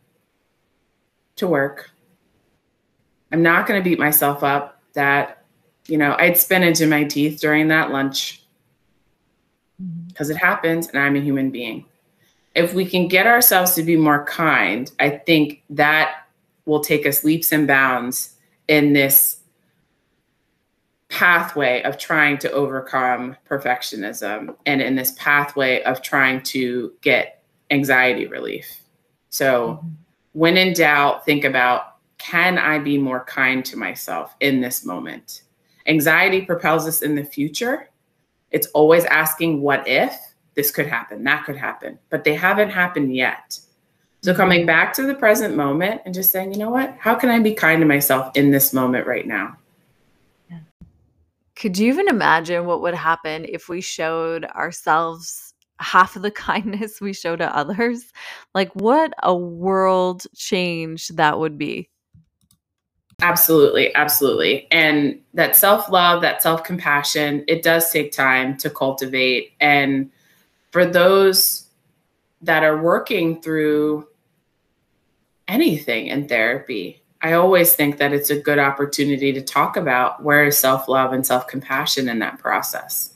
to 1.35 1.47
work. 1.47 1.91
I'm 3.31 3.43
not 3.43 3.67
going 3.67 3.79
to 3.79 3.87
beat 3.87 3.99
myself 3.99 4.43
up 4.43 4.81
that, 4.93 5.43
you 5.87 5.97
know, 5.97 6.15
I 6.17 6.25
had 6.25 6.37
spinach 6.37 6.81
in 6.81 6.89
my 6.89 7.03
teeth 7.03 7.39
during 7.39 7.67
that 7.67 7.91
lunch 7.91 8.43
because 10.07 10.29
mm-hmm. 10.29 10.37
it 10.37 10.39
happens 10.39 10.87
and 10.87 10.99
I'm 10.99 11.15
a 11.15 11.21
human 11.21 11.51
being. 11.51 11.85
If 12.55 12.73
we 12.73 12.85
can 12.85 13.07
get 13.07 13.27
ourselves 13.27 13.75
to 13.75 13.83
be 13.83 13.95
more 13.95 14.25
kind, 14.25 14.91
I 14.99 15.09
think 15.09 15.61
that 15.69 16.26
will 16.67 16.81
take 16.81 17.05
us 17.07 17.23
leaps 17.23 17.51
and 17.51 17.65
bounds 17.65 18.35
in 18.67 18.93
this 18.93 19.37
pathway 21.09 21.81
of 21.83 21.97
trying 21.97 22.37
to 22.37 22.51
overcome 22.51 23.35
perfectionism 23.49 24.55
and 24.65 24.81
in 24.81 24.95
this 24.95 25.13
pathway 25.17 25.81
of 25.83 26.01
trying 26.01 26.41
to 26.43 26.93
get 27.01 27.41
anxiety 27.71 28.27
relief. 28.27 28.81
So, 29.29 29.69
mm-hmm. 29.69 29.87
when 30.33 30.57
in 30.57 30.73
doubt, 30.73 31.25
think 31.25 31.43
about 31.45 31.95
can 32.17 32.57
I 32.57 32.79
be 32.79 32.97
more 32.97 33.23
kind 33.23 33.63
to 33.65 33.77
myself 33.77 34.35
in 34.39 34.59
this 34.59 34.83
moment? 34.83 35.43
Anxiety 35.85 36.41
propels 36.41 36.87
us 36.87 37.01
in 37.01 37.15
the 37.15 37.23
future. 37.23 37.89
It's 38.51 38.67
always 38.67 39.05
asking, 39.05 39.61
what 39.61 39.87
if 39.87 40.17
this 40.55 40.71
could 40.71 40.87
happen, 40.87 41.23
that 41.23 41.45
could 41.45 41.55
happen, 41.55 41.99
but 42.09 42.23
they 42.23 42.33
haven't 42.33 42.71
happened 42.71 43.15
yet. 43.15 43.59
So, 44.27 44.33
mm-hmm. 44.33 44.41
coming 44.41 44.65
back 44.65 44.91
to 44.95 45.03
the 45.03 45.15
present 45.15 45.55
moment 45.55 46.01
and 46.03 46.13
just 46.13 46.31
saying, 46.31 46.51
you 46.51 46.59
know 46.59 46.69
what? 46.69 46.93
How 46.99 47.15
can 47.15 47.29
I 47.29 47.39
be 47.39 47.53
kind 47.53 47.79
to 47.79 47.85
myself 47.85 48.35
in 48.35 48.51
this 48.51 48.73
moment 48.73 49.07
right 49.07 49.25
now? 49.25 49.55
Could 51.55 51.77
you 51.77 51.87
even 51.87 52.09
imagine 52.09 52.65
what 52.65 52.81
would 52.81 52.93
happen 52.93 53.45
if 53.47 53.69
we 53.69 53.79
showed 53.79 54.43
ourselves 54.43 55.53
half 55.79 56.17
of 56.17 56.23
the 56.23 56.31
kindness 56.49 56.99
we 56.99 57.13
show 57.13 57.37
to 57.37 57.55
others? 57.55 58.11
Like, 58.53 58.69
what 58.75 59.13
a 59.23 59.33
world 59.33 60.25
change 60.35 61.07
that 61.07 61.39
would 61.39 61.57
be. 61.57 61.89
Absolutely, 63.21 63.95
absolutely. 63.95 64.69
And 64.71 65.21
that 65.35 65.55
self 65.55 65.87
love, 65.87 66.21
that 66.21 66.41
self 66.41 66.65
compassion, 66.65 67.45
it 67.47 67.63
does 67.63 67.89
take 67.93 68.11
time 68.11 68.57
to 68.57 68.69
cultivate. 68.69 69.53
And 69.61 70.11
for 70.71 70.85
those 70.85 71.67
that 72.41 72.65
are 72.65 72.81
working 72.81 73.41
through 73.41 74.05
anything 75.47 76.07
in 76.07 76.27
therapy, 76.27 77.03
I 77.21 77.33
always 77.33 77.73
think 77.73 77.97
that 77.97 78.13
it's 78.13 78.29
a 78.29 78.39
good 78.39 78.59
opportunity 78.59 79.33
to 79.33 79.41
talk 79.41 79.75
about 79.75 80.23
where 80.23 80.45
is 80.45 80.57
self 80.57 80.87
love 80.87 81.13
and 81.13 81.25
self 81.25 81.47
compassion 81.47 82.09
in 82.09 82.19
that 82.19 82.39
process. 82.39 83.13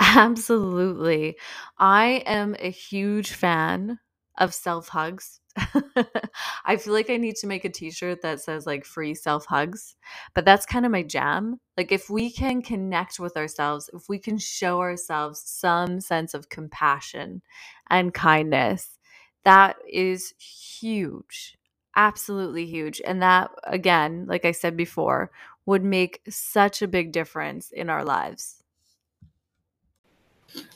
Absolutely. 0.00 1.36
I 1.78 2.22
am 2.26 2.56
a 2.58 2.70
huge 2.70 3.32
fan 3.32 3.98
of 4.38 4.54
self 4.54 4.88
hugs. 4.88 5.40
I 6.64 6.76
feel 6.76 6.92
like 6.92 7.10
I 7.10 7.16
need 7.16 7.36
to 7.36 7.46
make 7.46 7.64
a 7.64 7.68
t 7.68 7.90
shirt 7.90 8.22
that 8.22 8.40
says 8.40 8.66
like 8.66 8.84
free 8.84 9.14
self 9.14 9.46
hugs, 9.46 9.96
but 10.34 10.44
that's 10.44 10.66
kind 10.66 10.86
of 10.86 10.92
my 10.92 11.02
jam. 11.02 11.60
Like, 11.76 11.92
if 11.92 12.10
we 12.10 12.30
can 12.30 12.62
connect 12.62 13.18
with 13.18 13.36
ourselves, 13.36 13.90
if 13.92 14.08
we 14.08 14.18
can 14.18 14.38
show 14.38 14.80
ourselves 14.80 15.42
some 15.44 16.00
sense 16.00 16.34
of 16.34 16.48
compassion 16.48 17.42
and 17.90 18.14
kindness, 18.14 18.98
that 19.44 19.76
is 19.90 20.34
huge. 20.38 21.56
Absolutely 21.96 22.66
huge. 22.66 23.00
And 23.04 23.22
that, 23.22 23.50
again, 23.64 24.26
like 24.28 24.44
I 24.44 24.52
said 24.52 24.76
before, 24.76 25.30
would 25.66 25.84
make 25.84 26.22
such 26.28 26.82
a 26.82 26.88
big 26.88 27.12
difference 27.12 27.70
in 27.70 27.90
our 27.90 28.04
lives. 28.04 28.62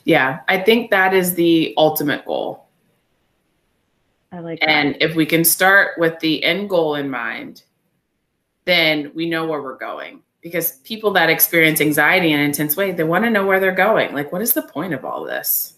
Yeah, 0.04 0.40
I 0.48 0.58
think 0.58 0.90
that 0.90 1.14
is 1.14 1.34
the 1.34 1.74
ultimate 1.76 2.24
goal 2.24 2.66
I 4.32 4.38
like 4.38 4.60
that. 4.60 4.68
And 4.68 4.96
if 5.00 5.14
we 5.14 5.26
can 5.26 5.44
start 5.44 5.98
with 5.98 6.18
the 6.20 6.42
end 6.42 6.70
goal 6.70 6.94
in 6.94 7.10
mind, 7.10 7.62
then 8.64 9.12
we 9.14 9.28
know 9.28 9.46
where 9.46 9.62
we're 9.62 9.76
going. 9.76 10.22
Because 10.40 10.78
people 10.78 11.12
that 11.12 11.30
experience 11.30 11.80
anxiety 11.80 12.32
in 12.32 12.40
an 12.40 12.46
intense 12.46 12.76
way, 12.76 12.90
they 12.90 13.04
want 13.04 13.24
to 13.24 13.30
know 13.30 13.46
where 13.46 13.60
they're 13.60 13.72
going. 13.72 14.12
Like, 14.12 14.32
what 14.32 14.42
is 14.42 14.54
the 14.54 14.62
point 14.62 14.92
of 14.92 15.04
all 15.04 15.22
this? 15.22 15.74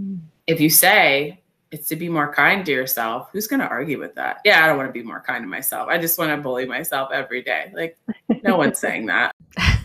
Mm-hmm. 0.00 0.24
If 0.46 0.60
you 0.60 0.70
say 0.70 1.42
it's 1.72 1.88
to 1.88 1.96
be 1.96 2.08
more 2.08 2.32
kind 2.32 2.64
to 2.66 2.72
yourself, 2.72 3.28
who's 3.32 3.46
going 3.46 3.60
to 3.60 3.66
argue 3.66 3.98
with 3.98 4.14
that? 4.14 4.40
Yeah, 4.44 4.64
I 4.64 4.68
don't 4.68 4.76
want 4.76 4.88
to 4.88 4.92
be 4.92 5.02
more 5.02 5.22
kind 5.26 5.42
to 5.42 5.48
myself. 5.48 5.88
I 5.88 5.98
just 5.98 6.18
want 6.18 6.30
to 6.30 6.36
bully 6.36 6.66
myself 6.66 7.10
every 7.12 7.42
day. 7.42 7.72
Like, 7.74 7.98
no 8.42 8.56
one's 8.58 8.78
saying 8.78 9.06
that. 9.06 9.34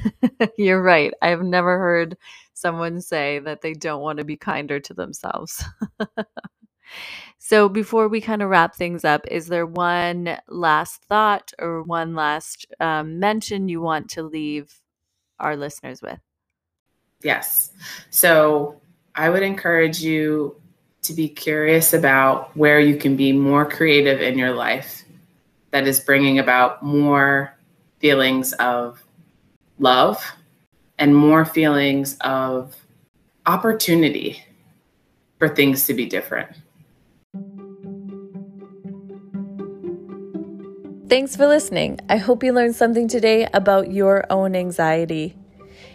You're 0.57 0.81
right. 0.81 1.13
I've 1.21 1.41
never 1.41 1.77
heard 1.79 2.17
someone 2.53 3.01
say 3.01 3.39
that 3.39 3.61
they 3.61 3.73
don't 3.73 4.01
want 4.01 4.19
to 4.19 4.25
be 4.25 4.35
kinder 4.35 4.79
to 4.81 4.93
themselves. 4.93 5.63
So, 7.47 7.69
before 7.69 8.09
we 8.09 8.19
kind 8.19 8.41
of 8.41 8.49
wrap 8.49 8.75
things 8.75 9.05
up, 9.05 9.25
is 9.31 9.47
there 9.47 9.65
one 9.65 10.37
last 10.49 11.01
thought 11.03 11.53
or 11.57 11.81
one 11.81 12.13
last 12.13 12.65
um, 12.81 13.19
mention 13.19 13.69
you 13.69 13.79
want 13.79 14.09
to 14.09 14.23
leave 14.23 14.81
our 15.39 15.55
listeners 15.55 16.01
with? 16.01 16.19
Yes. 17.23 17.71
So, 18.09 18.81
I 19.15 19.29
would 19.29 19.43
encourage 19.43 20.01
you 20.01 20.59
to 21.03 21.13
be 21.13 21.29
curious 21.29 21.93
about 21.93 22.53
where 22.57 22.81
you 22.81 22.97
can 22.97 23.15
be 23.15 23.31
more 23.31 23.63
creative 23.65 24.19
in 24.19 24.37
your 24.37 24.51
life 24.53 25.05
that 25.71 25.87
is 25.87 26.01
bringing 26.01 26.39
about 26.39 26.83
more 26.83 27.57
feelings 27.99 28.51
of 28.59 29.01
love 29.79 30.21
and 30.99 31.15
more 31.15 31.45
feelings 31.45 32.17
of 32.19 32.75
opportunity 33.45 34.43
for 35.39 35.47
things 35.47 35.85
to 35.85 35.93
be 35.93 36.05
different. 36.05 36.49
Thanks 41.09 41.37
for 41.37 41.47
listening. 41.47 42.01
I 42.09 42.17
hope 42.17 42.43
you 42.43 42.51
learned 42.51 42.75
something 42.75 43.07
today 43.07 43.47
about 43.53 43.93
your 43.93 44.25
own 44.29 44.57
anxiety. 44.57 45.37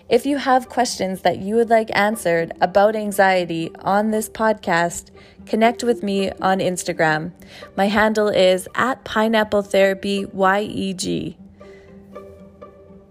If 0.09 0.25
you 0.25 0.39
have 0.39 0.71
questions 0.71 1.21
that 1.21 1.37
you 1.37 1.57
would 1.57 1.69
like 1.69 1.95
answered 1.95 2.55
about 2.63 2.97
anxiety 2.97 3.71
on 3.81 4.11
this 4.11 4.31
podcast, 4.31 5.11
connect 5.45 5.85
with 5.85 6.03
me 6.03 6.31
on 6.41 6.61
Instagram. 6.61 7.33
My 7.77 7.89
handle 7.89 8.29
is 8.29 8.67
at 8.75 9.05
Pineapple 9.05 9.61
Therapy 9.61 10.25
YEG. 10.25 11.37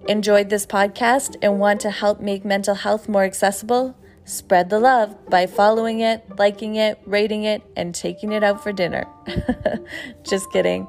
Enjoyed 0.08 0.49
this 0.49 0.66
podcast 0.66 1.36
and 1.43 1.60
want 1.60 1.82
to 1.82 1.91
help 1.91 2.20
make 2.20 2.43
mental 2.43 2.74
health 2.74 3.08
more 3.08 3.26
accessible? 3.26 3.95
Spread 4.26 4.72
the 4.72 4.80
love 4.80 5.16
by 5.30 5.45
following 5.45 5.99
it, 5.99 6.24
liking 6.39 6.78
it, 6.78 6.99
rating 7.06 7.43
it, 7.43 7.62
and 7.76 7.93
taking 7.93 8.32
it 8.32 8.43
out 8.43 8.64
for 8.64 8.72
dinner. 8.72 9.06
Just 10.24 10.52
kidding. 10.52 10.88